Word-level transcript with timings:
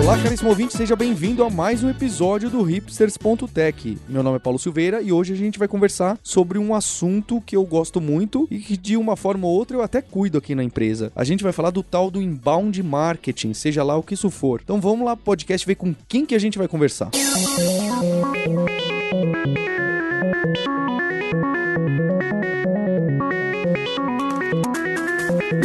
Olá, 0.00 0.16
caríssimo 0.20 0.48
ouvinte, 0.48 0.74
seja 0.74 0.96
bem-vindo 0.96 1.44
a 1.44 1.50
mais 1.50 1.84
um 1.84 1.90
episódio 1.90 2.48
do 2.48 2.62
Hipsters.tech. 2.62 3.98
Meu 4.08 4.22
nome 4.22 4.36
é 4.36 4.38
Paulo 4.38 4.58
Silveira 4.58 5.02
e 5.02 5.12
hoje 5.12 5.34
a 5.34 5.36
gente 5.36 5.58
vai 5.58 5.68
conversar 5.68 6.18
sobre 6.22 6.58
um 6.58 6.74
assunto 6.74 7.40
que 7.42 7.54
eu 7.54 7.64
gosto 7.66 8.00
muito 8.00 8.48
e 8.50 8.58
que 8.58 8.78
de 8.78 8.96
uma 8.96 9.14
forma 9.14 9.46
ou 9.46 9.52
outra 9.52 9.76
eu 9.76 9.82
até 9.82 10.00
cuido 10.00 10.38
aqui 10.38 10.54
na 10.54 10.64
empresa. 10.64 11.12
A 11.14 11.22
gente 11.22 11.44
vai 11.44 11.52
falar 11.52 11.70
do 11.70 11.82
tal 11.82 12.10
do 12.10 12.22
inbound 12.22 12.82
marketing, 12.82 13.52
seja 13.52 13.84
lá 13.84 13.94
o 13.96 14.02
que 14.02 14.14
isso 14.14 14.30
for. 14.30 14.62
Então 14.64 14.80
vamos 14.80 15.04
lá, 15.04 15.14
podcast, 15.14 15.66
ver 15.66 15.74
com 15.74 15.94
quem 16.08 16.24
que 16.24 16.34
a 16.34 16.40
gente 16.40 16.56
vai 16.56 16.66
conversar. 16.66 17.10
Música 17.14 18.89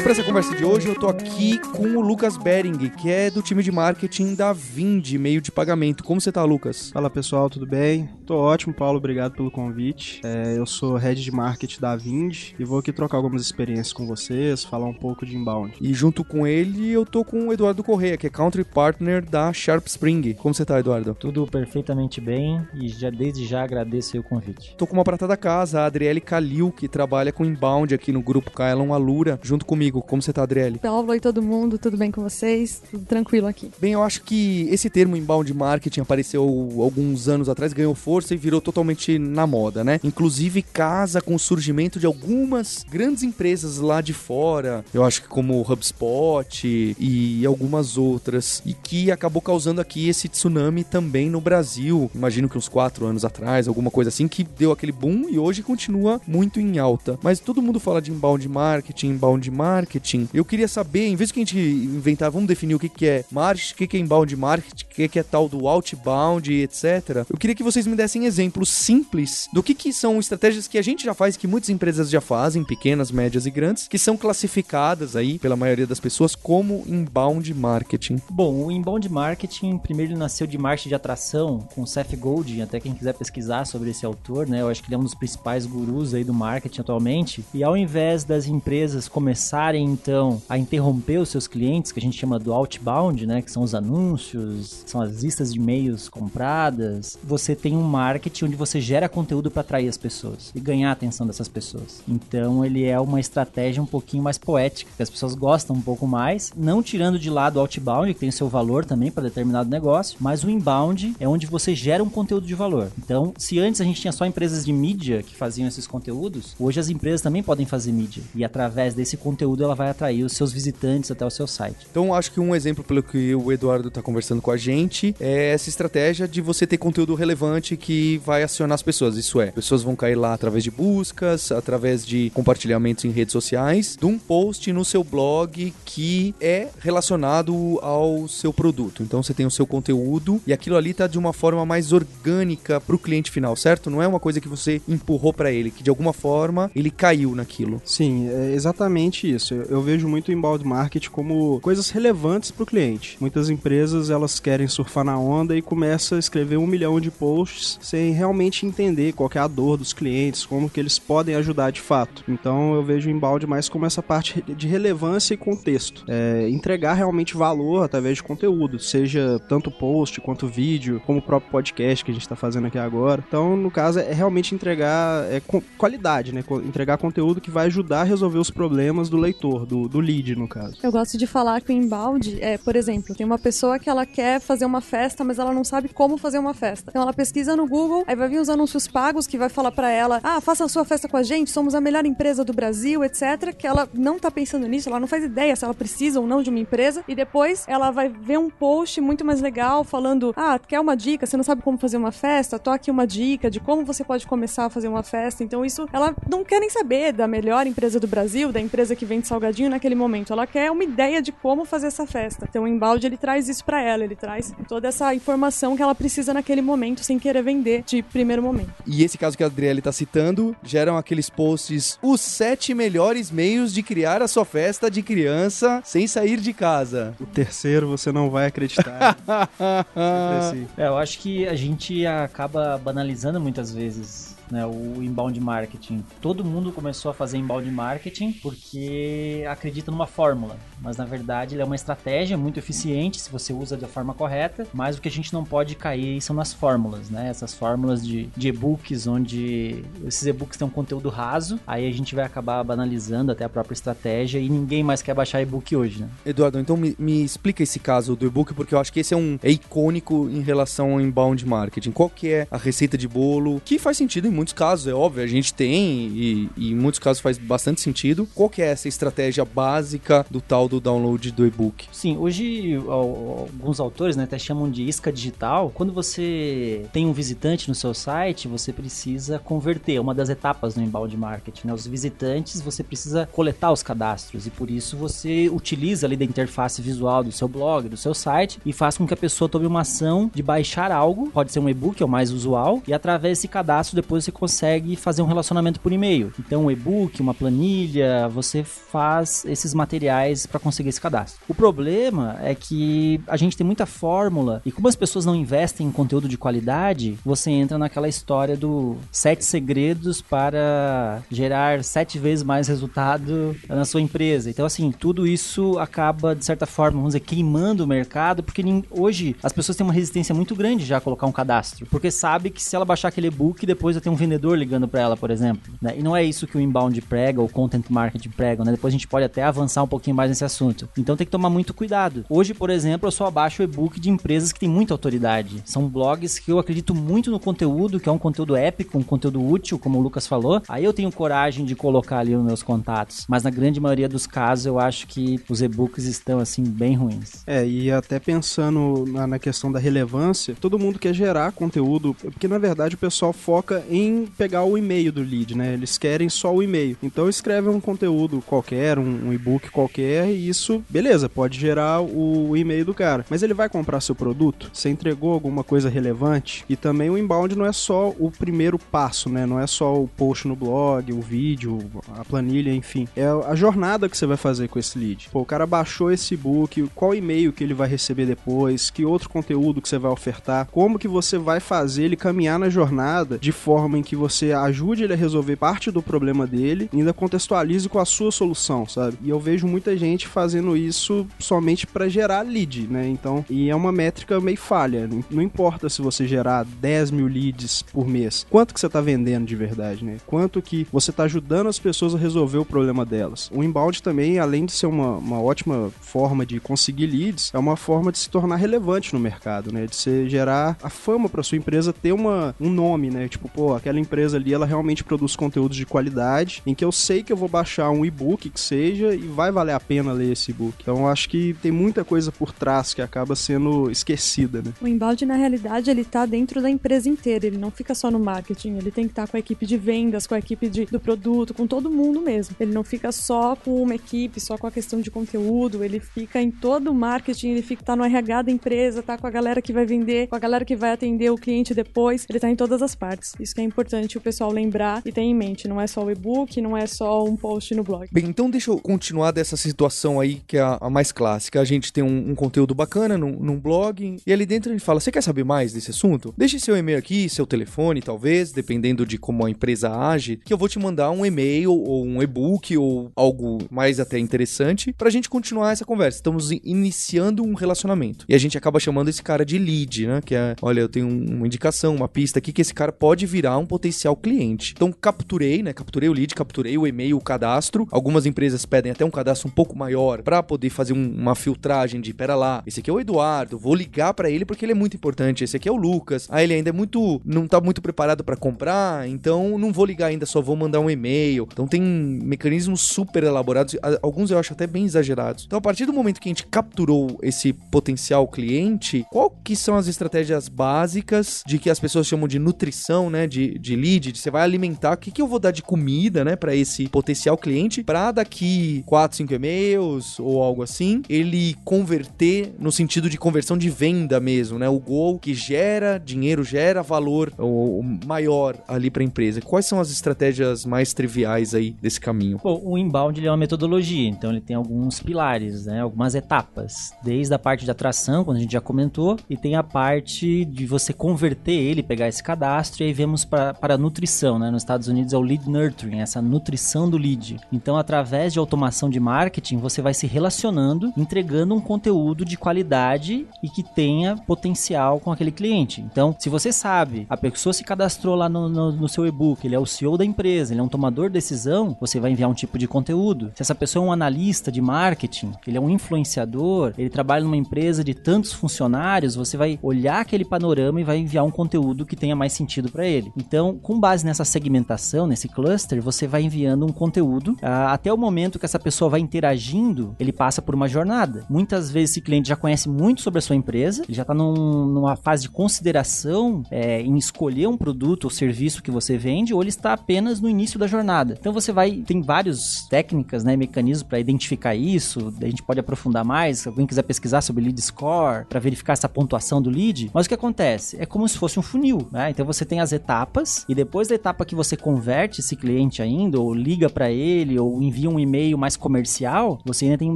para 0.05 0.11
essa 0.11 0.23
conversa 0.23 0.55
de 0.55 0.63
hoje, 0.63 0.87
eu 0.87 0.93
tô 0.93 1.07
aqui 1.07 1.57
com 1.71 1.97
o 1.97 1.99
Lucas 1.99 2.37
Bering, 2.37 2.77
que 2.89 3.09
é 3.09 3.31
do 3.31 3.41
time 3.41 3.63
de 3.63 3.71
marketing 3.71 4.35
da 4.35 4.53
Vind, 4.53 5.13
meio 5.13 5.41
de 5.41 5.51
pagamento. 5.51 6.03
Como 6.03 6.21
você 6.21 6.31
tá, 6.31 6.43
Lucas? 6.43 6.91
Fala 6.91 7.09
pessoal, 7.09 7.49
tudo 7.49 7.65
bem? 7.65 8.07
Tô 8.23 8.35
ótimo, 8.35 8.71
Paulo, 8.71 8.99
obrigado 8.99 9.33
pelo 9.33 9.49
convite. 9.49 10.21
É, 10.23 10.59
eu 10.59 10.65
sou 10.67 10.95
head 10.95 11.19
de 11.19 11.31
marketing 11.31 11.81
da 11.81 11.95
Vind 11.95 12.51
e 12.59 12.63
vou 12.63 12.77
aqui 12.77 12.93
trocar 12.93 13.17
algumas 13.17 13.41
experiências 13.41 13.93
com 13.93 14.05
vocês, 14.05 14.63
falar 14.63 14.85
um 14.85 14.93
pouco 14.93 15.25
de 15.25 15.35
inbound. 15.35 15.73
E 15.81 15.91
junto 15.91 16.23
com 16.23 16.45
ele, 16.45 16.91
eu 16.91 17.03
tô 17.03 17.25
com 17.25 17.47
o 17.47 17.53
Eduardo 17.53 17.83
Correia, 17.83 18.15
que 18.15 18.27
é 18.27 18.29
country 18.29 18.63
partner 18.63 19.27
da 19.27 19.51
Sharp 19.53 19.87
Spring. 19.87 20.35
Como 20.35 20.53
você 20.53 20.63
tá, 20.63 20.79
Eduardo? 20.79 21.15
Tudo 21.15 21.47
perfeitamente 21.47 22.21
bem 22.21 22.61
e 22.75 22.89
já 22.89 23.09
desde 23.09 23.43
já 23.47 23.63
agradeço 23.63 24.19
o 24.19 24.23
convite. 24.23 24.75
Tô 24.77 24.85
com 24.85 24.93
uma 24.93 25.03
prata 25.03 25.27
da 25.27 25.35
casa, 25.35 25.81
a 25.81 25.85
Adriele 25.87 26.21
Calil, 26.21 26.71
que 26.71 26.87
trabalha 26.87 27.31
com 27.31 27.43
inbound 27.43 27.91
aqui 27.95 28.11
no 28.11 28.21
grupo 28.21 28.51
Kylon 28.51 28.93
Alura, 28.93 29.39
junto 29.41 29.65
comigo 29.65 29.94
comigo. 29.95 30.01
Como 30.01 30.21
você 30.21 30.33
tá, 30.33 30.43
Adriele? 30.43 30.79
Paulo, 30.79 31.09
oi 31.09 31.19
todo 31.19 31.41
mundo, 31.41 31.77
tudo 31.77 31.97
bem 31.97 32.11
com 32.11 32.21
vocês? 32.21 32.81
Tudo 32.89 33.05
tranquilo 33.05 33.47
aqui. 33.47 33.71
Bem, 33.79 33.93
eu 33.93 34.03
acho 34.03 34.21
que 34.23 34.67
esse 34.69 34.89
termo 34.89 35.15
inbound 35.15 35.53
marketing 35.53 36.01
apareceu 36.01 36.43
alguns 36.79 37.27
anos 37.27 37.49
atrás, 37.49 37.73
ganhou 37.73 37.93
força 37.95 38.33
e 38.33 38.37
virou 38.37 38.59
totalmente 38.59 39.17
na 39.17 39.45
moda, 39.47 39.83
né? 39.83 39.99
Inclusive 40.03 40.61
casa 40.61 41.21
com 41.21 41.35
o 41.35 41.39
surgimento 41.39 41.99
de 41.99 42.05
algumas 42.05 42.85
grandes 42.89 43.23
empresas 43.23 43.77
lá 43.77 44.01
de 44.01 44.13
fora, 44.13 44.83
eu 44.93 45.03
acho 45.03 45.21
que 45.21 45.27
como 45.27 45.61
HubSpot 45.61 46.95
e 46.99 47.45
algumas 47.45 47.97
outras, 47.97 48.61
e 48.65 48.73
que 48.73 49.11
acabou 49.11 49.41
causando 49.41 49.81
aqui 49.81 50.09
esse 50.09 50.27
tsunami 50.27 50.83
também 50.83 51.29
no 51.29 51.39
Brasil. 51.39 52.09
Imagino 52.13 52.49
que 52.49 52.57
uns 52.57 52.67
quatro 52.67 53.05
anos 53.05 53.23
atrás, 53.23 53.67
alguma 53.67 53.91
coisa 53.91 54.09
assim, 54.09 54.27
que 54.27 54.43
deu 54.43 54.71
aquele 54.71 54.91
boom 54.91 55.27
e 55.29 55.37
hoje 55.37 55.61
continua 55.61 56.19
muito 56.27 56.59
em 56.59 56.79
alta. 56.79 57.17
Mas 57.21 57.39
todo 57.39 57.61
mundo 57.61 57.79
fala 57.79 58.01
de 58.01 58.11
inbound 58.11 58.47
marketing, 58.47 59.09
inbound 59.09 59.49
marketing 59.51 59.84
marketing, 59.85 60.27
eu 60.33 60.43
queria 60.43 60.67
saber, 60.67 61.07
em 61.07 61.15
vez 61.15 61.29
de 61.29 61.33
que 61.33 61.39
a 61.39 61.45
gente 61.45 61.59
inventar, 61.59 62.31
vamos 62.31 62.47
definir 62.47 62.73
o 62.73 62.79
que, 62.79 63.05
é 63.05 63.23
marketing, 63.31 63.73
o 63.73 63.87
que, 63.87 63.97
é 63.97 63.99
inbound 63.99 64.35
marketing, 64.35 64.83
o 64.83 65.09
que, 65.09 65.19
é 65.19 65.23
tal 65.23 65.47
do 65.47 65.67
outbound, 65.67 66.51
etc. 66.51 67.25
Eu 67.29 67.37
queria 67.37 67.55
que 67.55 67.63
vocês 67.63 67.85
me 67.85 67.95
dessem 67.95 68.25
exemplos 68.25 68.69
simples 68.69 69.47
do 69.53 69.61
que, 69.61 69.75
que 69.75 69.93
são 69.93 70.19
estratégias 70.19 70.67
que 70.67 70.77
a 70.77 70.81
gente 70.81 71.03
já 71.03 71.13
faz, 71.13 71.37
que 71.37 71.47
muitas 71.47 71.69
empresas 71.69 72.09
já 72.09 72.19
fazem, 72.19 72.63
pequenas, 72.63 73.11
médias 73.11 73.45
e 73.45 73.51
grandes, 73.51 73.87
que 73.87 73.99
são 73.99 74.17
classificadas 74.17 75.15
aí 75.15 75.37
pela 75.37 75.55
maioria 75.55 75.85
das 75.85 75.99
pessoas 75.99 76.35
como 76.35 76.83
inbound 76.87 77.53
marketing. 77.53 78.19
Bom, 78.29 78.65
o 78.65 78.71
inbound 78.71 79.07
marketing, 79.09 79.77
primeiro 79.77 80.13
ele 80.13 80.19
nasceu 80.19 80.47
de 80.47 80.57
marketing 80.57 80.89
de 80.89 80.95
atração 80.95 81.59
com 81.75 81.85
Seth 81.85 82.15
Godin, 82.15 82.61
até 82.61 82.79
quem 82.79 82.93
quiser 82.93 83.13
pesquisar 83.13 83.65
sobre 83.65 83.91
esse 83.91 84.05
autor, 84.05 84.47
né? 84.47 84.61
Eu 84.61 84.69
acho 84.69 84.81
que 84.81 84.87
ele 84.87 84.95
é 84.95 84.97
um 84.97 85.03
dos 85.03 85.15
principais 85.15 85.65
gurus 85.65 86.13
aí 86.13 86.23
do 86.23 86.33
marketing 86.33 86.81
atualmente. 86.81 87.45
E 87.53 87.63
ao 87.63 87.77
invés 87.77 88.23
das 88.23 88.47
empresas 88.47 89.07
começarem 89.07 89.74
então 89.77 90.41
a 90.47 90.57
interromper 90.57 91.17
os 91.17 91.29
seus 91.29 91.47
clientes, 91.47 91.91
que 91.91 91.99
a 91.99 92.01
gente 92.01 92.17
chama 92.17 92.39
do 92.39 92.53
outbound, 92.53 93.25
né, 93.25 93.41
que 93.41 93.51
são 93.51 93.63
os 93.63 93.75
anúncios, 93.75 94.83
são 94.85 95.01
as 95.01 95.21
listas 95.21 95.53
de 95.53 95.59
e-mails 95.59 96.07
compradas, 96.09 97.17
você 97.23 97.55
tem 97.55 97.75
um 97.75 97.81
marketing 97.83 98.45
onde 98.45 98.55
você 98.55 98.79
gera 98.79 99.09
conteúdo 99.09 99.49
para 99.49 99.61
atrair 99.61 99.87
as 99.87 99.97
pessoas 99.97 100.51
e 100.53 100.59
ganhar 100.59 100.89
a 100.89 100.93
atenção 100.93 101.25
dessas 101.25 101.47
pessoas. 101.47 102.01
Então 102.07 102.63
ele 102.63 102.85
é 102.85 102.99
uma 102.99 103.19
estratégia 103.19 103.81
um 103.81 103.85
pouquinho 103.85 104.23
mais 104.23 104.37
poética, 104.37 104.91
que 104.95 105.03
as 105.03 105.09
pessoas 105.09 105.33
gostam 105.35 105.75
um 105.75 105.81
pouco 105.81 106.07
mais, 106.07 106.51
não 106.55 106.83
tirando 106.83 107.19
de 107.19 107.29
lado 107.29 107.57
o 107.57 107.59
outbound, 107.59 108.13
que 108.13 108.19
tem 108.19 108.31
seu 108.31 108.47
valor 108.47 108.85
também 108.85 109.11
para 109.11 109.23
determinado 109.23 109.69
negócio, 109.69 110.17
mas 110.19 110.43
o 110.43 110.49
inbound 110.49 111.15
é 111.19 111.27
onde 111.27 111.47
você 111.47 111.73
gera 111.73 112.03
um 112.03 112.09
conteúdo 112.09 112.45
de 112.45 112.55
valor. 112.55 112.91
Então, 112.97 113.33
se 113.37 113.59
antes 113.59 113.81
a 113.81 113.83
gente 113.83 114.01
tinha 114.01 114.11
só 114.11 114.25
empresas 114.25 114.65
de 114.65 114.73
mídia 114.73 115.23
que 115.23 115.35
faziam 115.35 115.67
esses 115.67 115.87
conteúdos, 115.87 116.55
hoje 116.59 116.79
as 116.79 116.89
empresas 116.89 117.21
também 117.21 117.43
podem 117.43 117.65
fazer 117.65 117.91
mídia 117.91 118.23
e 118.33 118.43
através 118.43 118.93
desse 118.93 119.17
conteúdo 119.17 119.64
ela 119.65 119.75
vai 119.75 119.89
atrair 119.89 120.23
os 120.23 120.33
seus 120.33 120.51
visitantes 120.51 121.11
até 121.11 121.25
o 121.25 121.29
seu 121.29 121.47
site. 121.47 121.87
Então, 121.89 122.13
acho 122.13 122.31
que 122.31 122.39
um 122.39 122.55
exemplo 122.55 122.83
pelo 122.83 123.03
que 123.03 123.35
o 123.35 123.51
Eduardo 123.51 123.89
está 123.89 124.01
conversando 124.01 124.41
com 124.41 124.51
a 124.51 124.57
gente 124.57 125.15
é 125.19 125.51
essa 125.51 125.69
estratégia 125.69 126.27
de 126.27 126.41
você 126.41 126.65
ter 126.65 126.77
conteúdo 126.77 127.15
relevante 127.15 127.75
que 127.75 128.17
vai 128.25 128.43
acionar 128.43 128.75
as 128.75 128.81
pessoas. 128.81 129.17
Isso 129.17 129.41
é, 129.41 129.51
pessoas 129.51 129.83
vão 129.83 129.95
cair 129.95 130.15
lá 130.15 130.33
através 130.33 130.63
de 130.63 130.71
buscas, 130.71 131.51
através 131.51 132.05
de 132.05 132.29
compartilhamentos 132.33 133.05
em 133.05 133.09
redes 133.09 133.31
sociais, 133.31 133.97
de 133.99 134.05
um 134.05 134.17
post 134.17 134.71
no 134.71 134.85
seu 134.85 135.03
blog 135.03 135.73
que 135.83 136.35
é 136.39 136.67
relacionado 136.79 137.79
ao 137.81 138.27
seu 138.27 138.53
produto. 138.53 139.03
Então, 139.03 139.21
você 139.21 139.33
tem 139.33 139.45
o 139.45 139.51
seu 139.51 139.65
conteúdo 139.65 140.41
e 140.45 140.53
aquilo 140.53 140.77
ali 140.77 140.91
está 140.91 141.07
de 141.07 141.17
uma 141.17 141.33
forma 141.33 141.65
mais 141.65 141.91
orgânica 141.91 142.79
para 142.79 142.95
o 142.95 142.99
cliente 142.99 143.31
final, 143.31 143.55
certo? 143.55 143.89
Não 143.89 144.01
é 144.01 144.07
uma 144.07 144.19
coisa 144.19 144.39
que 144.39 144.47
você 144.47 144.81
empurrou 144.87 145.33
para 145.33 145.51
ele, 145.51 145.71
que 145.71 145.83
de 145.83 145.89
alguma 145.89 146.13
forma 146.13 146.69
ele 146.75 146.91
caiu 146.91 147.35
naquilo. 147.35 147.81
Sim, 147.85 148.29
é 148.29 148.53
exatamente 148.53 149.31
isso 149.31 149.54
eu 149.69 149.81
vejo 149.81 150.07
muito 150.07 150.29
o 150.29 150.31
inbound 150.31 150.65
marketing 150.65 151.09
como 151.09 151.59
coisas 151.61 151.89
relevantes 151.89 152.51
para 152.51 152.63
o 152.63 152.65
cliente. 152.65 153.17
Muitas 153.19 153.49
empresas 153.49 154.09
elas 154.09 154.39
querem 154.39 154.67
surfar 154.67 155.03
na 155.03 155.17
onda 155.17 155.55
e 155.55 155.61
começam 155.61 156.17
a 156.17 156.19
escrever 156.19 156.57
um 156.57 156.67
milhão 156.67 156.99
de 156.99 157.11
posts 157.11 157.77
sem 157.81 158.11
realmente 158.11 158.65
entender 158.65 159.13
qual 159.13 159.29
é 159.33 159.39
a 159.39 159.47
dor 159.47 159.77
dos 159.77 159.93
clientes, 159.93 160.45
como 160.45 160.69
que 160.69 160.79
eles 160.79 160.99
podem 160.99 161.35
ajudar 161.35 161.71
de 161.71 161.81
fato. 161.81 162.23
Então 162.27 162.73
eu 162.73 162.83
vejo 162.83 163.07
o 163.07 163.11
inbound 163.11 163.45
mais 163.47 163.69
como 163.69 163.85
essa 163.85 164.01
parte 164.01 164.41
de 164.41 164.67
relevância 164.67 165.33
e 165.33 165.37
contexto. 165.37 166.03
É, 166.07 166.47
entregar 166.49 166.93
realmente 166.93 167.35
valor 167.35 167.83
através 167.83 168.17
de 168.17 168.23
conteúdo, 168.23 168.79
seja 168.79 169.39
tanto 169.47 169.71
post 169.71 170.19
quanto 170.21 170.47
vídeo, 170.47 171.01
como 171.05 171.19
o 171.19 171.21
próprio 171.21 171.51
podcast 171.51 172.03
que 172.03 172.11
a 172.11 172.13
gente 172.13 172.23
está 172.23 172.35
fazendo 172.35 172.67
aqui 172.67 172.77
agora. 172.77 173.23
Então, 173.27 173.55
no 173.55 173.71
caso, 173.71 173.99
é 173.99 174.13
realmente 174.13 174.53
entregar 174.53 175.23
é, 175.31 175.41
qualidade, 175.77 176.33
né? 176.33 176.43
Entregar 176.65 176.97
conteúdo 176.97 177.41
que 177.41 177.51
vai 177.51 177.67
ajudar 177.67 178.01
a 178.01 178.03
resolver 178.03 178.39
os 178.39 178.49
problemas 178.49 179.09
do 179.09 179.17
leitor 179.17 179.44
do, 179.65 179.87
do 179.87 179.99
lead, 179.99 180.35
no 180.35 180.47
caso. 180.47 180.77
Eu 180.81 180.91
gosto 180.91 181.17
de 181.17 181.27
falar 181.27 181.61
que 181.61 181.71
o 181.71 181.75
inbound 181.75 182.41
é, 182.41 182.57
por 182.57 182.75
exemplo, 182.75 183.15
tem 183.15 183.25
uma 183.25 183.37
pessoa 183.37 183.79
que 183.79 183.89
ela 183.89 184.05
quer 184.05 184.39
fazer 184.39 184.65
uma 184.65 184.81
festa, 184.81 185.23
mas 185.23 185.39
ela 185.39 185.53
não 185.53 185.63
sabe 185.63 185.89
como 185.89 186.17
fazer 186.17 186.39
uma 186.39 186.53
festa. 186.53 186.89
Então 186.89 187.01
ela 187.01 187.13
pesquisa 187.13 187.55
no 187.55 187.67
Google, 187.67 188.03
aí 188.07 188.15
vai 188.15 188.27
vir 188.27 188.39
os 188.39 188.49
anúncios 188.49 188.87
pagos 188.87 189.27
que 189.27 189.37
vai 189.37 189.49
falar 189.49 189.71
para 189.71 189.89
ela: 189.89 190.19
ah, 190.23 190.41
faça 190.41 190.63
a 190.63 190.69
sua 190.69 190.85
festa 190.85 191.07
com 191.07 191.17
a 191.17 191.23
gente, 191.23 191.51
somos 191.51 191.75
a 191.75 191.81
melhor 191.81 192.05
empresa 192.05 192.43
do 192.43 192.53
Brasil, 192.53 193.03
etc. 193.03 193.53
Que 193.57 193.67
ela 193.67 193.87
não 193.93 194.19
tá 194.19 194.29
pensando 194.31 194.67
nisso, 194.67 194.89
ela 194.89 194.99
não 194.99 195.07
faz 195.07 195.23
ideia 195.23 195.55
se 195.55 195.63
ela 195.63 195.73
precisa 195.73 196.19
ou 196.19 196.27
não 196.27 196.41
de 196.41 196.49
uma 196.49 196.59
empresa. 196.59 197.03
E 197.07 197.15
depois 197.15 197.65
ela 197.67 197.91
vai 197.91 198.09
ver 198.09 198.39
um 198.39 198.49
post 198.49 198.99
muito 199.01 199.25
mais 199.25 199.41
legal 199.41 199.83
falando: 199.83 200.33
ah, 200.35 200.59
quer 200.59 200.79
uma 200.79 200.95
dica? 200.95 201.25
Você 201.25 201.37
não 201.37 201.43
sabe 201.43 201.61
como 201.61 201.77
fazer 201.77 201.97
uma 201.97 202.11
festa? 202.11 202.59
Tô 202.59 202.71
aqui 202.71 202.91
uma 202.91 203.05
dica 203.05 203.49
de 203.49 203.59
como 203.59 203.85
você 203.85 204.03
pode 204.03 204.25
começar 204.27 204.65
a 204.65 204.69
fazer 204.69 204.87
uma 204.87 205.03
festa. 205.03 205.43
Então 205.43 205.65
isso, 205.65 205.87
ela 205.91 206.15
não 206.29 206.43
quer 206.43 206.59
nem 206.59 206.69
saber 206.69 207.13
da 207.13 207.27
melhor 207.27 207.67
empresa 207.67 207.99
do 207.99 208.07
Brasil, 208.07 208.51
da 208.51 208.59
empresa 208.59 208.95
que 208.95 209.05
vende 209.05 209.27
salgadinho 209.35 209.69
naquele 209.69 209.95
momento. 209.95 210.33
Ela 210.33 210.47
quer 210.47 210.71
uma 210.71 210.83
ideia 210.83 211.21
de 211.21 211.31
como 211.31 211.65
fazer 211.65 211.87
essa 211.87 212.05
festa. 212.07 212.47
Então 212.49 212.63
o 212.63 212.67
embalde 212.67 213.05
ele 213.05 213.17
traz 213.17 213.49
isso 213.49 213.63
para 213.63 213.81
ela, 213.81 214.03
ele 214.03 214.15
traz 214.15 214.53
toda 214.67 214.87
essa 214.87 215.13
informação 215.13 215.75
que 215.75 215.83
ela 215.83 215.93
precisa 215.93 216.33
naquele 216.33 216.61
momento 216.61 217.03
sem 217.03 217.19
querer 217.19 217.43
vender 217.43 217.83
de 217.83 218.01
primeiro 218.01 218.41
momento. 218.41 218.73
E 218.85 219.03
esse 219.03 219.17
caso 219.17 219.37
que 219.37 219.43
a 219.43 219.47
Adriele 219.47 219.81
tá 219.81 219.91
citando 219.91 220.55
geram 220.63 220.97
aqueles 220.97 221.29
posts 221.29 221.99
os 222.01 222.21
sete 222.21 222.73
melhores 222.73 223.29
meios 223.29 223.73
de 223.73 223.83
criar 223.83 224.21
a 224.21 224.27
sua 224.27 224.45
festa 224.45 224.89
de 224.89 225.01
criança 225.01 225.81
sem 225.83 226.07
sair 226.07 226.39
de 226.39 226.53
casa. 226.53 227.13
O 227.19 227.25
terceiro 227.25 227.87
você 227.87 228.11
não 228.11 228.29
vai 228.29 228.47
acreditar. 228.47 229.17
assim. 230.39 230.67
é, 230.77 230.87
eu 230.87 230.97
acho 230.97 231.19
que 231.19 231.47
a 231.47 231.55
gente 231.55 232.05
acaba 232.05 232.77
banalizando 232.77 233.39
muitas 233.39 233.71
vezes 233.71 234.34
né, 234.51 234.65
o 234.65 235.01
inbound 235.01 235.39
marketing. 235.39 236.03
Todo 236.21 236.43
mundo 236.43 236.71
começou 236.71 237.11
a 237.11 237.13
fazer 237.13 237.37
inbound 237.37 237.69
marketing 237.69 238.31
porque 238.33 239.43
acredita 239.49 239.91
numa 239.91 240.07
fórmula, 240.07 240.57
mas 240.81 240.97
na 240.97 241.05
verdade 241.05 241.55
ele 241.55 241.61
é 241.61 241.65
uma 241.65 241.75
estratégia 241.75 242.37
muito 242.37 242.59
eficiente 242.59 243.19
se 243.19 243.31
você 243.31 243.53
usa 243.53 243.77
da 243.77 243.87
forma 243.87 244.13
correta, 244.13 244.67
mas 244.73 244.97
o 244.97 245.01
que 245.01 245.07
a 245.07 245.11
gente 245.11 245.33
não 245.33 245.43
pode 245.43 245.75
cair 245.75 246.21
são 246.21 246.35
nas 246.35 246.53
fórmulas, 246.53 247.09
né? 247.09 247.29
Essas 247.29 247.53
fórmulas 247.53 248.05
de, 248.05 248.27
de 248.35 248.49
e-books, 248.49 249.07
onde 249.07 249.83
esses 250.05 250.25
e-books 250.25 250.57
têm 250.57 250.67
um 250.67 250.71
conteúdo 250.71 251.09
raso, 251.09 251.59
aí 251.65 251.87
a 251.87 251.91
gente 251.91 252.15
vai 252.15 252.25
acabar 252.25 252.63
banalizando 252.63 253.31
até 253.31 253.43
a 253.43 253.49
própria 253.49 253.73
estratégia 253.73 254.39
e 254.39 254.49
ninguém 254.49 254.83
mais 254.83 255.01
quer 255.01 255.13
baixar 255.13 255.41
e-book 255.41 255.75
hoje, 255.75 256.01
né? 256.01 256.09
Eduardo, 256.25 256.59
então 256.59 256.77
me, 256.77 256.95
me 256.97 257.23
explica 257.23 257.63
esse 257.63 257.79
caso 257.79 258.15
do 258.15 258.25
e-book, 258.25 258.53
porque 258.53 258.73
eu 258.73 258.79
acho 258.79 258.91
que 258.91 258.99
esse 258.99 259.13
é 259.13 259.17
um 259.17 259.37
é 259.41 259.49
icônico 259.49 260.29
em 260.29 260.41
relação 260.41 260.93
ao 260.93 261.01
inbound 261.01 261.45
marketing. 261.45 261.91
Qual 261.91 262.09
que 262.09 262.29
é 262.29 262.47
a 262.49 262.57
receita 262.57 262.97
de 262.97 263.07
bolo? 263.07 263.61
Que 263.63 263.79
faz 263.79 263.97
sentido 263.97 264.27
em 264.27 264.31
muitos 264.35 264.53
casos, 264.53 264.87
é 264.87 264.93
óbvio, 264.93 265.23
a 265.23 265.27
gente 265.27 265.53
tem 265.53 266.07
e, 266.13 266.49
e 266.57 266.71
em 266.71 266.75
muitos 266.75 266.99
casos 266.99 267.21
faz 267.21 267.37
bastante 267.37 267.81
sentido. 267.81 268.27
Qual 268.35 268.49
que 268.49 268.61
é 268.61 268.65
essa 268.65 268.87
estratégia 268.87 269.45
básica 269.45 270.25
do 270.29 270.41
tal 270.41 270.67
do 270.67 270.79
download 270.79 271.31
do 271.31 271.45
e-book? 271.45 271.87
Sim, 271.91 272.17
hoje 272.17 272.75
alguns 272.87 273.79
autores 273.79 274.15
né, 274.15 274.23
até 274.23 274.37
chamam 274.37 274.69
de 274.69 274.83
isca 274.83 275.11
digital. 275.11 275.71
Quando 275.73 275.93
você 275.93 276.85
tem 276.91 277.05
um 277.05 277.13
visitante 277.13 277.69
no 277.69 277.75
seu 277.75 277.93
site, 277.93 278.47
você 278.47 278.73
precisa 278.73 279.39
converter, 279.39 279.99
uma 279.99 280.13
das 280.13 280.29
etapas 280.29 280.75
no 280.75 280.83
inbound 280.83 281.15
marketing. 281.15 281.67
Né? 281.67 281.73
Os 281.73 281.87
visitantes, 281.87 282.61
você 282.61 282.83
precisa 282.83 283.29
coletar 283.31 283.71
os 283.71 283.81
cadastros 283.81 284.45
e 284.45 284.49
por 284.49 284.69
isso 284.69 284.97
você 284.97 285.49
utiliza 285.49 286.05
ali 286.05 286.17
da 286.17 286.25
interface 286.25 286.81
visual 286.81 287.23
do 287.23 287.31
seu 287.31 287.47
blog, 287.47 287.87
do 287.87 287.97
seu 287.97 288.13
site 288.13 288.59
e 288.65 288.73
faz 288.73 288.97
com 288.97 289.07
que 289.07 289.13
a 289.13 289.17
pessoa 289.17 289.47
tome 289.47 289.65
uma 289.65 289.81
ação 289.81 290.29
de 290.33 290.43
baixar 290.43 290.91
algo, 290.91 291.29
pode 291.31 291.51
ser 291.51 291.59
um 291.59 291.69
e-book, 291.69 292.01
é 292.01 292.05
o 292.05 292.09
mais 292.09 292.31
usual, 292.31 292.81
e 292.87 292.93
através 292.93 293.37
desse 293.37 293.47
cadastro 293.47 293.95
depois 293.95 294.24
você 294.25 294.31
consegue 294.31 294.95
fazer 294.95 295.21
um 295.21 295.25
relacionamento 295.25 295.79
por 295.79 295.91
e-mail. 295.91 296.33
Então, 296.39 296.65
um 296.65 296.71
e-book, 296.71 297.21
uma 297.21 297.33
planilha, 297.33 298.27
você 298.27 298.63
faz 298.63 299.45
esses 299.45 299.73
materiais 299.73 300.45
para 300.45 300.59
conseguir 300.59 300.89
esse 300.89 300.99
cadastro. 300.99 301.41
O 301.47 301.53
problema 301.53 302.37
é 302.41 302.55
que 302.55 303.21
a 303.27 303.37
gente 303.37 303.55
tem 303.55 303.65
muita 303.65 303.85
fórmula 303.85 304.61
e 304.65 304.71
como 304.71 304.87
as 304.87 304.95
pessoas 304.95 305.25
não 305.25 305.35
investem 305.35 305.87
em 305.87 305.91
conteúdo 305.91 306.27
de 306.27 306.37
qualidade, 306.37 307.17
você 307.23 307.51
entra 307.51 307.77
naquela 307.77 308.07
história 308.07 308.57
do 308.57 308.97
sete 309.11 309.45
segredos 309.45 310.21
para 310.21 311.21
gerar 311.29 311.83
sete 311.83 312.17
vezes 312.17 312.43
mais 312.43 312.67
resultado 312.67 313.55
na 313.69 313.85
sua 313.85 314.01
empresa. 314.01 314.49
Então, 314.49 314.65
assim, 314.65 314.91
tudo 314.91 315.27
isso 315.27 315.77
acaba, 315.77 316.35
de 316.35 316.43
certa 316.43 316.65
forma, 316.65 316.97
vamos 316.97 317.09
dizer, 317.09 317.19
queimando 317.19 317.83
o 317.83 317.87
mercado, 317.87 318.41
porque 318.41 318.63
hoje 318.89 319.35
as 319.43 319.53
pessoas 319.53 319.77
têm 319.77 319.85
uma 319.85 319.93
resistência 319.93 320.33
muito 320.33 320.55
grande 320.55 320.83
já 320.83 320.97
a 320.97 321.01
colocar 321.01 321.27
um 321.27 321.31
cadastro, 321.31 321.85
porque 321.85 322.09
sabe 322.09 322.49
que 322.49 322.61
se 322.61 322.75
ela 322.75 322.85
baixar 322.85 323.09
aquele 323.09 323.27
e-book, 323.27 323.65
depois 323.65 323.95
vai 323.95 324.01
ter 324.01 324.09
um 324.09 324.14
vendedor 324.15 324.57
ligando 324.57 324.87
para 324.87 325.01
ela, 325.01 325.17
por 325.17 325.31
exemplo. 325.31 325.73
Né? 325.81 325.95
E 325.97 326.03
não 326.03 326.15
é 326.15 326.23
isso 326.23 326.47
que 326.47 326.57
o 326.57 326.61
inbound 326.61 326.99
prega, 327.01 327.41
ou 327.41 327.49
content 327.49 327.85
marketing 327.89 328.29
prega, 328.29 328.63
né? 328.63 328.71
Depois 328.71 328.93
a 328.93 328.95
gente 328.97 329.07
pode 329.07 329.25
até 329.25 329.43
avançar 329.43 329.83
um 329.83 329.87
pouquinho 329.87 330.15
mais 330.15 330.29
nesse 330.29 330.43
assunto. 330.43 330.89
Então 330.97 331.15
tem 331.15 331.25
que 331.25 331.31
tomar 331.31 331.49
muito 331.49 331.73
cuidado. 331.73 332.25
Hoje, 332.29 332.53
por 332.53 332.69
exemplo, 332.69 333.07
eu 333.07 333.11
só 333.11 333.27
abaixo 333.27 333.61
o 333.61 333.65
e-book 333.65 333.99
de 333.99 334.09
empresas 334.09 334.51
que 334.51 334.59
têm 334.59 334.69
muita 334.69 334.93
autoridade. 334.93 335.61
São 335.65 335.87
blogs 335.87 336.39
que 336.39 336.51
eu 336.51 336.59
acredito 336.59 336.93
muito 336.93 337.31
no 337.31 337.39
conteúdo, 337.39 337.99
que 337.99 338.09
é 338.09 338.11
um 338.11 338.17
conteúdo 338.17 338.55
épico, 338.55 338.97
um 338.97 339.03
conteúdo 339.03 339.45
útil, 339.45 339.77
como 339.79 339.99
o 339.99 340.01
Lucas 340.01 340.27
falou. 340.27 340.61
Aí 340.67 340.83
eu 340.83 340.93
tenho 340.93 341.11
coragem 341.11 341.65
de 341.65 341.75
colocar 341.75 342.19
ali 342.19 342.35
os 342.35 342.43
meus 342.43 342.63
contatos. 342.63 343.25
Mas 343.27 343.43
na 343.43 343.49
grande 343.49 343.79
maioria 343.79 344.09
dos 344.09 344.27
casos, 344.27 344.65
eu 344.65 344.79
acho 344.79 345.07
que 345.07 345.39
os 345.49 345.61
e-books 345.61 346.05
estão, 346.05 346.39
assim, 346.39 346.63
bem 346.63 346.95
ruins. 346.95 347.43
É, 347.45 347.65
e 347.65 347.91
até 347.91 348.19
pensando 348.19 349.05
na, 349.07 349.27
na 349.27 349.39
questão 349.39 349.71
da 349.71 349.79
relevância, 349.79 350.55
todo 350.59 350.79
mundo 350.79 350.99
quer 350.99 351.13
gerar 351.13 351.51
conteúdo, 351.51 352.13
porque 352.13 352.47
na 352.47 352.57
verdade 352.57 352.95
o 352.95 352.97
pessoal 352.97 353.33
foca 353.33 353.83
em 353.89 354.04
pegar 354.37 354.63
o 354.63 354.77
e-mail 354.77 355.11
do 355.11 355.21
lead, 355.21 355.55
né? 355.55 355.73
Eles 355.73 355.97
querem 355.97 356.29
só 356.29 356.53
o 356.53 356.63
e-mail. 356.63 356.97
Então 357.01 357.29
escreve 357.29 357.69
um 357.69 357.79
conteúdo 357.79 358.43
qualquer, 358.45 358.97
um, 358.97 359.27
um 359.27 359.33
e-book 359.33 359.69
qualquer, 359.69 360.29
e 360.29 360.47
isso, 360.47 360.83
beleza, 360.89 361.29
pode 361.29 361.59
gerar 361.59 362.01
o 362.01 362.55
e-mail 362.55 362.85
do 362.85 362.93
cara. 362.93 363.25
Mas 363.29 363.43
ele 363.43 363.53
vai 363.53 363.69
comprar 363.69 364.01
seu 364.01 364.15
produto? 364.15 364.69
Você 364.73 364.89
entregou 364.89 365.33
alguma 365.33 365.63
coisa 365.63 365.89
relevante? 365.89 366.65
E 366.69 366.75
também 366.75 367.09
o 367.09 367.17
inbound 367.17 367.55
não 367.55 367.65
é 367.65 367.71
só 367.71 368.13
o 368.19 368.31
primeiro 368.31 368.77
passo, 368.77 369.29
né? 369.29 369.45
Não 369.45 369.59
é 369.59 369.67
só 369.67 369.95
o 369.95 370.07
post 370.07 370.47
no 370.47 370.55
blog, 370.55 371.11
o 371.13 371.21
vídeo, 371.21 371.79
a 372.17 372.23
planilha, 372.23 372.73
enfim. 372.73 373.07
É 373.15 373.25
a 373.25 373.55
jornada 373.55 374.09
que 374.09 374.17
você 374.17 374.25
vai 374.25 374.37
fazer 374.37 374.67
com 374.67 374.79
esse 374.79 374.97
lead. 374.97 375.29
Pô, 375.31 375.41
o 375.41 375.45
cara 375.45 375.65
baixou 375.65 376.11
esse 376.11 376.33
e-book, 376.33 376.89
qual 376.93 377.13
e-mail 377.13 377.53
que 377.53 377.63
ele 377.63 377.73
vai 377.73 377.87
receber 377.87 378.25
depois, 378.25 378.89
que 378.89 379.05
outro 379.05 379.29
conteúdo 379.29 379.81
que 379.81 379.89
você 379.89 379.97
vai 379.97 380.11
ofertar, 380.11 380.67
como 380.71 380.99
que 380.99 381.07
você 381.07 381.37
vai 381.37 381.59
fazer 381.59 382.03
ele 382.03 382.15
caminhar 382.15 382.59
na 382.59 382.69
jornada 382.69 383.37
de 383.37 383.51
forma 383.51 383.94
em 383.95 384.03
que 384.03 384.15
você 384.15 384.51
ajude 384.51 385.03
ele 385.03 385.13
a 385.13 385.17
resolver 385.17 385.55
parte 385.55 385.91
do 385.91 386.01
problema 386.01 386.45
dele 386.45 386.89
ainda 386.93 387.13
contextualize 387.13 387.87
com 387.89 387.99
a 387.99 388.05
sua 388.05 388.31
solução, 388.31 388.87
sabe? 388.87 389.17
E 389.23 389.29
eu 389.29 389.39
vejo 389.39 389.67
muita 389.67 389.95
gente 389.97 390.27
fazendo 390.27 390.75
isso 390.75 391.25
somente 391.39 391.85
para 391.87 392.09
gerar 392.09 392.41
lead, 392.41 392.87
né? 392.87 393.07
Então, 393.07 393.45
e 393.49 393.69
é 393.69 393.75
uma 393.75 393.91
métrica 393.91 394.39
meio 394.39 394.57
falha. 394.57 395.09
Não 395.29 395.41
importa 395.41 395.89
se 395.89 396.01
você 396.01 396.27
gerar 396.27 396.65
10 396.65 397.11
mil 397.11 397.27
leads 397.27 397.81
por 397.81 398.07
mês, 398.07 398.45
quanto 398.49 398.73
que 398.73 398.79
você 398.79 398.89
tá 398.89 399.01
vendendo 399.01 399.45
de 399.45 399.55
verdade, 399.55 400.03
né? 400.03 400.17
Quanto 400.25 400.61
que 400.61 400.87
você 400.91 401.11
tá 401.11 401.23
ajudando 401.23 401.67
as 401.67 401.79
pessoas 401.79 402.15
a 402.15 402.17
resolver 402.17 402.57
o 402.57 402.65
problema 402.65 403.05
delas. 403.05 403.49
O 403.53 403.63
inbound 403.63 404.01
também, 404.01 404.39
além 404.39 404.65
de 404.65 404.71
ser 404.71 404.87
uma, 404.87 405.17
uma 405.17 405.41
ótima 405.41 405.91
forma 406.01 406.45
de 406.45 406.59
conseguir 406.59 407.07
leads, 407.07 407.51
é 407.53 407.57
uma 407.57 407.75
forma 407.75 408.11
de 408.11 408.17
se 408.17 408.29
tornar 408.29 408.55
relevante 408.55 409.13
no 409.13 409.19
mercado, 409.19 409.71
né? 409.71 409.85
De 409.85 409.95
você 409.95 410.27
gerar 410.27 410.77
a 410.81 410.89
fama 410.89 411.29
para 411.29 411.43
sua 411.43 411.57
empresa 411.57 411.93
ter 411.93 412.11
uma, 412.11 412.55
um 412.59 412.69
nome, 412.69 413.09
né? 413.09 413.27
Tipo, 413.27 413.49
pô, 413.49 413.73
aquela 413.85 413.99
empresa 413.99 414.37
ali, 414.37 414.51
ela 414.51 414.65
realmente 414.65 415.03
produz 415.03 415.35
conteúdos 415.35 415.77
de 415.77 415.85
qualidade, 415.85 416.63
em 416.65 416.73
que 416.73 416.83
eu 416.83 416.91
sei 416.91 417.21
que 417.21 417.31
eu 417.31 417.37
vou 417.37 417.47
baixar 417.47 417.91
um 417.91 418.03
e-book 418.03 418.49
que 418.49 418.59
seja 418.59 419.13
e 419.13 419.19
vai 419.19 419.51
valer 419.51 419.73
a 419.73 419.79
pena 419.79 420.11
ler 420.11 420.31
esse 420.31 420.49
e-book. 420.49 420.75
Então, 420.81 421.07
acho 421.07 421.29
que 421.29 421.55
tem 421.61 421.71
muita 421.71 422.03
coisa 422.03 422.31
por 422.31 422.51
trás 422.51 422.93
que 422.93 423.01
acaba 423.01 423.35
sendo 423.35 423.91
esquecida, 423.91 424.61
né? 424.63 424.73
O 424.81 424.87
inbound, 424.87 425.23
na 425.25 425.35
realidade, 425.35 425.91
ele 425.91 426.03
tá 426.03 426.25
dentro 426.25 426.61
da 426.61 426.69
empresa 426.69 427.07
inteira, 427.07 427.45
ele 427.45 427.57
não 427.57 427.69
fica 427.69 427.93
só 427.93 428.09
no 428.09 428.19
marketing, 428.19 428.77
ele 428.77 428.89
tem 428.89 429.05
que 429.05 429.11
estar 429.11 429.27
tá 429.27 429.31
com 429.31 429.37
a 429.37 429.39
equipe 429.39 429.65
de 429.65 429.77
vendas, 429.77 430.25
com 430.25 430.33
a 430.33 430.39
equipe 430.39 430.67
de, 430.67 430.85
do 430.85 430.99
produto, 430.99 431.53
com 431.53 431.67
todo 431.67 431.89
mundo 431.89 432.19
mesmo. 432.19 432.55
Ele 432.59 432.73
não 432.73 432.83
fica 432.83 433.11
só 433.11 433.55
com 433.55 433.83
uma 433.83 433.93
equipe, 433.93 434.39
só 434.39 434.57
com 434.57 434.65
a 434.65 434.71
questão 434.71 434.99
de 434.99 435.11
conteúdo, 435.11 435.83
ele 435.83 435.99
fica 435.99 436.41
em 436.41 436.49
todo 436.49 436.89
o 436.89 436.95
marketing, 436.95 437.49
ele 437.49 437.61
fica 437.61 437.83
tá 437.83 437.95
no 437.95 438.03
RH 438.03 438.41
da 438.43 438.51
empresa, 438.51 439.03
tá 439.03 439.15
com 439.15 439.27
a 439.27 439.29
galera 439.31 439.61
que 439.61 439.71
vai 439.71 439.85
vender, 439.85 440.27
com 440.27 440.35
a 440.35 440.39
galera 440.39 440.65
que 440.65 440.75
vai 440.75 440.91
atender 440.91 441.29
o 441.29 441.35
cliente 441.35 441.73
depois, 441.73 442.25
ele 442.27 442.39
tá 442.39 442.49
em 442.49 442.55
todas 442.55 442.81
as 442.81 442.95
partes. 442.95 443.33
Isso 443.39 443.53
que 443.53 443.61
é 443.61 443.63
importante 443.63 443.74
o 444.17 444.21
pessoal 444.21 444.51
lembrar 444.51 445.01
e 445.05 445.11
ter 445.11 445.21
em 445.21 445.33
mente, 445.33 445.67
não 445.67 445.79
é 445.79 445.87
só 445.87 446.03
o 446.03 446.11
e-book, 446.11 446.61
não 446.61 446.75
é 446.77 446.85
só 446.87 447.23
um 447.23 447.35
post 447.35 447.73
no 447.75 447.83
blog. 447.83 448.07
Bem, 448.11 448.25
então 448.25 448.49
deixa 448.49 448.71
eu 448.71 448.77
continuar 448.79 449.31
dessa 449.31 449.57
situação 449.57 450.19
aí 450.19 450.41
que 450.47 450.57
é 450.57 450.61
a, 450.61 450.77
a 450.81 450.89
mais 450.89 451.11
clássica. 451.11 451.59
A 451.59 451.65
gente 451.65 451.91
tem 451.91 452.03
um, 452.03 452.31
um 452.31 452.35
conteúdo 452.35 452.73
bacana 452.73 453.17
num, 453.17 453.31
num, 453.31 453.59
blog 453.59 454.17
e 454.25 454.33
ali 454.33 454.45
dentro 454.45 454.69
a 454.69 454.73
gente 454.73 454.83
fala: 454.83 454.99
você 454.99 455.11
quer 455.11 455.21
saber 455.21 455.43
mais 455.43 455.73
desse 455.73 455.91
assunto? 455.91 456.33
Deixe 456.37 456.59
seu 456.59 456.77
e-mail 456.77 456.97
aqui, 456.97 457.27
seu 457.29 457.45
telefone, 457.45 458.01
talvez, 458.01 458.51
dependendo 458.51 459.05
de 459.05 459.17
como 459.17 459.45
a 459.45 459.49
empresa 459.49 459.89
age, 459.95 460.39
que 460.43 460.53
eu 460.53 460.57
vou 460.57 460.69
te 460.69 460.79
mandar 460.79 461.11
um 461.11 461.25
e-mail 461.25 461.73
ou 461.73 462.05
um 462.05 462.21
e-book 462.21 462.77
ou 462.77 463.11
algo 463.15 463.59
mais 463.69 463.99
até 463.99 464.19
interessante 464.19 464.93
pra 464.93 465.09
gente 465.09 465.29
continuar 465.29 465.71
essa 465.71 465.85
conversa. 465.85 466.17
Estamos 466.17 466.51
iniciando 466.51 467.43
um 467.43 467.53
relacionamento. 467.53 468.25
E 468.27 468.35
a 468.35 468.37
gente 468.37 468.57
acaba 468.57 468.79
chamando 468.79 469.09
esse 469.09 469.23
cara 469.23 469.45
de 469.45 469.57
lead, 469.57 470.07
né? 470.07 470.21
Que 470.23 470.35
é, 470.35 470.55
olha, 470.61 470.81
eu 470.81 470.89
tenho 470.89 471.07
uma 471.07 471.45
indicação, 471.45 471.95
uma 471.95 472.07
pista 472.07 472.39
aqui 472.39 472.51
que 472.51 472.61
esse 472.61 472.73
cara 472.73 472.91
pode 472.91 473.25
virar 473.25 473.54
um 473.57 473.65
potencial 473.65 474.15
cliente. 474.15 474.73
Então 474.75 474.91
capturei, 474.91 475.61
né? 475.61 475.73
Capturei 475.73 476.09
o 476.09 476.13
lead, 476.13 476.33
capturei 476.33 476.77
o 476.77 476.87
e-mail, 476.87 477.17
o 477.17 477.21
cadastro. 477.21 477.87
Algumas 477.91 478.25
empresas 478.25 478.65
pedem 478.65 478.91
até 478.91 479.05
um 479.05 479.11
cadastro 479.11 479.47
um 479.47 479.51
pouco 479.51 479.77
maior 479.77 480.21
para 480.21 480.41
poder 480.43 480.69
fazer 480.69 480.93
um, 480.93 481.15
uma 481.15 481.35
filtragem 481.35 482.01
de, 482.01 482.13
pera 482.13 482.35
lá, 482.35 482.63
esse 482.65 482.79
aqui 482.79 482.89
é 482.89 482.93
o 482.93 482.99
Eduardo, 482.99 483.57
vou 483.57 483.75
ligar 483.75 484.13
para 484.13 484.29
ele 484.29 484.45
porque 484.45 484.65
ele 484.65 484.71
é 484.71 484.75
muito 484.75 484.95
importante. 484.95 485.43
Esse 485.43 485.57
aqui 485.57 485.69
é 485.69 485.71
o 485.71 485.75
Lucas. 485.75 486.27
Ah, 486.29 486.43
ele 486.43 486.53
ainda 486.53 486.69
é 486.69 486.73
muito, 486.73 487.21
não 487.25 487.47
tá 487.47 487.59
muito 487.61 487.81
preparado 487.81 488.23
para 488.23 488.35
comprar, 488.35 489.07
então 489.07 489.57
não 489.57 489.71
vou 489.71 489.85
ligar 489.85 490.07
ainda, 490.07 490.25
só 490.25 490.41
vou 490.41 490.55
mandar 490.55 490.79
um 490.79 490.89
e-mail. 490.89 491.47
Então 491.51 491.67
tem 491.67 491.81
mecanismos 491.81 492.81
super 492.81 493.23
elaborados, 493.23 493.75
alguns 494.01 494.31
eu 494.31 494.39
acho 494.39 494.53
até 494.53 494.67
bem 494.67 494.85
exagerados. 494.85 495.45
Então 495.45 495.57
a 495.57 495.61
partir 495.61 495.85
do 495.85 495.93
momento 495.93 496.19
que 496.19 496.29
a 496.29 496.31
gente 496.31 496.45
capturou 496.47 497.17
esse 497.21 497.53
potencial 497.53 498.27
cliente, 498.27 499.05
qual 499.11 499.29
que 499.29 499.55
são 499.55 499.75
as 499.75 499.87
estratégias 499.87 500.47
básicas 500.47 501.43
de 501.45 501.59
que 501.59 501.69
as 501.69 501.79
pessoas 501.79 502.07
chamam 502.07 502.27
de 502.27 502.39
nutrição, 502.39 503.09
né, 503.09 503.27
de, 503.27 503.44
de 503.47 503.75
lead, 503.75 504.11
de 504.11 504.19
você 504.19 504.31
vai 504.31 504.43
alimentar, 504.43 504.93
o 504.93 504.97
que, 504.97 505.11
que 505.11 505.21
eu 505.21 505.27
vou 505.27 505.39
dar 505.39 505.51
de 505.51 505.61
comida, 505.61 506.23
né, 506.23 506.35
para 506.35 506.55
esse 506.55 506.87
potencial 506.87 507.37
cliente, 507.37 507.83
para 507.83 508.11
daqui 508.11 508.83
4, 508.85 509.17
5 509.17 509.33
e-mails 509.33 510.19
ou 510.19 510.41
algo 510.41 510.63
assim, 510.63 511.01
ele 511.09 511.55
converter 511.63 512.53
no 512.59 512.71
sentido 512.71 513.09
de 513.09 513.17
conversão 513.17 513.57
de 513.57 513.69
venda 513.69 514.19
mesmo, 514.19 514.57
né, 514.59 514.69
o 514.69 514.79
gol 514.79 515.19
que 515.19 515.33
gera 515.33 515.97
dinheiro, 515.97 516.43
gera 516.43 516.81
valor 516.81 517.31
o, 517.37 517.83
maior 518.05 518.55
ali 518.67 518.89
para 518.89 519.01
a 519.01 519.05
empresa. 519.05 519.41
Quais 519.41 519.65
são 519.65 519.79
as 519.79 519.91
estratégias 519.91 520.65
mais 520.65 520.93
triviais 520.93 521.53
aí 521.53 521.71
desse 521.81 521.99
caminho? 521.99 522.39
Bom, 522.43 522.61
o 522.63 522.77
inbound 522.77 523.25
é 523.25 523.29
uma 523.29 523.37
metodologia, 523.37 524.07
então 524.07 524.31
ele 524.31 524.41
tem 524.41 524.55
alguns 524.55 524.99
pilares, 524.99 525.65
né, 525.65 525.81
algumas 525.81 526.15
etapas, 526.15 526.93
desde 527.03 527.33
a 527.33 527.39
parte 527.39 527.65
de 527.65 527.71
atração, 527.71 528.23
quando 528.23 528.37
a 528.37 528.39
gente 528.39 528.53
já 528.53 528.61
comentou, 528.61 529.17
e 529.29 529.37
tem 529.37 529.55
a 529.55 529.63
parte 529.63 530.45
de 530.45 530.65
você 530.65 530.93
converter 530.93 531.53
ele, 531.53 531.83
pegar 531.83 532.07
esse 532.07 532.23
cadastro 532.23 532.83
e 532.83 532.87
aí 532.87 532.93
vemos 532.93 533.25
para 533.53 533.77
nutrição, 533.77 534.39
né? 534.39 534.49
Nos 534.49 534.63
Estados 534.63 534.87
Unidos 534.87 535.13
é 535.13 535.17
o 535.17 535.21
lead 535.21 535.49
nurturing, 535.49 535.99
essa 535.99 536.21
nutrição 536.21 536.89
do 536.89 536.97
lead. 536.97 537.39
Então, 537.51 537.77
através 537.77 538.33
de 538.33 538.39
automação 538.39 538.89
de 538.89 538.99
marketing, 538.99 539.57
você 539.57 539.81
vai 539.81 539.93
se 539.93 540.07
relacionando, 540.07 540.93
entregando 540.97 541.53
um 541.55 541.61
conteúdo 541.61 542.25
de 542.25 542.37
qualidade 542.37 543.25
e 543.41 543.49
que 543.49 543.63
tenha 543.63 544.15
potencial 544.15 544.99
com 544.99 545.11
aquele 545.11 545.31
cliente. 545.31 545.81
Então, 545.81 546.15
se 546.17 546.29
você 546.29 546.51
sabe, 546.51 547.05
a 547.09 547.17
pessoa 547.17 547.53
se 547.53 547.63
cadastrou 547.63 548.15
lá 548.15 548.29
no, 548.29 548.49
no, 548.49 548.71
no 548.71 548.89
seu 548.89 549.05
e-book, 549.05 549.45
ele 549.45 549.55
é 549.55 549.59
o 549.59 549.65
CEO 549.65 549.97
da 549.97 550.05
empresa, 550.05 550.53
ele 550.53 550.61
é 550.61 550.63
um 550.63 550.67
tomador 550.67 551.07
de 551.07 551.13
decisão, 551.13 551.75
você 551.79 551.99
vai 551.99 552.11
enviar 552.11 552.29
um 552.29 552.33
tipo 552.33 552.57
de 552.57 552.67
conteúdo. 552.67 553.31
Se 553.35 553.41
essa 553.41 553.55
pessoa 553.55 553.83
é 553.83 553.87
um 553.87 553.91
analista 553.91 554.51
de 554.51 554.61
marketing, 554.61 555.31
ele 555.45 555.57
é 555.57 555.61
um 555.61 555.69
influenciador, 555.69 556.73
ele 556.77 556.89
trabalha 556.89 557.23
numa 557.23 557.37
empresa 557.37 557.83
de 557.83 557.93
tantos 557.93 558.33
funcionários, 558.33 559.15
você 559.15 559.37
vai 559.37 559.59
olhar 559.61 560.01
aquele 560.01 560.25
panorama 560.25 560.79
e 560.79 560.83
vai 560.83 560.97
enviar 560.97 561.23
um 561.23 561.31
conteúdo 561.31 561.85
que 561.85 561.95
tenha 561.95 562.15
mais 562.15 562.33
sentido 562.33 562.71
para 562.71 562.85
ele. 562.85 563.11
Então, 563.27 563.57
com 563.57 563.79
base 563.79 564.05
nessa 564.05 564.23
segmentação, 564.23 565.07
nesse 565.07 565.27
cluster, 565.27 565.81
você 565.81 566.07
vai 566.07 566.23
enviando 566.23 566.65
um 566.65 566.71
conteúdo 566.71 567.35
ah, 567.41 567.73
até 567.73 567.91
o 567.91 567.97
momento 567.97 568.37
que 568.37 568.45
essa 568.45 568.59
pessoa 568.59 568.89
vai 568.89 568.99
interagindo, 568.99 569.95
ele 569.99 570.11
passa 570.11 570.41
por 570.41 570.53
uma 570.53 570.67
jornada. 570.67 571.25
Muitas 571.29 571.71
vezes 571.71 571.91
esse 571.91 572.01
cliente 572.01 572.29
já 572.29 572.35
conhece 572.35 572.69
muito 572.69 573.01
sobre 573.01 573.19
a 573.19 573.21
sua 573.21 573.35
empresa, 573.35 573.83
ele 573.83 573.93
já 573.93 574.03
está 574.03 574.13
num, 574.13 574.65
numa 574.65 574.95
fase 574.95 575.23
de 575.23 575.29
consideração 575.29 576.43
é, 576.51 576.81
em 576.81 576.97
escolher 576.97 577.47
um 577.47 577.57
produto 577.57 578.05
ou 578.05 578.09
serviço 578.09 578.61
que 578.61 578.71
você 578.71 578.97
vende, 578.97 579.33
ou 579.33 579.41
ele 579.41 579.49
está 579.49 579.73
apenas 579.73 580.21
no 580.21 580.29
início 580.29 580.59
da 580.59 580.67
jornada. 580.67 581.15
Então 581.19 581.33
você 581.33 581.51
vai, 581.51 581.71
tem 581.71 582.01
várias 582.01 582.67
técnicas, 582.69 583.23
né, 583.23 583.35
mecanismos 583.35 583.83
para 583.83 583.99
identificar 583.99 584.55
isso. 584.55 585.13
A 585.21 585.25
gente 585.25 585.43
pode 585.43 585.59
aprofundar 585.59 586.05
mais, 586.05 586.39
se 586.39 586.47
alguém 586.47 586.67
quiser 586.67 586.83
pesquisar 586.83 587.21
sobre 587.21 587.43
lead 587.43 587.59
score 587.61 588.25
para 588.25 588.39
verificar 588.39 588.73
essa 588.73 588.89
pontuação 588.89 589.41
do 589.41 589.49
lead. 589.49 589.89
Mas 589.93 590.05
o 590.05 590.09
que 590.09 590.15
acontece? 590.15 590.77
É 590.79 590.85
como 590.85 591.07
se 591.07 591.17
fosse 591.17 591.39
um 591.39 591.43
funil, 591.43 591.87
né? 591.91 592.09
Então 592.09 592.25
você 592.25 592.45
tem 592.45 592.59
as 592.59 592.71
etapas 592.71 593.14
e 593.47 593.55
depois 593.55 593.87
da 593.87 593.95
etapa 593.95 594.25
que 594.25 594.35
você 594.35 594.57
converte 594.57 595.21
esse 595.21 595.35
cliente 595.35 595.81
ainda 595.81 596.19
ou 596.19 596.33
liga 596.33 596.69
para 596.69 596.91
ele 596.91 597.39
ou 597.39 597.61
envia 597.61 597.89
um 597.89 597.99
e-mail 597.99 598.37
mais 598.37 598.57
comercial, 598.57 599.39
você 599.45 599.65
ainda 599.65 599.77
tem 599.77 599.95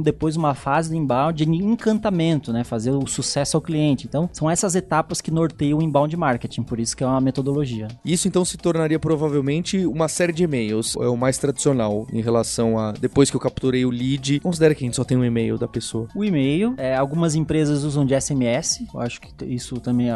depois 0.00 0.36
uma 0.36 0.54
fase 0.54 0.88
do 0.88 0.96
inbound 0.96 1.44
de 1.44 1.50
encantamento, 1.50 2.52
né? 2.52 2.64
Fazer 2.64 2.90
o 2.90 3.06
sucesso 3.06 3.56
ao 3.56 3.60
cliente. 3.60 4.06
Então 4.06 4.28
são 4.32 4.50
essas 4.50 4.74
etapas 4.74 5.20
que 5.20 5.30
norteiam 5.30 5.78
o 5.78 5.82
inbound 5.82 6.16
marketing, 6.16 6.62
por 6.62 6.80
isso 6.80 6.96
que 6.96 7.04
é 7.04 7.06
uma 7.06 7.20
metodologia. 7.20 7.88
Isso 8.04 8.26
então 8.26 8.44
se 8.44 8.56
tornaria 8.56 8.98
provavelmente 8.98 9.84
uma 9.86 10.08
série 10.08 10.32
de 10.32 10.44
e-mails, 10.44 10.96
é 10.96 11.08
o 11.08 11.16
mais 11.16 11.38
tradicional 11.38 12.06
em 12.12 12.20
relação 12.20 12.78
a 12.78 12.92
depois 12.92 13.30
que 13.30 13.36
eu 13.36 13.40
capturei 13.40 13.84
o 13.84 13.90
lead, 13.90 14.40
considera 14.40 14.74
que 14.74 14.84
a 14.84 14.86
gente 14.86 14.96
só 14.96 15.04
tem 15.04 15.16
um 15.16 15.24
e-mail 15.24 15.58
da 15.58 15.68
pessoa. 15.68 16.08
O 16.14 16.24
e-mail, 16.24 16.74
é, 16.76 16.96
algumas 16.96 17.34
empresas 17.34 17.84
usam 17.84 18.06
de 18.06 18.18
SMS, 18.18 18.84
eu 18.92 19.00
acho 19.00 19.20
que 19.20 19.44
isso 19.44 19.78
também 19.80 20.10
é, 20.10 20.14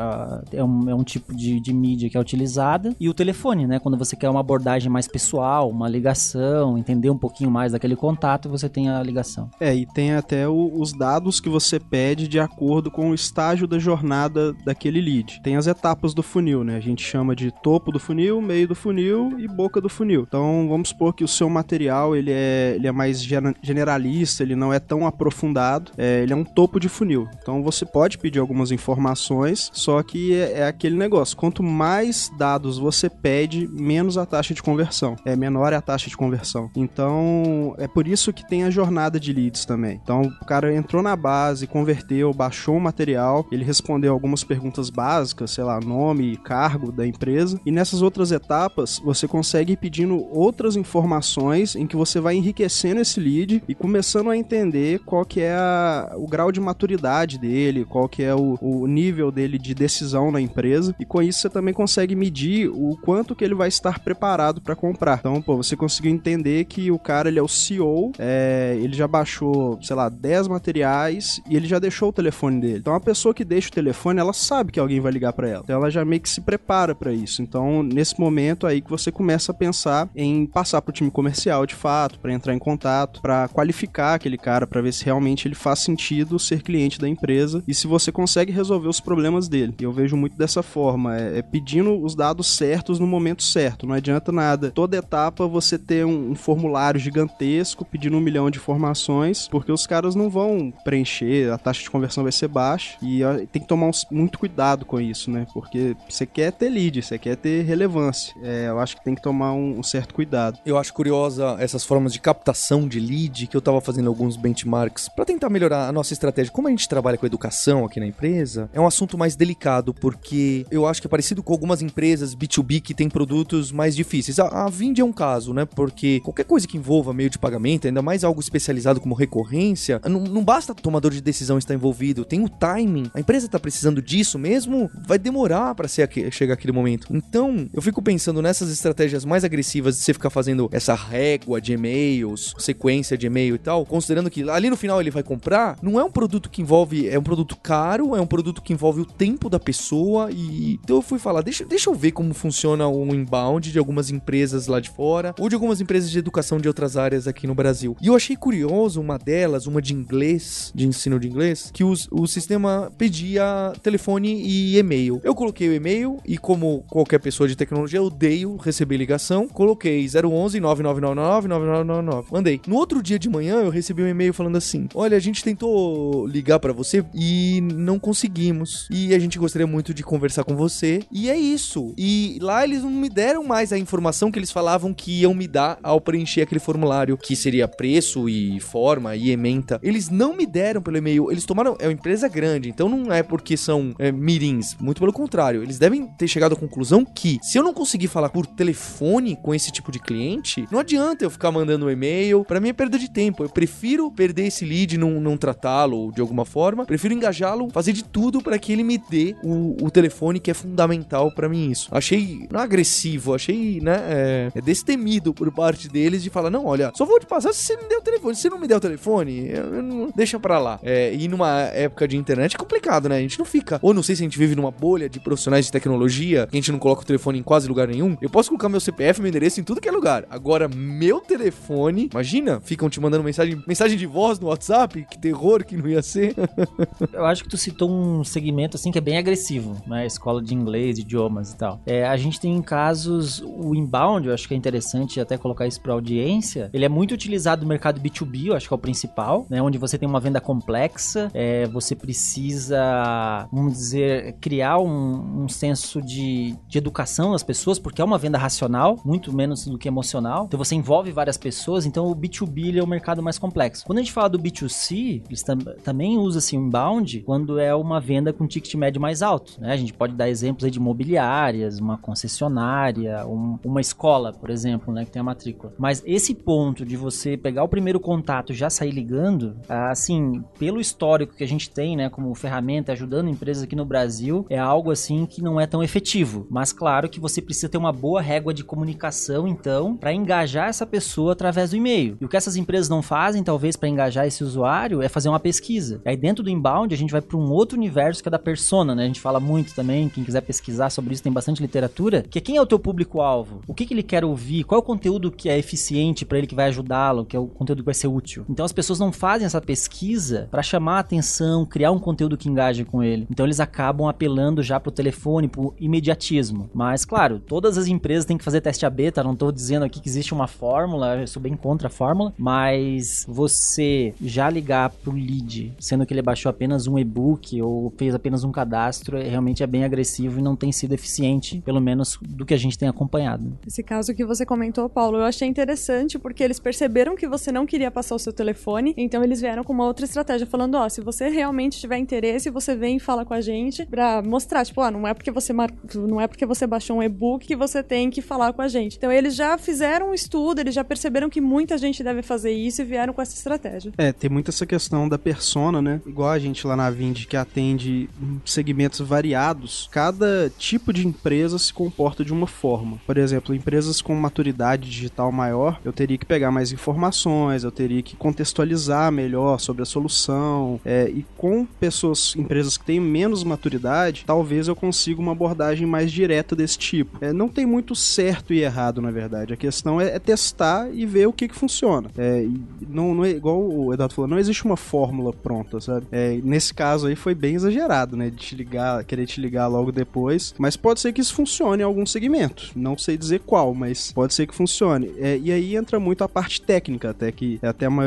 é, 0.53 0.65
um, 0.65 0.89
é 0.89 0.95
um 0.95 1.05
tipo 1.05 1.35
de, 1.35 1.61
de 1.61 1.73
mídia 1.73 2.09
que 2.09 2.17
é 2.17 2.21
utilizada, 2.21 2.94
e 2.99 3.09
o 3.09 3.15
telefone, 3.15 3.67
né? 3.67 3.79
Quando 3.79 3.99
você 3.99 4.17
quer 4.17 4.29
uma 4.29 4.41
abordagem 4.41 4.91
mais 4.91 5.09
pessoal, 5.09 5.69
uma 5.71 5.89
ligação, 5.89 6.79
entender 6.79 7.11
um 7.11 7.19
pouquinho 7.19 7.51
mais 7.51 7.73
daquele 7.73 7.97
contato, 7.97 8.49
você 8.49 8.69
tem 8.69 8.89
a 8.89 9.03
ligação. 9.03 9.51
É, 9.61 9.75
e 9.75 9.87
tem 9.87 10.13
até 10.13 10.49
o, 10.49 10.73
os 10.81 10.93
dados 10.93 11.41
que 11.41 11.49
você 11.49 11.79
pede 11.79 12.29
de 12.29 12.39
acordo 12.39 12.91
com 12.91 13.11
o 13.11 13.15
estágio 13.15 13.67
da 13.67 13.79
jornada 13.79 14.53
daquele 14.65 15.01
lead. 15.01 15.41
Tem 15.43 15.57
as 15.57 15.67
etapas 15.67 16.15
do 16.15 16.23
funil, 16.23 16.65
né? 16.65 16.77
A 16.77 16.81
gente 16.81 17.03
chama 17.03 17.35
de 17.35 17.51
topo 17.63 17.93
do 17.93 17.99
funil, 17.99 18.41
meio 18.41 18.69
do 18.69 18.75
funil 18.75 19.39
e 19.39 19.47
boca 19.47 19.81
do 19.81 19.89
funil. 19.89 20.25
Então, 20.27 20.67
vamos 20.69 20.91
supor 20.91 21.15
que 21.15 21.25
o 21.25 21.29
seu 21.29 21.49
material 21.49 22.15
ele 22.17 22.31
é, 22.33 22.75
ele 22.77 22.87
é 22.87 22.93
mais 22.93 23.23
generalista, 23.63 24.43
ele 24.43 24.57
não 24.57 24.73
é 24.73 24.79
tão 24.79 25.07
aprofundado, 25.07 25.93
é, 25.97 26.23
ele 26.23 26.33
é 26.33 26.37
um 26.37 26.45
topo 26.45 26.79
de 26.79 26.89
funil. 26.89 27.29
Então, 27.41 27.63
você 27.63 27.85
pode 27.85 28.19
pedir 28.19 28.39
algumas 28.39 28.71
informações, 28.71 29.71
só 29.73 30.03
que 30.03 30.35
é, 30.35 30.61
é 30.61 30.67
aquele 30.67 30.97
negócio. 30.97 31.37
Quanto 31.37 31.63
mais 31.63 32.31
dados 32.37 32.79
você 32.85 33.09
pede, 33.09 33.67
menos 33.67 34.19
a 34.19 34.27
taxa 34.27 34.53
de 34.53 34.63
conversão. 34.63 35.17
É 35.25 35.35
menor 35.35 35.73
a 35.73 35.81
taxa 35.81 36.11
de 36.11 36.17
conversão. 36.17 36.71
Então, 36.77 37.75
é 37.79 37.89
por 37.89 38.07
isso 38.07 38.33
que 38.33 38.47
tem 38.47 38.65
a 38.65 38.71
jornada 38.71 39.19
de 39.19 39.33
leads 39.33 39.65
também. 39.65 39.99
Então, 40.03 40.23
o 40.23 40.45
cara 40.45 40.75
entrou 40.75 41.03
na 41.03 41.17
base, 41.17 41.67
converteu, 41.67 42.33
baixou 42.33 42.77
o 42.77 42.81
material, 42.81 43.47
ele 43.51 43.65
respondeu 43.65 44.13
algumas 44.13 44.45
perguntas 44.45 44.91
básicas, 44.91 45.51
sei 45.53 45.65
lá, 45.65 45.81
nome 45.81 46.37
cargo 46.37 46.93
da 46.93 47.07
empresa. 47.07 47.59
E 47.65 47.71
nessas 47.71 48.03
outras 48.03 48.31
etapas, 48.31 49.01
você 49.03 49.27
consegue 49.27 49.73
ir 49.73 49.77
pedindo 49.77 50.23
outras 50.31 50.77
informações 50.77 51.75
em 51.75 51.87
que 51.87 51.97
você 51.97 52.21
vai 52.21 52.37
enriquecendo 52.37 53.01
esse 53.01 53.19
lead 53.19 53.63
e 53.67 53.75
começando 53.75 54.31
a 54.31 54.37
entender 54.37 55.01
qual 55.01 55.25
que 55.25 55.41
é 55.41 55.55
a, 55.55 56.13
o 56.17 56.27
grau 56.27 56.53
de 56.53 56.61
maturidade 56.61 57.39
dele, 57.39 57.85
qual 57.85 58.09
que 58.09 58.23
é 58.23 58.35
o, 58.35 58.59
o 58.61 58.87
nível 58.87 59.31
dele 59.31 59.59
de 59.59 59.75
decisão 59.75 60.31
na 60.31 60.41
empresa. 60.41 60.95
E 61.01 61.05
com 61.05 61.23
isso 61.23 61.41
você 61.41 61.49
também 61.49 61.73
consegue 61.73 62.15
medir 62.15 62.69
o 62.75 62.97
quanto 62.97 63.35
que 63.35 63.45
ele 63.45 63.55
vai 63.55 63.69
estar 63.69 64.01
preparado 64.01 64.61
para 64.61 64.77
comprar. 64.77 65.19
Então, 65.19 65.41
pô, 65.41 65.57
você 65.57 65.77
conseguiu 65.77 66.13
entender 66.13 66.65
que 66.65 66.91
o 66.91 66.99
cara 66.99 67.29
ele 67.29 67.39
é 67.39 67.43
o 67.43 67.49
CEO, 67.49 68.13
é, 68.19 68.77
ele 68.81 68.95
já 68.95 69.07
baixou, 69.07 69.79
sei 69.83 69.97
lá, 69.97 70.09
10 70.09 70.49
materiais 70.49 71.41
e 71.49 71.57
ele 71.57 71.67
já 71.67 71.79
deixou 71.79 72.09
o 72.09 72.13
telefone 72.13 72.61
dele. 72.61 72.79
Então, 72.79 72.95
a 72.95 73.01
pessoa 73.01 73.35
que 73.35 73.45
deixa 73.45 73.69
o 73.69 73.73
telefone, 73.73 74.21
ela 74.21 74.33
sabe 74.33 74.73
que 74.73 74.81
alguém 74.81 75.01
vai 75.01 75.13
ligar 75.13 75.33
para 75.33 75.49
ela. 75.49 75.63
Então, 75.65 75.77
ela 75.77 75.91
já 75.91 76.05
meio 76.05 76.21
que 76.21 76.29
se 76.29 76.41
prepara 76.41 76.95
para 76.95 77.13
isso. 77.13 77.43
Então, 77.43 77.83
nesse 77.83 78.19
momento 78.19 78.67
aí 78.67 78.81
que 78.81 78.91
você 78.91 79.11
começa 79.11 79.53
a 79.53 79.55
pensar 79.55 80.09
em 80.15 80.47
passar 80.47 80.83
pro 80.83 80.93
time 80.93 81.11
comercial 81.11 81.67
de 81.67 81.75
fato, 81.75 82.19
para 82.19 82.33
entrar 82.33 82.55
em 82.55 82.59
contato, 82.59 83.21
para 83.21 83.49
qualificar 83.49 84.15
aquele 84.15 84.39
cara, 84.39 84.67
para 84.67 84.81
ver 84.81 84.93
se 84.93 85.05
realmente 85.05 85.47
ele 85.47 85.55
faz 85.55 85.81
sentido 85.81 86.39
ser 86.39 86.63
cliente 86.63 86.99
da 86.99 87.09
empresa 87.09 87.63
e 87.67 87.75
se 87.75 87.87
você 87.87 88.11
consegue 88.11 88.53
resolver 88.53 88.89
os 88.89 89.01
problemas 89.01 89.49
dele. 89.49 89.75
Eu 89.81 89.93
vejo 89.93 90.17
muito 90.17 90.37
dessa 90.37 90.63
forma, 90.63 91.17
é, 91.17 91.39
é 91.39 91.43
pedindo 91.43 92.03
os 92.03 92.15
dados 92.15 92.47
certos 92.47 92.64
no 92.99 93.07
momento 93.07 93.43
certo. 93.43 93.87
Não 93.87 93.95
adianta 93.95 94.31
nada. 94.31 94.71
Toda 94.71 94.97
etapa 94.97 95.47
você 95.47 95.79
ter 95.79 96.05
um, 96.05 96.31
um 96.31 96.35
formulário 96.35 97.01
gigantesco 97.01 97.85
pedindo 97.85 98.17
um 98.17 98.21
milhão 98.21 98.51
de 98.51 98.59
informações, 98.59 99.49
porque 99.49 99.73
os 99.73 99.87
caras 99.87 100.15
não 100.15 100.29
vão 100.29 100.73
preencher, 100.85 101.53
a 101.53 101.59
taxa 101.59 101.83
de 101.83 101.91
conversão 101.91 102.23
vai 102.23 102.33
ser 102.33 102.49
baixa 102.49 102.97
e 103.03 103.21
tem 103.53 103.63
que 103.63 103.69
tomar 103.69 103.91
muito 104.11 104.39
cuidado 104.39 104.85
com 104.85 105.01
isso, 105.01 105.31
né? 105.31 105.47
Porque 105.53 105.97
você 106.09 106.27
quer 106.27 106.53
ter 106.53 106.69
lead, 106.69 107.03
você 107.03 107.19
quer 107.19 107.37
ter 107.37 107.63
relevância. 107.63 108.35
É, 108.43 108.69
eu 108.69 108.79
acho 108.79 108.97
que 108.97 109.05
tem 109.05 109.15
que 109.15 109.23
tomar 109.23 109.53
um, 109.53 109.79
um, 109.79 109.83
certo 109.83 110.15
cuidado. 110.15 110.59
Eu 110.65 110.79
acho 110.79 110.93
curiosa 110.93 111.57
essas 111.59 111.85
formas 111.85 112.13
de 112.13 112.21
captação 112.21 112.89
de 112.89 113.01
lead 113.01 113.47
que 113.47 113.57
eu 113.57 113.61
tava 113.61 113.81
fazendo 113.81 114.09
alguns 114.09 114.37
benchmarks 114.37 115.09
para 115.09 115.25
tentar 115.25 115.51
melhorar 115.51 115.89
a 115.89 115.93
nossa 115.93 116.13
estratégia. 116.13 116.53
Como 116.53 116.69
a 116.69 116.71
gente 116.71 116.89
trabalha 116.89 117.19
com 117.19 117.27
educação 117.27 117.85
aqui 117.85 118.01
na 118.01 118.07
empresa, 118.07 118.69
é 118.73 118.81
um 118.81 118.87
assunto 118.87 119.19
mais 119.19 119.37
delicado 119.37 119.93
porque 119.95 120.67
eu 120.71 120.87
acho 120.87 121.01
que 121.01 121.07
é 121.07 121.11
parecido 121.11 121.43
com 121.43 121.53
algumas 121.53 121.83
empresas 121.83 122.35
B2B 122.47 122.81
que 122.81 122.95
tem 122.95 123.09
produtos 123.09 123.73
mais 123.73 123.97
difíceis. 123.97 124.39
A, 124.39 124.67
a 124.67 124.69
Vind 124.69 124.99
é 124.99 125.05
um 125.05 125.13
caso, 125.13 125.53
né? 125.53 125.65
Porque 125.65 126.21
qualquer 126.21 126.45
coisa 126.45 126.67
que 126.67 126.77
envolva 126.77 127.13
meio 127.13 127.31
de 127.31 127.39
pagamento, 127.39 127.87
ainda 127.87 128.03
mais 128.03 128.25
algo 128.25 128.41
especializado 128.41 129.01
como 129.01 129.15
recorrência, 129.15 130.01
não, 130.09 130.21
não 130.21 130.45
basta 130.45 130.73
o 130.73 130.75
tomador 130.75 131.11
de 131.13 131.21
decisão 131.21 131.59
estar 131.59 131.75
envolvido, 131.75 132.25
tem 132.25 132.43
o 132.43 132.49
timing. 132.49 133.11
A 133.15 133.21
empresa 133.21 133.49
tá 133.49 133.59
precisando 133.59 134.03
disso 134.03 134.39
mesmo, 134.39 134.91
vai 135.07 135.19
demorar 135.19 135.75
para 135.75 135.89
chegar 135.89 136.55
aquele 136.55 136.73
momento. 136.73 137.07
Então, 137.11 137.69
eu 137.73 137.81
fico 137.81 138.03
pensando 138.03 138.43
nessas 138.43 138.71
estratégias 138.71 139.25
mais 139.25 139.45
agressivas 139.45 139.97
de 139.97 140.03
você 140.03 140.13
ficar 140.13 140.31
fazendo 140.31 140.69
essa 140.73 140.95
régua 140.95 141.61
de 141.61 141.73
e-mails, 141.73 142.55
sequência 142.59 143.17
de 143.17 143.27
e-mail 143.27 143.55
e 143.55 143.59
tal, 143.59 143.87
considerando 143.87 144.31
que 144.31 144.49
ali 144.49 144.69
no 144.69 144.77
final 144.77 145.01
ele 145.01 145.11
vai 145.11 145.23
comprar, 145.23 145.79
não 145.83 145.99
é 145.99 146.05
um 146.05 146.11
produto 146.11 146.51
que 146.51 146.63
envolve, 146.63 147.09
é 147.09 147.19
um 147.19 147.23
produto 147.23 147.57
caro, 147.57 148.15
é 148.15 148.21
um 148.21 148.27
produto 148.27 148.61
que 148.63 148.73
envolve 148.73 149.01
o 149.01 149.07
tempo 149.07 149.49
da 149.49 149.59
pessoa 149.59 150.31
e 150.31 150.79
então 150.83 150.97
eu 150.97 151.03
fui 151.03 151.19
falar, 151.19 151.43
deixa, 151.43 151.65
deixa 151.65 151.89
eu 151.89 151.95
ver 151.95 152.13
como 152.13 152.34
funciona 152.35 152.87
o 152.89 153.15
inbound 153.15 153.71
de 153.71 153.79
algumas 153.79 154.11
empresas 154.11 154.67
lá 154.67 154.81
de 154.81 154.91
fora 154.91 155.35
ou 155.39 155.49
de 155.49 155.55
algumas 155.55 155.81
empresas 155.81 156.11
de 156.11 156.19
educação 156.19 156.59
de 156.59 156.69
outras 156.69 156.97
áreas 156.97 157.27
aqui 157.27 157.47
no 157.47 157.55
Brasil. 157.55 157.97
E 158.01 158.09
eu 158.09 158.17
achei 158.17 158.37
curioso 158.37 159.01
uma 159.01 159.19
delas, 159.19 159.67
uma 159.67 159.81
de 159.81 159.95
inglês, 159.95 160.73
de 160.75 160.87
ensino 160.87 161.19
de 161.19 161.29
inglês, 161.29 161.71
que 161.73 161.85
os, 161.85 162.09
o 162.11 162.27
sistema 162.27 162.93
pedia 162.97 163.73
telefone 163.83 164.43
e 164.43 164.79
e-mail. 164.79 165.21
Eu 165.23 165.35
coloquei 165.35 165.69
o 165.69 165.75
e-mail 165.75 166.19
e 166.27 166.37
como 166.39 166.85
qualquer 166.89 167.19
pessoa 167.19 167.49
de 167.49 167.57
tecnologia, 167.57 167.99
eu 167.99 168.07
odeio 168.07 168.57
receber 168.57 168.97
ligação, 168.97 169.49
coloquei 169.49 170.07
011 170.07 170.61
9999 170.61 171.49
9999. 171.49 172.29
Mandei. 172.33 172.61
No 172.67 172.77
outro 172.77 173.03
dia 173.03 173.19
de 173.19 173.29
manhã 173.29 173.57
eu 173.57 173.71
recebi 173.71 174.03
um 174.03 174.09
e-mail 174.09 174.33
falando 174.33 174.57
assim: 174.57 174.89
"Olha, 174.95 175.17
a 175.17 175.21
gente 175.21 175.43
tentou 175.43 176.27
ligar 176.27 176.59
para 176.59 176.73
você 176.73 177.05
e 177.15 177.61
não 177.61 177.99
conseguimos. 177.99 178.89
E 178.91 179.15
a 179.15 179.19
gente 179.19 179.39
gostaria 179.39 179.67
muito 179.67 179.93
de 179.93 180.03
conversar 180.03 180.45
com 180.45 180.57
você". 180.57 181.01
E 181.11 181.29
é 181.29 181.37
isso. 181.37 181.95
E 181.97 182.24
lá 182.41 182.65
eles 182.65 182.83
não 182.83 182.91
me 182.91 183.09
deram 183.09 183.45
mais 183.45 183.73
a 183.73 183.79
informação 183.79 184.31
que 184.31 184.39
eles 184.39 184.51
falavam 184.51 184.93
que 184.93 185.21
iam 185.21 185.35
me 185.35 185.47
dar 185.47 185.79
ao 185.83 186.01
preencher 186.01 186.43
aquele 186.43 186.61
formulário, 186.61 187.17
que 187.17 187.37
seria 187.37 187.69
preço 187.69 188.29
e 188.29 188.61
forma 188.61 189.17
e 189.17 189.31
ementa. 189.31 189.79
Eles 189.83 190.09
não 190.09 190.37
me 190.37 190.47
deram 190.47 190.83
pelo 190.83 190.97
e-mail. 190.97 191.31
Eles 191.31 191.45
tomaram. 191.45 191.77
É 191.79 191.87
uma 191.87 191.93
empresa 191.93 192.29
grande, 192.29 192.69
então 192.69 192.89
não 192.89 193.13
é 193.13 193.23
porque 193.23 193.57
são 193.57 193.95
é, 193.99 194.11
mirins. 194.13 194.77
Muito 194.81 195.01
pelo 195.01 195.13
contrário. 195.13 195.63
Eles 195.63 195.79
devem 195.79 196.07
ter 196.19 196.29
chegado 196.29 196.55
à 196.55 196.57
conclusão 196.57 197.05
que 197.05 197.39
se 197.43 197.59
eu 197.59 197.63
não 197.63 197.75
conseguir 197.75 198.09
falar 198.09 198.29
por 198.29 198.47
telefone 198.47 199.37
com 199.37 199.55
esse 199.55 199.71
tipo 199.71 199.91
de 199.91 199.99
cliente, 199.99 200.67
não 200.71 200.79
adianta 200.79 201.25
eu 201.25 201.31
ficar 201.31 201.51
mandando 201.51 201.87
um 201.87 201.91
e-mail. 201.91 202.45
Para 202.45 202.61
mim 202.61 202.69
é 202.69 202.73
perda 202.73 202.99
de 202.99 203.11
tempo. 203.11 203.45
Eu 203.45 203.49
prefiro 203.49 204.11
perder 204.11 204.47
esse 204.47 204.65
lead, 204.65 204.99
não, 204.99 205.21
não 205.21 205.37
tratá-lo 205.37 206.13
de 206.13 206.21
alguma 206.21 206.45
forma. 206.45 206.85
Prefiro 206.85 207.15
engajá-lo, 207.15 207.69
fazer 207.71 207.93
de 207.93 208.05
tudo 208.05 208.43
para 208.43 208.59
que 208.59 208.73
ele 208.73 208.85
me 208.85 208.99
dê 208.99 209.35
o, 209.43 209.77
o 209.85 209.91
telefone 209.91 210.41
que 210.41 210.51
é 210.51 210.55
fundamental 210.55 211.33
para 211.33 211.49
mim 211.49 211.71
isso. 211.71 211.89
Achei 211.91 212.14
achei 212.15 212.47
não 212.51 212.61
agressivo, 212.61 213.35
achei, 213.35 213.81
né, 213.81 213.97
é, 214.09 214.53
é 214.55 214.61
destemido 214.61 215.35
por 215.35 215.51
parte 215.53 215.89
deles 215.89 216.23
de 216.23 216.31
falar, 216.31 216.51
não, 216.51 216.67
olha, 216.67 216.93
só 216.95 217.05
vou 217.05 217.19
te 217.19 217.27
passar 217.27 217.53
se 217.53 217.61
você 217.61 217.77
me 217.77 217.89
der 217.89 217.97
o 217.97 218.03
telefone. 218.03 218.35
Se 218.35 218.43
você 218.43 218.51
não 218.51 218.59
me 218.59 218.69
der 218.69 218.77
o 218.77 218.81
telefone, 218.81 219.49
eu, 219.51 219.75
eu 219.75 219.83
não, 219.83 220.11
deixa 220.15 220.39
pra 220.39 220.59
lá. 220.59 220.79
É, 220.83 221.15
e 221.15 221.29
numa 221.29 221.63
época 221.63 222.07
de 222.07 222.17
internet 222.17 222.55
é 222.55 222.59
complicado, 222.59 223.09
né? 223.09 223.17
A 223.17 223.21
gente 223.21 223.39
não 223.39 223.47
fica. 223.47 223.79
Ou 223.83 223.93
não 223.93 224.03
sei 224.03 224.15
se 224.15 224.23
a 224.23 224.25
gente 224.25 224.39
vive 224.39 224.55
numa 224.55 224.71
bolha 224.71 225.09
de 225.09 225.21
profissionais 225.21 225.67
de 225.67 225.73
tecnologia, 225.73 226.47
que 226.47 226.57
a 226.57 226.61
gente 226.61 226.73
não 226.73 226.79
coloca 226.79 227.03
o 227.03 227.05
telefone 227.05 227.39
em 227.39 227.43
quase 227.43 227.69
lugar 227.69 227.89
nenhum. 227.89 228.17
Eu 228.21 228.31
posso 228.31 228.51
colocar 228.51 228.69
meu 228.69 228.81
CPF, 228.81 229.21
meu 229.21 229.29
endereço 229.29 229.61
em 229.61 229.65
tudo 229.65 229.81
que 229.81 229.89
é 229.89 229.93
lugar. 229.93 230.25
Agora, 230.31 230.69
meu 230.69 231.21
telefone, 231.21 232.09
imagina, 232.13 232.61
ficam 232.61 232.89
te 232.89 233.01
mandando 233.01 233.25
mensagem, 233.25 233.63
mensagem 233.67 233.99
de 233.99 234.07
voz 234.07 234.39
no 234.39 234.49
WhatsApp, 234.49 235.07
que 235.11 235.19
terror 235.19 235.65
que 235.65 235.77
não 235.77 235.89
ia 235.89 236.03
ser. 236.03 236.35
Eu 237.13 237.25
acho 237.25 237.43
que 237.43 237.49
tu 237.49 237.57
citou 237.57 237.91
um 237.91 238.25
segmento 238.25 238.77
assim 238.77 238.91
que 238.91 238.99
é 238.99 239.01
bem 239.01 239.19
agressivo, 239.19 239.81
né? 239.87 240.07
Escola 240.07 240.43
de 240.43 240.55
inglês, 240.55 240.99
idiomas 240.99 241.53
e 241.53 241.57
tal. 241.57 241.81
É, 241.87 242.04
a 242.07 242.17
gente 242.17 242.41
tem 242.41 242.61
casos, 242.63 243.41
o 243.41 243.75
inbound, 243.75 244.29
eu 244.29 244.35
acho 244.35 244.47
que 244.47 244.55
é 244.55 244.57
interessante 244.57 245.21
até 245.21 245.37
colocar 245.37 245.67
isso 245.67 245.81
pra 245.81 245.93
audiência. 245.93 246.71
Ele 246.73 246.85
é 246.85 246.89
muito 246.89 247.13
utilizado 247.13 247.63
no 247.63 247.69
mercado 247.69 248.01
B2B, 248.01 248.47
eu 248.47 248.57
acho 248.57 248.69
que 248.69 248.75
é 248.75 248.77
o 248.77 248.79
principal, 248.79 249.47
né? 249.49 249.63
Onde 249.63 249.79
você 249.79 249.99
tem 249.99 250.09
uma 250.09 250.21
venda 250.21 250.41
complexa, 250.41 251.31
é, 251.35 251.67
você 251.67 251.95
precisa, 251.95 253.49
vamos 253.53 253.75
dizer, 253.75 254.37
criar 254.41 254.79
um, 254.79 255.45
um 255.45 255.49
senso 255.49 256.01
de, 256.03 256.57
de 256.69 256.79
educação 256.79 257.33
das 257.33 257.43
pessoas, 257.43 257.79
porque 257.79 258.01
é 258.01 258.05
uma 258.05 258.19
venda 258.19 258.39
racional, 258.39 258.99
muito 259.05 259.35
menos 259.35 259.67
do 259.67 259.79
que 259.79 259.89
emocional. 259.89 260.45
Então 260.47 260.59
você 260.59 260.75
envolve 260.75 261.11
várias 261.13 261.37
pessoas, 261.37 261.87
então 261.87 262.07
o 262.07 262.17
B2B 262.17 262.79
é 262.79 262.83
o 262.83 262.87
mercado 262.87 263.23
mais 263.23 263.39
complexo. 263.39 263.85
Quando 263.85 263.99
a 263.99 264.03
gente 264.03 264.13
fala 264.13 264.29
do 264.29 264.39
B2C, 264.39 265.23
eles 265.27 265.43
tam 265.43 265.59
também 265.83 266.17
usam 266.19 266.39
assim, 266.39 266.59
o 266.59 266.63
inbound 266.63 267.21
quando 267.21 267.59
é 267.59 267.75
uma 267.75 268.01
venda 268.01 268.33
com 268.33 268.47
ticket 268.47 268.75
médio 268.75 269.01
mais 269.01 269.23
alto. 269.23 269.61
Né? 269.61 269.73
A 269.73 269.77
gente 269.77 269.93
pode 269.93 270.15
dar 270.15 270.29
exemplos 270.29 270.71
de 270.71 270.79
imobiliárias, 270.79 271.79
uma 271.79 271.94
concessionária, 271.99 273.27
um, 273.27 273.59
uma 273.65 273.81
escola, 273.81 274.33
por 274.33 274.51
exemplo, 274.51 274.93
né, 274.93 275.05
que 275.05 275.11
tem 275.11 275.21
a 275.21 275.25
matrícula. 275.25 275.73
Mas 275.79 276.03
esse 276.07 276.35
ponto 276.35 276.85
de 276.85 276.97
você 276.97 277.37
pegar 277.37 277.65
o 277.65 277.69
primeiro 277.69 278.01
contato 278.01 278.53
e 278.53 278.57
já 278.57 278.71
sair 278.71 278.91
ligando, 278.91 279.57
assim, 279.69 280.43
pelo 280.59 280.81
histórico 280.81 281.35
que 281.35 281.45
a 281.45 281.49
gente 281.49 281.71
tem, 281.71 281.97
né, 281.97 282.09
como 282.09 282.35
ferramenta 282.35 282.93
ajudando 282.93 283.29
empresas 283.29 283.65
aqui 283.65 283.77
no 283.77 283.85
Brasil, 283.85 284.47
é 284.49 284.59
algo 284.59 284.91
assim 284.91 285.27
que 285.27 285.43
não 285.43 285.61
é 285.61 285.67
tão 285.67 285.83
efetivo. 285.83 286.47
Mas 286.51 286.73
claro 286.73 287.09
que 287.09 287.21
você 287.21 287.41
precisa 287.41 287.69
ter 287.69 287.79
uma 287.79 287.93
boa 287.93 288.21
régua 288.21 288.53
de 288.53 288.65
comunicação, 288.65 289.47
então, 289.47 289.97
para 289.97 290.13
engajar 290.13 290.69
essa 290.69 290.87
pessoa 290.87 291.33
através 291.33 291.71
do 291.71 291.77
e-mail. 291.77 292.17
E 292.21 292.25
o 292.25 292.29
que 292.29 292.37
essas 292.37 292.57
empresas 292.57 292.89
não 292.89 293.03
fazem, 293.03 293.43
talvez, 293.43 293.77
para 293.77 293.89
engajar 293.89 294.27
esse 294.27 294.43
usuário, 294.43 295.03
é 295.03 295.09
fazer 295.09 295.29
uma 295.29 295.41
pesquisa. 295.41 296.01
Aí 296.05 296.17
dentro 296.17 296.43
do 296.43 296.51
inbound 296.51 296.95
a 296.95 296.99
gente 296.99 297.13
vai 297.13 297.21
para 297.21 297.37
um 297.37 297.51
outro 297.51 297.77
universo 297.77 298.23
que 298.23 298.29
é 298.29 298.31
da 298.31 298.39
persona, 298.39 298.95
né? 298.95 299.05
A 299.05 299.07
gente 299.07 299.21
fala 299.21 299.41
muito 299.41 299.75
também, 299.75 300.09
quem 300.09 300.25
quiser 300.25 300.41
pesquisar 300.41 300.91
sobre 300.91 301.15
isso 301.15 301.23
tem 301.23 301.33
bastante 301.33 301.63
literatura, 301.63 301.84
que 302.23 302.39
é 302.39 302.41
quem 302.41 302.57
é 302.57 302.63
o 302.63 302.67
teu 302.67 302.79
público-alvo? 302.79 303.61
O 303.67 303.75
que, 303.75 303.87
que 303.87 303.95
ele 303.95 304.03
quer 304.03 304.25
ouvir? 304.25 304.65
Qual 304.65 304.79
é 304.79 304.83
o 304.83 304.87
conteúdo 304.87 305.31
que 305.31 305.49
é 305.49 305.59
eficiente 305.59 306.25
para 306.25 306.39
ele 306.39 306.47
que 306.47 306.55
vai 306.55 306.67
ajudá-lo, 306.67 307.25
que 307.25 307.37
é 307.37 307.39
o 307.39 307.47
conteúdo 307.47 307.83
que 307.83 307.87
vai 307.87 307.95
ser 307.95 308.09
útil? 308.09 308.45
Então 308.49 308.65
as 308.65 308.73
pessoas 308.73 308.99
não 308.99 309.13
fazem 309.13 309.47
essa 309.47 309.61
pesquisa 309.61 310.49
para 310.51 310.63
chamar 310.63 310.97
a 310.97 311.01
atenção, 311.01 311.65
criar 311.67 311.91
um 311.91 311.99
conteúdo 311.99 312.37
que 312.37 312.49
engaje 312.49 312.85
com 312.85 313.03
ele. 313.03 313.27
Então 313.31 313.47
eles 313.47 313.61
acabam 313.61 314.09
apelando 314.09 314.63
já 314.63 314.79
pro 314.79 314.91
telefone, 314.91 315.49
pro 315.49 315.75
imediatismo. 315.79 316.71
Mas 316.75 317.05
claro, 317.05 317.39
todas 317.39 317.79
as 317.79 317.87
empresas 317.87 318.25
têm 318.25 318.39
que 318.39 318.45
fazer 318.45 318.61
teste 318.61 318.87
AB, 318.87 319.13
tá? 319.13 319.23
Não 319.23 319.37
tô 319.37 319.51
dizendo 319.51 319.85
aqui 319.85 320.01
que 320.01 320.09
existe 320.09 320.35
uma 320.35 320.47
fórmula, 320.47 321.17
eu 321.17 321.27
sou 321.27 321.41
bem 321.41 321.57
contra 321.57 321.89
a 321.89 321.91
fórmula, 321.91 322.33
mas 322.39 323.25
você 323.29 324.15
já 324.21 324.49
ligar 324.51 324.91
pro 324.91 325.13
lead, 325.13 325.73
sendo 325.79 326.07
que 326.07 326.13
ele 326.13 326.23
baixou 326.23 326.51
apenas 326.51 326.87
um 326.87 326.99
e-book 326.99 327.61
ou 327.61 327.93
fez 327.97 328.15
apenas 328.15 328.45
um 328.45 328.53
cadastro, 328.53 329.17
é, 329.17 329.29
realmente 329.29 329.63
é 329.63 329.67
bem 329.67 329.85
agressivo 329.85 330.39
e 330.39 330.43
não 330.43 330.57
tem 330.57 330.73
sido 330.73 330.93
eficiente, 330.93 331.61
pelo 331.65 331.74
menos 331.81 332.19
do 332.21 332.45
que 332.45 332.55
a 332.55 332.59
gente 332.59 332.79
tem 332.79 332.89
acompanhado. 332.89 333.59
Esse 333.67 333.83
caso 333.83 334.15
que 334.15 334.25
você 334.25 334.45
comentou, 334.45 334.89
Paulo, 334.89 335.19
eu 335.19 335.25
achei 335.25 335.49
interessante 335.49 336.19
porque 336.19 336.43
eles 336.43 336.59
perceberam 336.59 337.17
que 337.17 337.27
você 337.27 337.51
não 337.53 337.67
queria 337.67 337.91
passar 337.91 338.15
o 338.15 338.19
seu 338.19 338.33
telefone, 338.33 338.95
então 338.97 339.23
eles 339.23 339.41
vieram 339.41 339.65
com 339.65 339.73
uma 339.73 339.87
outra 339.87 340.05
estratégia, 340.05 340.47
falando: 340.47 340.77
ó, 340.77 340.87
oh, 340.87 340.91
se 340.91 341.01
você 341.01 341.29
realmente 341.29 341.79
tiver 341.79 341.99
interesse, 341.99 342.51
você 342.51 342.75
vem 342.75 342.97
e 342.97 343.01
fala 343.01 343.25
com 343.25 343.35
a 343.35 343.41
gente 343.41 343.87
pra 343.87 344.23
mostrar, 344.23 344.65
tipo, 344.65 344.81
ah, 344.81 344.91
não 344.91 345.07
é 345.07 345.15
porque 345.15 345.31
você 345.31 345.53
mar... 345.53 345.71
não 345.95 346.21
é 346.21 346.27
porque 346.27 346.47
você 346.47 346.67
baixou 346.67 346.99
um 346.99 347.03
e-book 347.03 347.47
que 347.47 347.57
você 347.57 347.83
tem 347.83 348.11
que 348.11 348.23
falar 348.23 348.53
com 348.53 348.63
a 348.63 348.69
gente. 348.69 348.97
Então 348.97 349.11
eles 349.11 349.35
já 349.35 349.57
fizeram 349.59 350.11
um 350.11 350.15
estudo, 350.15 350.61
eles 350.61 350.75
já 350.75 350.85
perceberam 350.85 351.29
que 351.29 351.41
muita 351.41 351.77
gente 351.79 352.03
deve 352.03 352.23
fazer 352.23 352.53
isso 352.53 352.83
e 352.83 352.85
vieram 352.85 353.13
com 353.13 353.23
essa 353.23 353.35
estratégia. 353.35 353.93
É, 353.99 354.13
tem 354.13 354.31
muito 354.31 354.51
essa 354.51 354.67
questão 354.67 355.09
da 355.09 355.19
persona, 355.19 355.81
né? 355.81 356.01
Igual 356.07 356.31
a 356.31 356.39
gente 356.39 356.67
lá 356.67 356.77
na 356.77 356.91
Vind 356.91 357.27
que 357.27 357.37
atende 357.37 358.09
segmentos 358.45 359.01
variados, 359.01 359.89
cada 359.91 360.51
tipo 360.59 360.93
de 360.93 361.07
empresa 361.07 361.54
se 361.59 361.73
comporta 361.73 362.25
de 362.25 362.33
uma 362.33 362.47
forma. 362.47 362.99
Por 363.07 363.17
exemplo, 363.17 363.55
empresas 363.55 364.01
com 364.01 364.15
maturidade 364.15 364.89
digital 364.91 365.31
maior, 365.33 365.81
eu 365.85 365.93
teria 365.93 366.19
que 366.19 366.27
pegar 366.27 366.51
mais 366.51 366.73
informações, 366.73 367.65
eu 367.65 367.71
teria 367.71 368.03
que 368.03 368.17
contextualizar 368.17 369.11
melhor 369.13 369.59
sobre 369.59 369.83
a 369.83 369.87
solução. 369.87 370.81
É, 370.85 371.09
e 371.09 371.25
com 371.37 371.65
pessoas, 371.65 372.35
empresas 372.37 372.77
que 372.77 372.85
têm 372.85 373.01
menos 373.01 373.45
maturidade, 373.45 374.25
talvez 374.27 374.69
eu 374.69 374.77
consiga 374.77 375.21
uma 375.21 375.33
abordagem 375.33 375.87
mais 375.87 376.11
direta 376.13 376.57
desse 376.57 376.79
tipo. 376.79 377.19
É, 377.21 377.33
não 377.33 377.49
tem 377.49 377.67
muito 377.67 377.95
certo 377.95 378.53
e 378.53 378.61
errado, 378.61 379.01
na 379.01 379.11
verdade. 379.11 379.53
A 379.53 379.57
questão 379.57 380.01
é, 380.01 380.15
é 380.15 380.19
testar 380.19 380.89
e 380.93 381.07
ver 381.07 381.27
o 381.27 381.33
que, 381.33 381.49
que 381.49 381.55
funciona. 381.55 382.11
É, 382.17 382.47
não, 382.89 383.15
não 383.15 383.25
é 383.25 383.31
igual 383.31 383.61
o 383.61 383.93
Eduardo 383.93 384.15
falou, 384.15 384.29
não 384.29 384.39
existe 384.39 384.65
uma 384.65 384.77
fórmula 384.77 385.33
pronta, 385.33 385.81
sabe? 385.81 386.07
É, 386.11 386.41
nesse 386.43 386.73
caso 386.73 387.07
aí 387.07 387.17
foi 387.17 387.35
bem 387.35 387.55
exagerado, 387.55 388.17
né? 388.17 388.31
De 388.31 388.37
te 388.37 388.55
ligar, 388.55 389.05
querer 389.05 389.27
te 389.27 389.41
ligar 389.41 389.67
logo 389.67 389.93
depois. 389.93 390.55
Mas 390.59 390.77
pode 390.77 391.01
ser 391.01 391.13
que 391.13 391.21
isso 391.21 391.35
funcione 391.45 391.83
em 391.83 391.85
algum 391.85 392.07
segmento. 392.07 392.71
Não 392.75 392.97
sei 392.97 393.19
dizer 393.19 393.41
qual, 393.41 393.75
mas 393.75 394.11
pode 394.13 394.33
ser 394.33 394.47
que 394.47 394.55
funcione. 394.55 395.13
É, 395.19 395.39
e 395.39 395.53
aí 395.53 395.77
entra 395.77 396.01
muito 396.01 396.25
a 396.25 396.29
parte 396.29 396.61
técnica, 396.63 397.11
até 397.11 397.31
que 397.31 397.59
até 397.63 397.87
uma, 397.87 398.05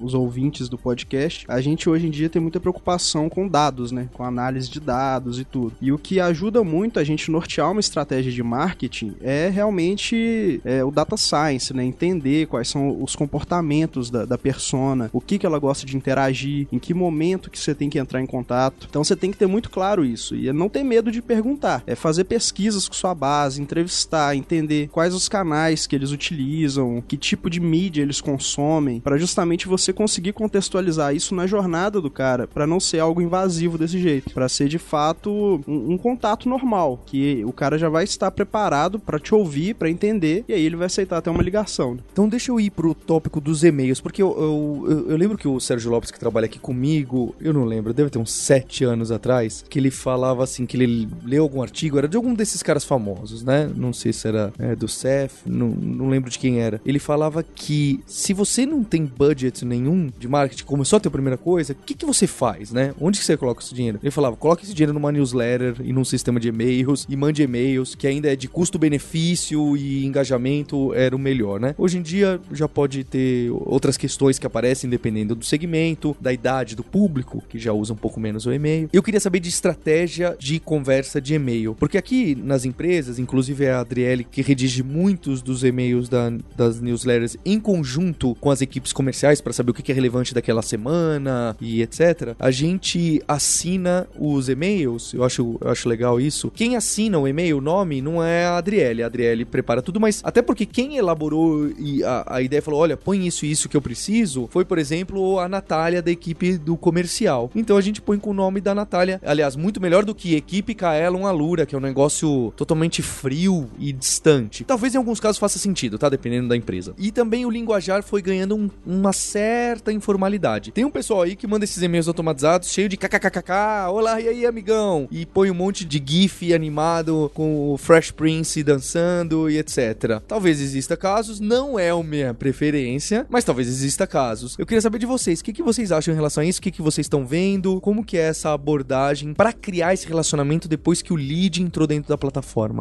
os 0.00 0.14
ouvintes 0.14 0.68
do 0.68 0.76
podcast, 0.76 1.46
a 1.48 1.60
gente 1.60 1.88
hoje 1.88 2.08
em 2.08 2.10
dia 2.10 2.28
tem 2.28 2.42
muita 2.42 2.58
preocupação 2.58 3.28
com 3.28 3.46
dados, 3.46 3.92
né? 3.92 4.08
Com 4.12 4.24
análise 4.24 4.68
de 4.68 4.80
dados 4.80 5.38
e 5.38 5.44
tudo. 5.44 5.74
E 5.80 5.92
o 5.92 5.98
que 5.98 6.18
ajuda 6.18 6.64
muito 6.64 6.98
a 6.98 7.04
gente 7.04 7.30
nortear 7.30 7.70
uma 7.70 7.80
estratégia 7.80 8.32
de 8.32 8.42
marketing 8.42 9.14
é 9.20 9.48
realmente 9.48 10.60
é, 10.64 10.84
o 10.84 10.90
data 10.90 11.16
science, 11.16 11.72
né? 11.72 11.84
Entender 11.84 12.46
quais 12.46 12.68
são 12.68 13.00
os 13.00 13.14
comportamentos 13.14 14.10
da, 14.10 14.24
da 14.24 14.36
persona, 14.36 15.08
o 15.12 15.20
que, 15.20 15.38
que 15.38 15.46
ela 15.46 15.58
gosta 15.58 15.86
de 15.86 15.96
interagir, 15.96 16.66
em 16.72 16.78
que 16.80 16.92
momento 16.92 17.50
que 17.50 17.58
você 17.58 17.74
tem 17.74 17.88
que 17.88 17.98
entrar 17.98 18.20
em 18.20 18.26
contato. 18.26 18.88
Então 18.90 19.04
você 19.04 19.14
tem 19.14 19.30
que 19.30 19.36
ter 19.36 19.46
muito 19.46 19.70
claro 19.70 20.04
isso. 20.04 20.34
E 20.34 20.52
não 20.52 20.68
ter 20.68 20.82
medo 20.82 21.12
de 21.12 21.22
perguntar. 21.22 21.82
É 21.86 21.94
fazer 21.94 22.24
pesquisas 22.72 22.88
com 22.88 22.94
sua 22.94 23.14
base, 23.14 23.60
entrevistar, 23.60 24.34
entender 24.36 24.88
quais 24.88 25.14
os 25.14 25.28
canais 25.28 25.86
que 25.86 25.94
eles 25.94 26.10
utilizam, 26.10 27.02
que 27.06 27.16
tipo 27.16 27.50
de 27.50 27.60
mídia 27.60 28.02
eles 28.02 28.20
consomem, 28.20 29.00
para 29.00 29.18
justamente 29.18 29.68
você 29.68 29.92
conseguir 29.92 30.32
contextualizar 30.32 31.14
isso 31.14 31.34
na 31.34 31.46
jornada 31.46 32.00
do 32.00 32.10
cara, 32.10 32.46
para 32.46 32.66
não 32.66 32.80
ser 32.80 33.00
algo 33.00 33.20
invasivo 33.20 33.76
desse 33.76 34.00
jeito, 34.00 34.32
para 34.32 34.48
ser 34.48 34.68
de 34.68 34.78
fato 34.78 35.60
um, 35.66 35.92
um, 35.92 35.98
contato 35.98 36.48
normal, 36.48 37.02
que 37.06 37.44
o 37.44 37.52
cara 37.52 37.78
já 37.78 37.88
vai 37.88 38.04
estar 38.04 38.30
preparado 38.30 38.98
para 38.98 39.18
te 39.18 39.34
ouvir, 39.34 39.74
para 39.74 39.90
entender, 39.90 40.44
e 40.48 40.54
aí 40.54 40.64
ele 40.64 40.76
vai 40.76 40.86
aceitar 40.86 41.18
até 41.18 41.30
uma 41.30 41.42
ligação. 41.42 41.98
Então 42.12 42.28
deixa 42.28 42.50
eu 42.50 42.58
ir 42.58 42.70
pro 42.70 42.94
tópico 42.94 43.40
dos 43.40 43.64
e-mails, 43.64 44.00
porque 44.00 44.22
eu, 44.22 44.34
eu, 44.38 44.86
eu, 44.90 45.10
eu 45.10 45.16
lembro 45.16 45.36
que 45.36 45.48
o 45.48 45.60
Sérgio 45.60 45.90
Lopes, 45.90 46.10
que 46.10 46.18
trabalha 46.18 46.46
aqui 46.46 46.58
comigo, 46.58 47.34
eu 47.40 47.52
não 47.52 47.64
lembro, 47.64 47.92
deve 47.92 48.10
ter 48.10 48.18
uns 48.18 48.32
sete 48.32 48.84
anos 48.84 49.10
atrás, 49.10 49.64
que 49.68 49.78
ele 49.78 49.90
falava 49.90 50.42
assim, 50.44 50.64
que 50.66 50.76
ele 50.76 51.08
leu 51.24 51.42
algum 51.42 51.62
artigo, 51.62 51.98
era 51.98 52.08
de 52.08 52.16
algum 52.16 52.34
desses 52.34 52.61
caras 52.62 52.84
famosos, 52.84 53.42
né? 53.42 53.70
Não 53.74 53.92
sei 53.92 54.12
se 54.12 54.26
era 54.28 54.52
é, 54.58 54.74
do 54.74 54.88
Cef, 54.88 55.46
não, 55.46 55.68
não 55.68 56.08
lembro 56.08 56.30
de 56.30 56.38
quem 56.38 56.60
era. 56.60 56.80
Ele 56.84 56.98
falava 56.98 57.42
que 57.42 58.00
se 58.06 58.32
você 58.32 58.64
não 58.66 58.84
tem 58.84 59.04
budget 59.04 59.64
nenhum 59.64 60.10
de 60.18 60.28
marketing, 60.28 60.64
começou 60.64 60.96
a 60.96 61.00
ter 61.00 61.08
a 61.08 61.12
primeira 61.12 61.36
coisa, 61.36 61.72
o 61.72 61.76
que, 61.76 61.94
que 61.94 62.06
você 62.06 62.26
faz, 62.26 62.72
né? 62.72 62.94
Onde 63.00 63.18
que 63.18 63.24
você 63.24 63.36
coloca 63.36 63.62
esse 63.62 63.74
dinheiro? 63.74 63.98
Ele 64.02 64.10
falava, 64.10 64.36
coloque 64.36 64.64
esse 64.64 64.74
dinheiro 64.74 64.92
numa 64.92 65.12
newsletter 65.12 65.76
e 65.82 65.92
num 65.92 66.04
sistema 66.04 66.38
de 66.38 66.48
e-mails 66.48 67.06
e 67.08 67.16
mande 67.16 67.42
e-mails, 67.42 67.94
que 67.94 68.06
ainda 68.06 68.32
é 68.32 68.36
de 68.36 68.48
custo-benefício 68.48 69.76
e 69.76 70.04
engajamento 70.04 70.92
era 70.94 71.14
o 71.14 71.18
melhor, 71.18 71.60
né? 71.60 71.74
Hoje 71.78 71.98
em 71.98 72.02
dia 72.02 72.40
já 72.52 72.68
pode 72.68 73.04
ter 73.04 73.50
outras 73.50 73.96
questões 73.96 74.38
que 74.38 74.46
aparecem 74.46 74.88
dependendo 74.88 75.34
do 75.34 75.44
segmento, 75.44 76.16
da 76.20 76.32
idade 76.32 76.74
do 76.76 76.84
público, 76.84 77.42
que 77.48 77.58
já 77.58 77.72
usa 77.72 77.92
um 77.92 77.96
pouco 77.96 78.20
menos 78.20 78.46
o 78.46 78.52
e-mail. 78.52 78.88
Eu 78.92 79.02
queria 79.02 79.20
saber 79.20 79.40
de 79.40 79.48
estratégia 79.48 80.36
de 80.38 80.58
conversa 80.60 81.20
de 81.20 81.34
e-mail, 81.34 81.74
porque 81.78 81.98
aqui 81.98 82.34
nas 82.52 82.66
empresas, 82.66 83.18
inclusive 83.18 83.64
é 83.64 83.72
a 83.72 83.80
Adriele 83.80 84.24
que 84.24 84.42
redige 84.42 84.82
muitos 84.82 85.40
dos 85.40 85.64
e-mails 85.64 86.06
da, 86.06 86.30
das 86.54 86.80
newsletters 86.80 87.34
em 87.46 87.58
conjunto 87.58 88.34
com 88.40 88.50
as 88.50 88.60
equipes 88.60 88.92
comerciais 88.92 89.40
para 89.40 89.54
saber 89.54 89.70
o 89.70 89.74
que 89.74 89.90
é 89.90 89.94
relevante 89.94 90.34
daquela 90.34 90.60
semana 90.60 91.56
e 91.58 91.80
etc. 91.80 92.34
A 92.38 92.50
gente 92.50 93.22
assina 93.26 94.06
os 94.18 94.50
e-mails, 94.50 95.14
eu 95.14 95.24
acho, 95.24 95.56
eu 95.62 95.70
acho 95.70 95.88
legal 95.88 96.20
isso. 96.20 96.50
Quem 96.54 96.76
assina 96.76 97.18
o 97.18 97.26
e-mail, 97.26 97.56
o 97.56 97.60
nome, 97.62 98.02
não 98.02 98.22
é 98.22 98.44
a 98.44 98.58
Adriele. 98.58 99.02
A 99.02 99.06
Adriele 99.06 99.46
prepara 99.46 99.80
tudo, 99.80 99.98
mas 99.98 100.20
até 100.22 100.42
porque 100.42 100.66
quem 100.66 100.98
elaborou 100.98 101.70
e 101.78 102.04
a, 102.04 102.24
a 102.26 102.42
ideia 102.42 102.60
falou: 102.60 102.80
olha, 102.80 102.98
põe 102.98 103.26
isso 103.26 103.46
e 103.46 103.50
isso 103.50 103.66
que 103.66 103.76
eu 103.76 103.82
preciso, 103.82 104.46
foi, 104.50 104.64
por 104.64 104.78
exemplo, 104.78 105.38
a 105.38 105.48
Natália 105.48 106.02
da 106.02 106.10
equipe 106.10 106.58
do 106.58 106.76
comercial. 106.76 107.50
Então 107.54 107.78
a 107.78 107.80
gente 107.80 108.02
põe 108.02 108.18
com 108.18 108.30
o 108.30 108.34
nome 108.34 108.60
da 108.60 108.74
Natália. 108.74 109.18
Aliás, 109.24 109.56
muito 109.56 109.80
melhor 109.80 110.04
do 110.04 110.14
que 110.14 110.34
equipe 110.34 110.74
Kaelon 110.74 111.26
Alura, 111.26 111.64
que 111.64 111.74
é 111.74 111.78
um 111.78 111.80
negócio 111.80 112.41
totalmente 112.50 113.00
frio 113.02 113.70
e 113.78 113.92
distante. 113.92 114.64
Talvez 114.64 114.94
em 114.94 114.98
alguns 114.98 115.20
casos 115.20 115.38
faça 115.38 115.58
sentido, 115.58 115.98
tá? 115.98 116.08
Dependendo 116.08 116.48
da 116.48 116.56
empresa. 116.56 116.94
E 116.98 117.10
também 117.12 117.46
o 117.46 117.50
linguajar 117.50 118.02
foi 118.02 118.20
ganhando 118.20 118.56
um- 118.56 118.68
uma 118.84 119.12
certa 119.12 119.92
informalidade. 119.92 120.72
Tem 120.72 120.84
um 120.84 120.90
pessoal 120.90 121.22
aí 121.22 121.36
que 121.36 121.46
manda 121.46 121.64
esses 121.64 121.82
e-mails 121.82 122.08
automatizados 122.08 122.70
cheio 122.72 122.88
de 122.88 122.96
kkkk, 122.96 123.88
olá, 123.90 124.20
e 124.20 124.28
aí, 124.28 124.46
amigão? 124.46 125.06
E 125.10 125.24
põe 125.24 125.50
um 125.50 125.54
monte 125.54 125.84
de 125.84 126.02
gif 126.04 126.52
animado 126.52 127.30
com 127.34 127.72
o 127.72 127.76
Fresh 127.78 128.10
Prince 128.10 128.62
dançando 128.62 129.48
e 129.48 129.58
etc. 129.58 130.20
Talvez 130.26 130.60
exista 130.60 130.96
casos, 130.96 131.38
não 131.40 131.78
é 131.78 131.90
a 131.90 132.02
minha 132.02 132.34
preferência, 132.34 133.26
mas 133.28 133.44
talvez 133.44 133.68
exista 133.68 134.06
casos. 134.06 134.56
Eu 134.58 134.66
queria 134.66 134.80
saber 134.80 134.98
de 134.98 135.06
vocês, 135.06 135.40
o 135.40 135.44
que, 135.44 135.52
que 135.52 135.62
vocês 135.62 135.92
acham 135.92 136.12
em 136.12 136.16
relação 136.16 136.42
a 136.42 136.46
isso? 136.46 136.58
O 136.58 136.62
que, 136.62 136.70
que 136.70 136.82
vocês 136.82 137.04
estão 137.04 137.26
vendo? 137.26 137.80
Como 137.80 138.04
que 138.04 138.16
é 138.16 138.22
essa 138.22 138.52
abordagem 138.52 139.34
para 139.34 139.52
criar 139.52 139.94
esse 139.94 140.06
relacionamento 140.06 140.68
depois 140.68 141.02
que 141.02 141.12
o 141.12 141.16
lead 141.16 141.62
entrou 141.62 141.86
dentro 141.86 142.08
da 142.08 142.18
plataforma? 142.18 142.31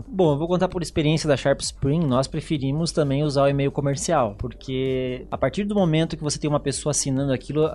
Bom, 0.07 0.33
eu 0.33 0.37
vou 0.37 0.47
contar 0.47 0.67
por 0.67 0.81
experiência 0.81 1.27
da 1.27 1.35
Sharp 1.35 1.59
Spring, 1.61 2.05
nós 2.05 2.27
preferimos 2.27 2.91
também 2.91 3.23
usar 3.23 3.43
o 3.43 3.47
e-mail 3.49 3.71
comercial, 3.71 4.35
porque 4.37 5.25
a 5.29 5.37
partir 5.37 5.63
do 5.63 5.75
momento 5.75 6.15
que 6.15 6.23
você 6.23 6.39
tem 6.39 6.49
uma 6.49 6.59
pessoa 6.59 6.91
assinando 6.91 7.33
aquilo, 7.33 7.69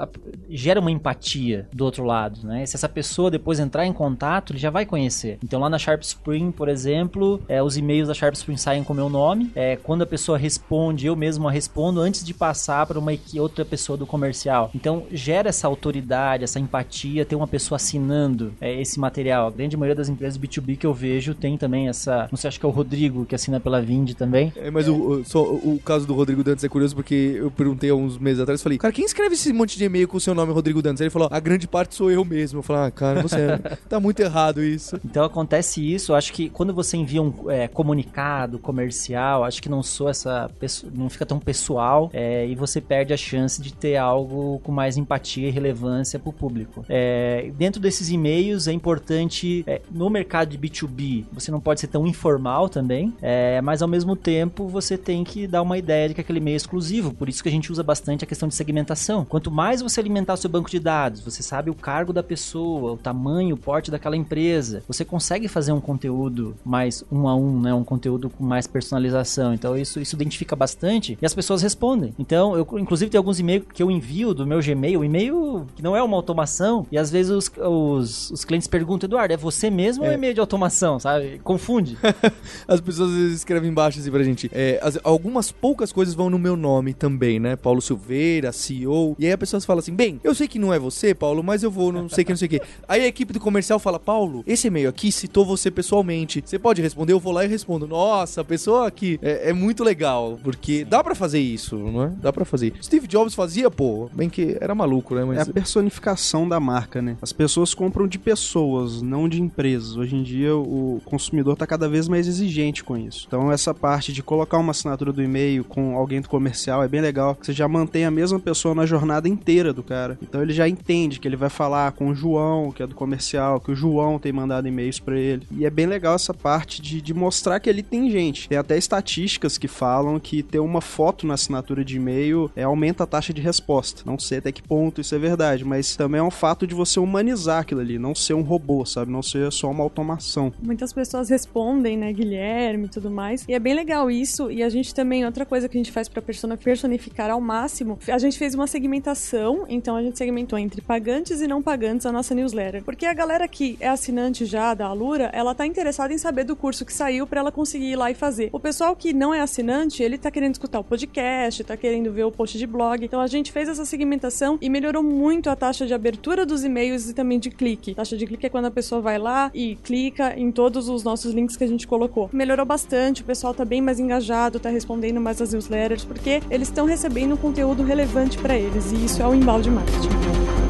gera 0.49 0.81
uma 0.81 0.91
empatia 0.91 1.69
do 1.73 1.85
outro 1.85 2.05
lado, 2.05 2.47
né? 2.47 2.65
Se 2.67 2.77
essa 2.77 2.89
pessoa 2.89 3.31
depois 3.31 3.59
entrar 3.59 3.87
em 3.87 3.93
contato, 3.93 4.53
ele 4.53 4.59
já 4.59 4.71
vai 4.71 4.87
conhecer. 4.87 5.39
Então 5.43 5.61
lá 5.61 5.69
na 5.69 5.79
Sharp 5.79 6.03
Spring, 6.03 6.51
por 6.51 6.69
exemplo, 6.69 7.41
é, 7.49 7.63
os 7.63 7.77
e-mails 7.77 8.09
da 8.09 8.15
Sharp 8.15 8.35
Spring 8.35 8.57
saem 8.57 8.85
com 8.85 8.93
o 8.93 8.97
meu 8.97 9.09
nome, 9.09 9.51
é, 9.55 9.77
quando 9.77 10.03
a 10.03 10.07
pessoa 10.07 10.39
responde, 10.39 11.07
eu 11.07 11.17
mesmo 11.17 11.49
a 11.49 11.51
respondo 11.51 12.01
antes 12.01 12.25
de 12.25 12.33
passar 12.33 12.87
para 12.87 12.99
uma 12.99 13.13
outra 13.39 13.65
pessoa 13.65 13.97
do 13.97 14.07
comercial. 14.07 14.71
Então 14.75 15.07
gera 15.11 15.49
essa 15.49 15.67
autoridade, 15.67 16.45
essa 16.45 16.59
empatia, 16.61 17.25
ter 17.25 17.37
uma 17.37 17.47
pessoa 17.47 17.77
assinando 17.77 18.53
é, 18.61 18.81
esse 18.81 18.99
material. 18.99 19.49
A 19.49 19.51
grande 19.51 19.77
maioria 19.77 19.95
das 19.95 20.09
empresas 20.09 20.39
B2B 20.39 20.77
que 20.77 20.87
eu 20.87 20.95
vejo 20.95 21.35
tem 21.35 21.57
também 21.57 21.66
essa. 21.89 22.29
Não 22.31 22.37
sei, 22.37 22.49
acho 22.49 22.59
que 22.61 22.67
é 22.67 22.69
o 22.69 22.73
Rodrigo 22.73 23.25
que 23.25 23.35
assina 23.35 23.59
pela 23.61 23.81
Vind 23.83 24.13
também. 24.15 24.53
É, 24.57 24.71
mas 24.71 24.87
O, 24.89 24.95
o- 24.95 25.25
só 25.25 25.43
o 25.43 25.81
caso 25.85 26.07
do 26.07 26.15
Rodrigo 26.15 26.43
Dantas 26.45 26.65
é 26.65 26.69
curioso 26.69 26.95
porque 26.95 27.35
eu 27.37 27.51
perguntei 27.51 27.91
há 27.91 27.95
uns 27.95 28.19
meses 28.19 28.41
atrás, 28.41 28.63
falei, 28.63 28.79
cara, 28.79 28.93
quem 28.93 29.05
escreve 29.05 29.35
esse 29.35 29.53
monte 29.53 29.77
de 29.77 29.85
e-mail 29.85 30.07
com 30.09 30.17
o 30.17 30.21
seu 30.21 30.35
nome 30.35 30.53
Rodrigo 30.53 30.81
Dantas? 30.83 31.01
Ele 31.01 31.11
falou, 31.11 31.29
a 31.31 31.41
grande 31.41 31.67
parte 31.67 31.95
sou 31.95 32.11
eu 32.11 32.25
mesmo. 32.25 32.59
Eu 32.61 32.63
falei, 32.63 32.83
ah, 32.85 32.91
cara, 32.91 33.23
você 33.23 33.37
tá 33.89 33.99
muito 34.01 34.21
errado 34.21 34.63
isso. 34.63 34.99
Então 35.05 35.25
acontece 35.25 35.81
isso. 35.93 36.15
Acho 36.15 36.33
que 36.33 36.49
quando 36.49 36.73
você 36.75 36.97
envia 36.97 37.23
um 37.23 37.51
é, 37.51 37.67
comunicado 37.69 38.59
comercial, 38.59 39.45
acho 39.45 39.63
que 39.63 39.69
não 39.69 39.83
sou 39.83 40.09
essa 40.09 40.51
pessoa, 40.59 40.93
não 40.95 41.09
fica 41.09 41.25
tão 41.27 41.39
pessoal 41.39 42.11
é, 42.13 42.47
e 42.47 42.55
você 42.55 42.81
perde 42.81 43.13
a 43.13 43.17
chance 43.17 43.61
de 43.61 43.73
ter 43.73 43.97
algo 43.97 44.61
com 44.63 44.73
mais 44.73 44.97
empatia 44.97 45.49
e 45.49 45.51
relevância 45.51 46.19
para 46.19 46.31
o 46.31 46.33
público. 46.33 46.85
É, 46.89 47.51
dentro 47.57 47.81
desses 47.81 48.09
e-mails 48.11 48.69
é 48.69 48.73
importante 48.73 49.65
é, 49.67 49.81
no 49.91 50.09
mercado 50.11 50.51
de 50.51 50.59
B2B 50.59 51.25
você 51.33 51.46
não 51.51 51.61
pode 51.61 51.81
ser 51.81 51.89
tão 51.89 52.07
informal 52.07 52.69
também, 52.69 53.13
é, 53.21 53.61
mas 53.61 53.83
ao 53.83 53.89
mesmo 53.89 54.17
tempo 54.17 54.67
você 54.69 54.97
tem 54.97 55.25
que 55.25 55.47
dar 55.47 55.63
uma 55.63 55.79
ideia 55.79 56.09
de 56.09 56.15
que 56.15 56.21
aquele 56.21 56.39
e-mail 56.39 56.55
é 56.55 56.57
exclusivo. 56.57 57.15
Por 57.15 57.29
isso 57.29 57.43
que 57.43 57.49
a 57.49 57.53
gente 57.53 57.71
usa 57.71 57.83
bastante 57.83 58.25
a 58.25 58.27
questão 58.27 58.49
de 58.49 58.55
segmentação. 58.55 59.25
Quanto 59.25 59.51
mais 59.51 59.83
você 59.83 60.01
alimentar 60.01 60.35
o 60.35 60.37
seu 60.37 60.51
banco 60.51 60.71
de 60.71 60.79
dados, 60.79 61.21
você 61.21 61.43
sabe 61.43 61.71
o 61.71 61.75
cargo 61.75 62.13
da 62.13 62.23
pessoa, 62.23 62.93
o 62.93 62.97
tamanho, 62.97 63.55
o 63.55 63.59
porte 63.59 63.91
daquela 63.91 64.17
empresa, 64.17 64.83
você 64.87 65.05
consegue 65.05 65.49
fazer 65.49 65.73
um 65.73 65.81
conteúdo 65.81 66.57
mais 66.65 67.05
um 67.11 67.29
a 67.29 67.35
um, 67.35 67.61
né? 67.61 67.75
Um 67.75 67.85
conteúdo 67.85 68.31
com 68.31 68.45
mais 68.45 68.67
personalização. 68.67 69.55
Então 69.55 69.77
isso, 69.77 70.01
isso 70.01 70.15
identifica 70.15 70.57
bastante 70.57 71.19
e 71.21 71.27
as 71.27 71.35
pessoas 71.35 71.63
respondem. 71.63 72.15
Então, 72.19 72.57
eu 72.57 72.67
inclusive 72.79 73.11
tem 73.11 73.19
alguns 73.19 73.39
e-mails 73.39 73.65
que 73.73 73.83
eu 73.83 73.91
envio 73.91 74.35
do 74.35 74.47
meu 74.47 74.61
Gmail, 74.61 75.05
e-mail 75.05 75.67
que 75.75 75.83
não 75.83 75.97
é 75.97 76.03
uma 76.03 76.17
automação, 76.17 76.87
e 76.91 76.99
às 76.99 77.11
vezes 77.11 77.33
os, 77.33 77.51
os, 77.59 78.31
os 78.31 78.45
clientes 78.45 78.69
perguntam, 78.69 79.07
Eduardo, 79.07 79.33
é 79.33 79.37
você 79.37 79.71
mesmo 79.71 80.05
ou 80.05 80.11
é 80.11 80.15
e-mail 80.15 80.35
de 80.35 80.41
automação, 80.41 80.99
sabe? 80.99 81.36
Confunde. 81.43 81.97
As 82.67 82.81
pessoas 82.81 83.13
escrevem 83.33 83.71
embaixo 83.71 83.99
assim 84.01 84.11
pra 84.11 84.23
gente. 84.23 84.51
é, 84.53 84.79
as- 84.83 84.99
algumas 85.05 85.51
poucas 85.53 85.93
coisas 85.93 86.15
vão 86.15 86.31
no 86.31 86.39
meu 86.39 86.57
nome 86.57 86.93
também, 86.95 87.39
né? 87.39 87.57
Paulo 87.57 87.81
Silveira, 87.81 88.53
CEO. 88.53 89.17
E 89.19 89.27
aí 89.27 89.33
a 89.33 89.39
pessoa 89.39 89.61
fala 89.61 89.81
assim: 89.81 89.95
bem, 89.95 90.21
eu 90.25 90.35
sei 90.35 90.49
que 90.49 90.59
não 90.59 90.73
é 90.73 90.79
você, 90.79 91.15
Paulo, 91.15 91.43
mas 91.43 91.63
eu 91.63 91.71
vou, 91.71 91.93
não 91.93 92.09
sei 92.09 92.25
que, 92.25 92.31
não 92.33 92.37
sei 92.37 92.47
o 92.47 92.51
que. 92.51 92.61
Aí 92.89 93.03
a 93.03 93.07
equipe 93.07 93.33
do 93.33 93.41
comercial 93.41 93.79
fala: 93.79 93.99
Paulo, 93.99 94.43
esse 94.47 94.69
e-mail 94.69 94.89
aqui 94.89 95.11
citou 95.13 95.45
você 95.45 95.71
pessoalmente. 95.71 96.43
Você 96.45 96.59
pode 96.59 96.81
responder? 96.83 97.13
Eu 97.13 97.21
vou 97.21 97.33
lá 97.33 97.45
e 97.45 97.49
respondo. 97.49 97.87
Nossa, 97.87 98.41
a 98.41 98.45
pessoa 98.45 98.87
aqui 98.87 99.19
é, 99.23 99.51
é 99.51 99.53
muito 99.53 99.83
legal. 99.85 100.39
Porque 100.43 100.85
dá 100.85 101.03
pra 101.03 101.15
fazer 101.15 101.39
isso, 101.41 101.77
não 101.77 102.03
é? 102.05 102.13
Dá 102.21 102.33
pra 102.33 102.45
fazer. 102.45 102.73
Steve 102.83 103.07
Jobs 103.07 103.35
fazia, 103.35 103.71
pô. 103.71 104.09
Bem 104.15 104.29
que 104.29 104.57
era 104.61 104.75
maluco, 104.75 105.15
né? 105.15 105.23
É 105.23 105.25
Mas. 105.25 105.49
a 105.49 105.53
personificação 105.53 106.49
da 106.49 106.59
marca, 106.61 107.01
né? 107.03 107.17
As 107.23 107.33
pessoas 107.33 107.75
compram 107.75 108.07
de 108.07 108.19
pessoas, 108.19 109.03
não 109.03 109.29
de 109.29 109.41
empresas. 109.41 109.97
Hoje 109.97 110.17
em 110.17 110.23
dia 110.23 110.55
o 110.57 111.01
consumidor 111.05 111.26
tá 111.57 111.67
cada 111.67 111.89
vez 111.89 112.09
mais 112.09 112.27
exigente 112.27 112.85
com 112.85 112.97
isso. 112.97 113.25
Então 113.27 113.51
essa 113.51 113.75
parte 113.75 114.13
de 114.13 114.23
colocar 114.23 114.59
uma 114.59 114.71
assinatura 114.71 115.13
do 115.13 115.23
e-mail 115.23 115.65
com 115.65 115.97
alguém 115.97 116.21
do 116.21 116.29
comercial 116.29 116.83
é 116.83 116.89
bem 116.89 117.01
legal, 117.01 117.35
que 117.35 117.47
você 117.47 117.53
já 117.53 117.69
mantém 117.69 118.05
a 118.05 118.11
mesma 118.11 118.39
pessoa 118.39 118.75
na 118.75 118.87
jornada 118.87 119.29
inteira 119.29 119.73
do 119.73 119.83
cara. 119.83 120.19
Então 120.23 120.43
ele 120.43 120.53
já 120.53 120.69
entende 120.69 121.19
que 121.19 121.29
ele 121.29 121.37
vai 121.37 121.51
falar 121.51 121.93
com 121.93 122.09
o 122.09 122.15
João, 122.15 122.73
que 122.73 122.83
é 122.83 122.87
do 122.87 122.95
comercial, 122.95 123.61
que 123.61 123.71
o 123.71 123.75
João 123.75 124.19
tem 124.19 124.33
mandado 124.33 124.69
e-mails 124.69 124.99
pra 124.99 125.19
ele. 125.19 125.47
E 125.51 125.65
é 125.65 125.71
bem 125.71 125.87
legal 125.87 126.15
essa 126.15 126.35
parte 126.35 126.81
de, 126.81 127.01
de 127.01 127.15
mostrar 127.15 127.61
que 127.61 127.71
ali 127.71 127.83
tem 127.83 128.11
gente. 128.11 128.49
Tem 128.49 128.59
até 128.59 128.77
estatísticas 128.77 129.59
que 129.59 129.69
falam 129.69 130.19
que 130.19 130.43
ter 130.43 130.59
uma 130.59 130.81
foto 130.81 131.27
na 131.27 131.35
assinatura 131.35 131.85
de 131.85 131.97
e-mail 131.97 132.51
é, 132.55 132.63
aumenta 132.63 133.05
a 133.05 133.07
taxa 133.07 133.33
de 133.33 133.41
resposta. 133.41 134.03
Não 134.05 134.19
sei 134.19 134.39
até 134.39 134.53
que 134.53 134.63
ponto 134.63 135.01
isso 135.01 135.15
é 135.15 135.19
verdade, 135.19 135.65
mas 135.65 135.97
também 135.97 136.21
é 136.21 136.23
um 136.23 136.31
fato 136.31 136.67
de 136.67 136.75
você 136.75 137.01
humanizar 137.01 137.61
aquilo 137.61 137.81
ali, 137.81 137.99
não 137.99 138.15
ser 138.15 138.35
um 138.35 138.43
robô, 138.43 138.85
sabe? 138.85 139.11
Não 139.11 139.23
ser 139.23 139.51
só 139.53 139.71
uma 139.71 139.83
automação. 139.83 140.53
Muitas 140.63 140.93
pessoas 140.93 141.16
respondem, 141.29 141.97
né, 141.97 142.13
Guilherme 142.13 142.87
e 142.87 142.89
tudo 142.89 143.11
mais. 143.11 143.45
E 143.49 143.55
é 143.55 143.59
bem 143.59 143.75
legal 143.75 144.11
isso. 144.11 144.51
E 144.51 144.63
a 144.63 144.69
gente 144.69 144.95
também, 144.95 145.25
outra 145.25 145.45
coisa 145.45 145.69
que 145.69 145.77
a 145.77 145.81
gente 145.81 145.93
faz 145.93 146.09
pra 146.09 146.23
persona 146.23 146.57
personificar 146.57 147.31
ao 147.31 147.41
máximo, 147.41 147.99
a 148.09 148.19
gente 148.19 148.39
fez 148.39 148.55
uma 148.55 148.67
segmentação, 148.67 149.65
então 149.69 149.97
a 149.97 150.03
gente 150.03 150.19
segmentou 150.19 150.59
entre 150.59 150.81
pagantes 150.81 151.41
e 151.41 151.47
não 151.47 151.63
pagantes 151.63 152.07
a 152.07 152.13
nossa 152.13 152.35
newsletter. 152.35 152.83
Porque 152.85 153.07
a 153.07 153.15
galera 153.15 153.47
que 153.49 153.77
é 153.81 153.89
assinante 153.89 154.45
já 154.45 154.75
da 154.75 154.87
Alura, 154.87 155.31
ela 155.33 155.55
tá 155.55 155.67
interessada 155.67 156.13
em 156.13 156.19
saber 156.19 156.45
do 156.45 156.57
curso 156.57 156.85
que 156.85 156.93
saiu 156.93 157.27
pra 157.27 157.41
ela 157.41 157.53
conseguir 157.53 157.93
ir 157.93 157.97
lá 157.97 158.11
e 158.11 158.15
fazer. 158.15 158.51
O 158.53 158.61
pessoal 158.61 158.95
que 158.95 159.13
não 159.13 159.33
é 159.33 159.41
assinante, 159.41 160.03
ele 160.03 160.19
tá 160.19 160.31
querendo 160.31 160.55
escutar 160.55 160.81
o 160.81 160.85
podcast, 160.85 161.65
tá 161.65 161.77
querendo 161.77 162.13
ver 162.13 162.25
o 162.25 162.33
post 162.33 162.59
de 162.59 162.67
blog. 162.67 163.05
Então 163.05 163.21
a 163.21 163.27
gente 163.27 163.53
fez 163.53 163.69
essa 163.69 163.85
segmentação 163.85 164.59
e 164.61 164.69
melhorou 164.69 165.03
muito 165.03 165.51
a 165.51 165.57
taxa 165.57 165.87
de 165.87 165.95
abertura 165.95 166.45
dos 166.45 166.65
e-mails 166.65 167.09
e 167.09 167.15
também 167.15 167.39
de 167.39 167.51
clique. 167.51 167.95
taxa 167.95 168.17
de 168.17 168.27
clique 168.27 168.47
é 168.47 168.49
quando 168.49 168.67
a 168.67 168.71
pessoa 168.71 169.01
vai 169.01 169.19
lá 169.19 169.51
e 169.55 169.77
clica 169.77 170.39
em 170.39 170.51
todos 170.51 170.89
os 170.89 171.03
nossos 171.07 171.33
links 171.33 171.57
que 171.57 171.65
a 171.65 171.67
gente 171.67 171.87
colocou. 171.87 172.29
Melhorou 172.33 172.67
bastante, 172.67 173.23
o 173.23 173.25
pessoal 173.25 173.55
tá 173.55 173.65
bem 173.65 173.81
mais 173.81 173.99
engajado, 173.99 174.61
tá 174.61 174.69
respondendo 174.69 175.21
mais 175.21 175.41
as 175.41 175.53
newsletters, 175.53 176.05
porque 176.05 176.43
eles 176.51 176.69
estão 176.69 176.85
recebendo 176.85 177.33
um 177.33 177.39
conteúdo 177.39 177.83
relevante 177.83 178.37
pra 178.37 178.55
eles, 178.55 178.93
e 178.93 179.05
isso 179.07 179.23
é 179.23 179.27
o 179.27 179.35
embalde 179.35 179.71
marketing. 179.71 180.66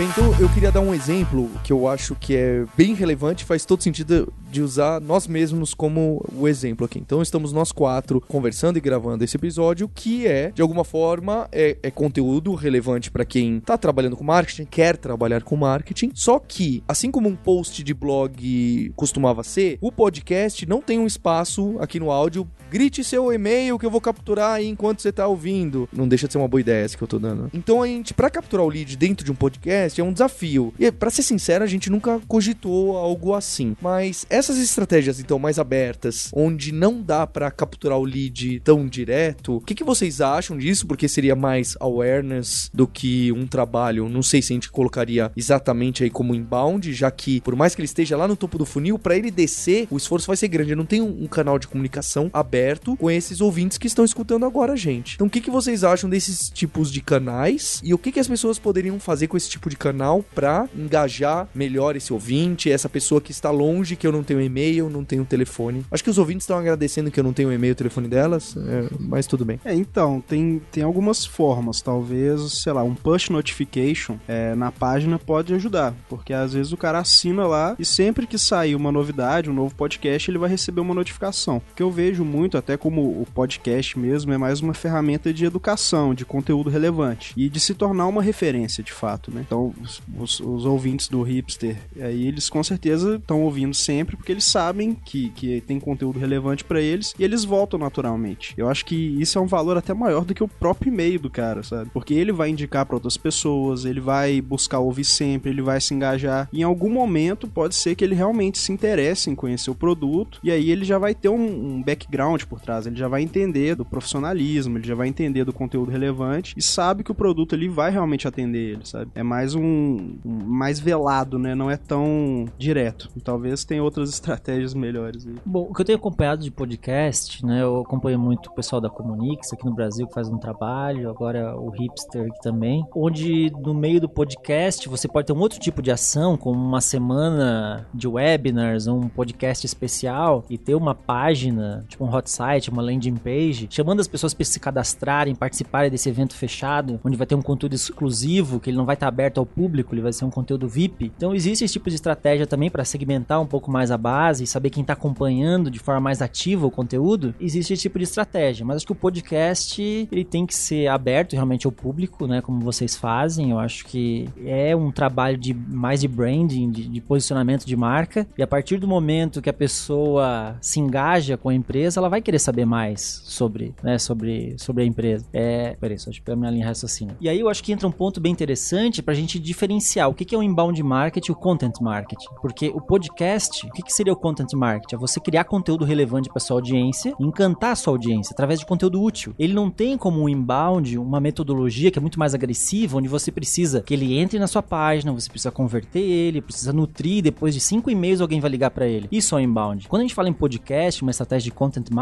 Bem, 0.00 0.08
então 0.08 0.34
eu 0.40 0.48
queria 0.48 0.72
dar 0.72 0.80
um 0.80 0.94
exemplo 0.94 1.50
que 1.62 1.70
eu 1.70 1.86
acho 1.86 2.14
que 2.14 2.34
é 2.34 2.64
bem 2.74 2.94
relevante, 2.94 3.44
faz 3.44 3.66
todo 3.66 3.82
sentido 3.82 4.32
de 4.50 4.62
usar 4.62 4.98
nós 4.98 5.26
mesmos 5.26 5.74
como 5.74 6.24
o 6.34 6.48
exemplo 6.48 6.86
aqui. 6.86 6.98
Então 6.98 7.20
estamos 7.20 7.52
nós 7.52 7.70
quatro 7.70 8.18
conversando 8.18 8.78
e 8.78 8.80
gravando 8.80 9.22
esse 9.24 9.36
episódio, 9.36 9.90
que 9.94 10.26
é, 10.26 10.52
de 10.52 10.62
alguma 10.62 10.84
forma, 10.84 11.46
é, 11.52 11.76
é 11.82 11.90
conteúdo 11.90 12.54
relevante 12.54 13.10
para 13.10 13.26
quem 13.26 13.60
tá 13.60 13.76
trabalhando 13.76 14.16
com 14.16 14.24
marketing, 14.24 14.64
quer 14.64 14.96
trabalhar 14.96 15.42
com 15.42 15.54
marketing. 15.54 16.12
Só 16.14 16.38
que, 16.38 16.82
assim 16.88 17.10
como 17.10 17.28
um 17.28 17.36
post 17.36 17.84
de 17.84 17.92
blog 17.92 18.90
costumava 18.96 19.44
ser, 19.44 19.76
o 19.82 19.92
podcast 19.92 20.64
não 20.64 20.80
tem 20.80 20.98
um 20.98 21.06
espaço 21.06 21.76
aqui 21.78 22.00
no 22.00 22.10
áudio. 22.10 22.48
Grite 22.70 23.02
seu 23.02 23.32
e-mail 23.32 23.76
que 23.76 23.84
eu 23.84 23.90
vou 23.90 24.00
capturar 24.00 24.52
aí 24.52 24.68
enquanto 24.68 25.02
você 25.02 25.10
tá 25.10 25.26
ouvindo. 25.26 25.88
Não 25.92 26.06
deixa 26.06 26.28
de 26.28 26.32
ser 26.32 26.38
uma 26.38 26.46
boa 26.46 26.60
ideia 26.60 26.84
essa 26.84 26.96
que 26.96 27.02
eu 27.02 27.08
tô 27.08 27.18
dando. 27.18 27.50
Então 27.52 27.82
a 27.82 27.86
gente, 27.88 28.14
para 28.14 28.30
capturar 28.30 28.64
o 28.64 28.68
lead 28.68 28.96
dentro 28.96 29.24
de 29.24 29.32
um 29.32 29.34
podcast, 29.34 30.00
é 30.00 30.04
um 30.04 30.12
desafio. 30.12 30.72
E 30.78 30.88
para 30.92 31.10
ser 31.10 31.24
sincero, 31.24 31.64
a 31.64 31.66
gente 31.66 31.90
nunca 31.90 32.20
cogitou 32.28 32.96
algo 32.96 33.34
assim. 33.34 33.76
Mas 33.82 34.24
essas 34.30 34.56
estratégias 34.56 35.18
então 35.18 35.36
mais 35.36 35.58
abertas, 35.58 36.30
onde 36.32 36.70
não 36.70 37.02
dá 37.02 37.26
para 37.26 37.50
capturar 37.50 37.98
o 37.98 38.04
lead 38.04 38.60
tão 38.60 38.86
direto, 38.86 39.56
o 39.56 39.60
que, 39.60 39.74
que 39.74 39.82
vocês 39.82 40.20
acham 40.20 40.56
disso? 40.56 40.86
Porque 40.86 41.08
seria 41.08 41.34
mais 41.34 41.76
awareness 41.80 42.70
do 42.72 42.86
que 42.86 43.32
um 43.32 43.48
trabalho. 43.48 44.08
Não 44.08 44.22
sei 44.22 44.40
se 44.42 44.52
a 44.52 44.54
gente 44.54 44.70
colocaria 44.70 45.32
exatamente 45.36 46.04
aí 46.04 46.10
como 46.10 46.36
inbound, 46.36 46.92
já 46.92 47.10
que 47.10 47.40
por 47.40 47.56
mais 47.56 47.74
que 47.74 47.80
ele 47.80 47.86
esteja 47.86 48.16
lá 48.16 48.28
no 48.28 48.36
topo 48.36 48.56
do 48.56 48.64
funil, 48.64 48.96
para 48.96 49.16
ele 49.16 49.32
descer, 49.32 49.88
o 49.90 49.96
esforço 49.96 50.28
vai 50.28 50.36
ser 50.36 50.46
grande. 50.46 50.76
Não 50.76 50.86
tem 50.86 51.00
um 51.00 51.26
canal 51.26 51.58
de 51.58 51.66
comunicação 51.66 52.30
aberto 52.32 52.59
com 52.98 53.10
esses 53.10 53.40
ouvintes 53.40 53.78
que 53.78 53.86
estão 53.86 54.04
escutando 54.04 54.44
agora 54.44 54.72
a 54.72 54.76
gente. 54.76 55.14
Então, 55.14 55.26
o 55.26 55.30
que, 55.30 55.40
que 55.40 55.50
vocês 55.50 55.84
acham 55.84 56.08
desses 56.08 56.50
tipos 56.50 56.90
de 56.90 57.00
canais 57.00 57.80
e 57.84 57.94
o 57.94 57.98
que, 57.98 58.12
que 58.12 58.20
as 58.20 58.28
pessoas 58.28 58.58
poderiam 58.58 58.98
fazer 58.98 59.26
com 59.26 59.36
esse 59.36 59.48
tipo 59.48 59.68
de 59.70 59.76
canal 59.76 60.24
pra 60.34 60.68
engajar 60.76 61.48
melhor 61.54 61.96
esse 61.96 62.12
ouvinte, 62.12 62.70
essa 62.70 62.88
pessoa 62.88 63.20
que 63.20 63.30
está 63.30 63.50
longe, 63.50 63.96
que 63.96 64.06
eu 64.06 64.12
não 64.12 64.22
tenho 64.22 64.40
e-mail, 64.40 64.88
não 64.90 65.04
tenho 65.04 65.24
telefone. 65.24 65.84
Acho 65.90 66.04
que 66.04 66.10
os 66.10 66.18
ouvintes 66.18 66.44
estão 66.44 66.58
agradecendo 66.58 67.10
que 67.10 67.18
eu 67.18 67.24
não 67.24 67.32
tenho 67.32 67.52
e-mail 67.52 67.72
e 67.72 67.74
telefone 67.74 68.08
delas, 68.08 68.56
é, 68.56 68.88
mas 68.98 69.26
tudo 69.26 69.44
bem. 69.44 69.60
É, 69.64 69.74
então, 69.74 70.22
tem, 70.26 70.60
tem 70.70 70.82
algumas 70.82 71.24
formas. 71.24 71.80
Talvez, 71.80 72.40
sei 72.62 72.72
lá, 72.72 72.82
um 72.82 72.94
push 72.94 73.30
notification 73.30 74.16
é, 74.28 74.54
na 74.54 74.70
página 74.70 75.18
pode 75.18 75.54
ajudar. 75.54 75.94
Porque 76.08 76.32
às 76.32 76.52
vezes 76.52 76.72
o 76.72 76.76
cara 76.76 76.98
assina 76.98 77.46
lá 77.46 77.76
e 77.78 77.84
sempre 77.84 78.26
que 78.26 78.38
sair 78.38 78.74
uma 78.74 78.92
novidade, 78.92 79.50
um 79.50 79.54
novo 79.54 79.74
podcast, 79.74 80.30
ele 80.30 80.38
vai 80.38 80.50
receber 80.50 80.80
uma 80.80 80.94
notificação. 80.94 81.58
O 81.58 81.74
que 81.74 81.82
eu 81.82 81.90
vejo 81.90 82.24
muito, 82.24 82.49
até 82.56 82.76
como 82.76 83.02
o 83.02 83.26
podcast 83.34 83.98
mesmo, 83.98 84.32
é 84.32 84.38
mais 84.38 84.60
uma 84.60 84.74
ferramenta 84.74 85.32
de 85.32 85.44
educação, 85.44 86.14
de 86.14 86.24
conteúdo 86.24 86.70
relevante. 86.70 87.32
E 87.36 87.48
de 87.48 87.60
se 87.60 87.74
tornar 87.74 88.06
uma 88.06 88.22
referência, 88.22 88.82
de 88.82 88.92
fato, 88.92 89.30
né? 89.32 89.42
Então, 89.46 89.74
os, 89.82 90.02
os, 90.18 90.40
os 90.40 90.64
ouvintes 90.64 91.08
do 91.08 91.22
Hipster, 91.22 91.76
aí 92.00 92.26
eles 92.26 92.48
com 92.48 92.62
certeza 92.62 93.16
estão 93.16 93.42
ouvindo 93.42 93.74
sempre, 93.74 94.16
porque 94.16 94.32
eles 94.32 94.44
sabem 94.44 94.94
que, 94.94 95.30
que 95.30 95.60
tem 95.60 95.78
conteúdo 95.78 96.18
relevante 96.18 96.64
para 96.64 96.80
eles 96.80 97.14
e 97.18 97.24
eles 97.24 97.44
voltam 97.44 97.78
naturalmente. 97.78 98.54
Eu 98.56 98.68
acho 98.68 98.84
que 98.84 98.94
isso 99.20 99.38
é 99.38 99.40
um 99.40 99.46
valor 99.46 99.76
até 99.76 99.94
maior 99.94 100.24
do 100.24 100.34
que 100.34 100.42
o 100.42 100.48
próprio 100.48 100.92
e-mail 100.92 101.20
do 101.20 101.30
cara, 101.30 101.62
sabe? 101.62 101.90
Porque 101.92 102.14
ele 102.14 102.32
vai 102.32 102.50
indicar 102.50 102.86
para 102.86 102.96
outras 102.96 103.16
pessoas, 103.16 103.84
ele 103.84 104.00
vai 104.00 104.40
buscar 104.40 104.78
ouvir 104.78 105.04
sempre, 105.04 105.50
ele 105.50 105.62
vai 105.62 105.80
se 105.80 105.94
engajar. 105.94 106.48
Em 106.52 106.62
algum 106.62 106.90
momento 106.90 107.48
pode 107.48 107.74
ser 107.74 107.94
que 107.94 108.04
ele 108.04 108.14
realmente 108.14 108.58
se 108.58 108.72
interesse 108.72 109.30
em 109.30 109.34
conhecer 109.34 109.70
o 109.70 109.74
produto 109.74 110.40
e 110.42 110.50
aí 110.50 110.70
ele 110.70 110.84
já 110.84 110.98
vai 110.98 111.14
ter 111.14 111.28
um, 111.28 111.74
um 111.74 111.82
background 111.82 112.39
por 112.46 112.60
trás, 112.60 112.86
ele 112.86 112.96
já 112.96 113.08
vai 113.08 113.22
entender 113.22 113.74
do 113.74 113.84
profissionalismo, 113.84 114.78
ele 114.78 114.86
já 114.86 114.94
vai 114.94 115.08
entender 115.08 115.44
do 115.44 115.52
conteúdo 115.52 115.90
relevante 115.90 116.54
e 116.56 116.62
sabe 116.62 117.04
que 117.04 117.10
o 117.10 117.14
produto 117.14 117.54
ali 117.54 117.68
vai 117.68 117.90
realmente 117.90 118.26
atender 118.26 118.72
ele, 118.72 118.86
sabe? 118.86 119.10
É 119.14 119.22
mais 119.22 119.54
um, 119.54 120.16
um 120.24 120.44
mais 120.46 120.78
velado, 120.78 121.38
né? 121.38 121.54
Não 121.54 121.70
é 121.70 121.76
tão 121.76 122.46
direto. 122.58 123.10
E 123.16 123.20
talvez 123.20 123.64
tenha 123.64 123.82
outras 123.82 124.10
estratégias 124.14 124.74
melhores 124.74 125.26
aí. 125.26 125.34
Bom, 125.44 125.66
o 125.70 125.74
que 125.74 125.80
eu 125.80 125.84
tenho 125.84 125.98
acompanhado 125.98 126.42
de 126.42 126.50
podcast, 126.50 127.44
né? 127.44 127.62
Eu 127.62 127.80
acompanho 127.80 128.18
muito 128.18 128.50
o 128.50 128.54
pessoal 128.54 128.80
da 128.80 128.88
Comunix 128.88 129.52
aqui 129.52 129.64
no 129.64 129.74
Brasil 129.74 130.06
que 130.06 130.14
faz 130.14 130.28
um 130.28 130.38
trabalho, 130.38 131.10
agora 131.10 131.58
o 131.58 131.70
Hipster 131.70 132.26
aqui 132.26 132.40
também, 132.40 132.84
onde 132.94 133.50
no 133.62 133.74
meio 133.74 134.00
do 134.00 134.08
podcast 134.08 134.88
você 134.88 135.08
pode 135.08 135.26
ter 135.26 135.32
um 135.32 135.40
outro 135.40 135.58
tipo 135.58 135.82
de 135.82 135.90
ação, 135.90 136.36
como 136.36 136.58
uma 136.58 136.80
semana 136.80 137.86
de 137.92 138.08
webinars, 138.08 138.86
um 138.86 139.08
podcast 139.08 139.66
especial 139.66 140.44
e 140.48 140.56
ter 140.56 140.74
uma 140.74 140.94
página, 140.94 141.84
tipo 141.88 142.04
um 142.04 142.14
hot 142.14 142.29
site, 142.30 142.70
uma 142.70 142.82
landing 142.82 143.16
page, 143.16 143.68
chamando 143.70 144.00
as 144.00 144.08
pessoas 144.08 144.34
para 144.34 144.44
se 144.44 144.60
cadastrarem, 144.60 145.34
participarem 145.34 145.90
desse 145.90 146.08
evento 146.08 146.34
fechado, 146.34 147.00
onde 147.04 147.16
vai 147.16 147.26
ter 147.26 147.34
um 147.34 147.42
conteúdo 147.42 147.74
exclusivo 147.74 148.60
que 148.60 148.70
ele 148.70 148.76
não 148.76 148.84
vai 148.84 148.94
estar 148.94 149.08
aberto 149.08 149.38
ao 149.38 149.46
público, 149.46 149.94
ele 149.94 150.02
vai 150.02 150.12
ser 150.12 150.24
um 150.24 150.30
conteúdo 150.30 150.68
VIP. 150.68 151.12
Então 151.16 151.34
existe 151.34 151.64
esse 151.64 151.74
tipo 151.74 151.88
de 151.88 151.96
estratégia 151.96 152.46
também 152.46 152.70
para 152.70 152.84
segmentar 152.84 153.40
um 153.40 153.46
pouco 153.46 153.70
mais 153.70 153.90
a 153.90 153.98
base 153.98 154.46
saber 154.46 154.70
quem 154.70 154.82
está 154.82 154.92
acompanhando 154.92 155.70
de 155.70 155.78
forma 155.78 156.00
mais 156.00 156.20
ativa 156.20 156.66
o 156.66 156.70
conteúdo. 156.70 157.34
Existe 157.40 157.72
esse 157.72 157.82
tipo 157.82 157.98
de 157.98 158.04
estratégia, 158.04 158.64
mas 158.64 158.76
acho 158.76 158.86
que 158.86 158.92
o 158.92 158.96
podcast 158.96 160.08
ele 160.10 160.24
tem 160.24 160.44
que 160.44 160.54
ser 160.54 160.88
aberto 160.88 161.32
realmente 161.32 161.66
ao 161.66 161.72
público, 161.72 162.26
né, 162.26 162.40
como 162.40 162.60
vocês 162.60 162.96
fazem. 162.96 163.50
Eu 163.50 163.58
acho 163.58 163.84
que 163.86 164.28
é 164.44 164.74
um 164.74 164.90
trabalho 164.90 165.36
de 165.36 165.54
mais 165.54 166.00
de 166.00 166.08
branding, 166.08 166.70
de, 166.70 166.88
de 166.88 167.00
posicionamento 167.00 167.64
de 167.64 167.76
marca. 167.76 168.26
E 168.36 168.42
a 168.42 168.46
partir 168.46 168.78
do 168.78 168.88
momento 168.88 169.40
que 169.40 169.50
a 169.50 169.54
pessoa 169.54 170.56
se 170.60 170.80
engaja 170.80 171.36
com 171.36 171.48
a 171.48 171.54
empresa, 171.54 172.00
ela 172.00 172.08
vai 172.08 172.19
querer 172.22 172.38
saber 172.38 172.64
mais 172.64 173.22
sobre, 173.24 173.74
né, 173.82 173.98
sobre, 173.98 174.54
sobre 174.58 174.82
a 174.82 174.86
empresa. 174.86 175.26
É, 175.32 175.76
peraí, 175.80 175.98
só 175.98 176.06
deixa 176.06 176.20
eu 176.20 176.24
pegar 176.24 176.36
minha 176.36 176.50
linha 176.50 176.62
de 176.62 176.68
raciocínio. 176.68 177.16
E 177.20 177.28
aí 177.28 177.40
eu 177.40 177.48
acho 177.48 177.62
que 177.62 177.72
entra 177.72 177.86
um 177.86 177.92
ponto 177.92 178.20
bem 178.20 178.32
interessante 178.32 179.02
para 179.02 179.12
a 179.12 179.16
gente 179.16 179.38
diferenciar 179.38 180.08
o 180.08 180.14
que, 180.14 180.34
é 180.34 180.38
o 180.38 180.42
inbound 180.42 180.80
marketing 180.82 181.30
e 181.30 181.32
o 181.32 181.36
content 181.36 181.80
marketing. 181.80 182.28
Porque 182.40 182.68
o 182.68 182.80
podcast, 182.80 183.66
o 183.66 183.72
que, 183.72 183.82
que 183.82 183.92
seria 183.92 184.12
o 184.12 184.16
content 184.16 184.52
marketing? 184.54 184.94
É 184.94 184.98
você 184.98 185.20
criar 185.20 185.44
conteúdo 185.44 185.84
relevante 185.84 186.28
para 186.28 186.40
sua 186.40 186.56
audiência, 186.56 187.14
encantar 187.18 187.72
a 187.72 187.76
sua 187.76 187.92
audiência 187.92 188.32
através 188.32 188.60
de 188.60 188.66
conteúdo 188.66 189.02
útil. 189.02 189.34
Ele 189.38 189.52
não 189.52 189.70
tem 189.70 189.96
como 189.96 190.22
um 190.22 190.28
inbound 190.28 190.98
uma 190.98 191.20
metodologia 191.20 191.90
que 191.90 191.98
é 191.98 192.02
muito 192.02 192.18
mais 192.18 192.34
agressiva, 192.34 192.98
onde 192.98 193.08
você 193.08 193.30
precisa 193.30 193.82
que 193.82 193.94
ele 193.94 194.18
entre 194.18 194.38
na 194.38 194.46
sua 194.46 194.62
página, 194.62 195.12
você 195.12 195.28
precisa 195.28 195.50
converter 195.50 196.00
ele, 196.00 196.40
precisa 196.40 196.72
nutrir, 196.72 197.22
depois 197.22 197.54
de 197.54 197.60
cinco 197.60 197.90
e-mails 197.90 198.20
alguém 198.20 198.40
vai 198.40 198.50
ligar 198.50 198.70
para 198.70 198.86
ele. 198.86 199.08
Isso 199.10 199.34
é 199.34 199.38
o 199.38 199.40
inbound. 199.40 199.88
Quando 199.88 200.00
a 200.00 200.04
gente 200.04 200.14
fala 200.14 200.28
em 200.28 200.32
podcast, 200.32 201.02
uma 201.02 201.10
estratégia 201.10 201.50
de 201.50 201.56
content 201.56 201.90
marketing, 201.90 201.99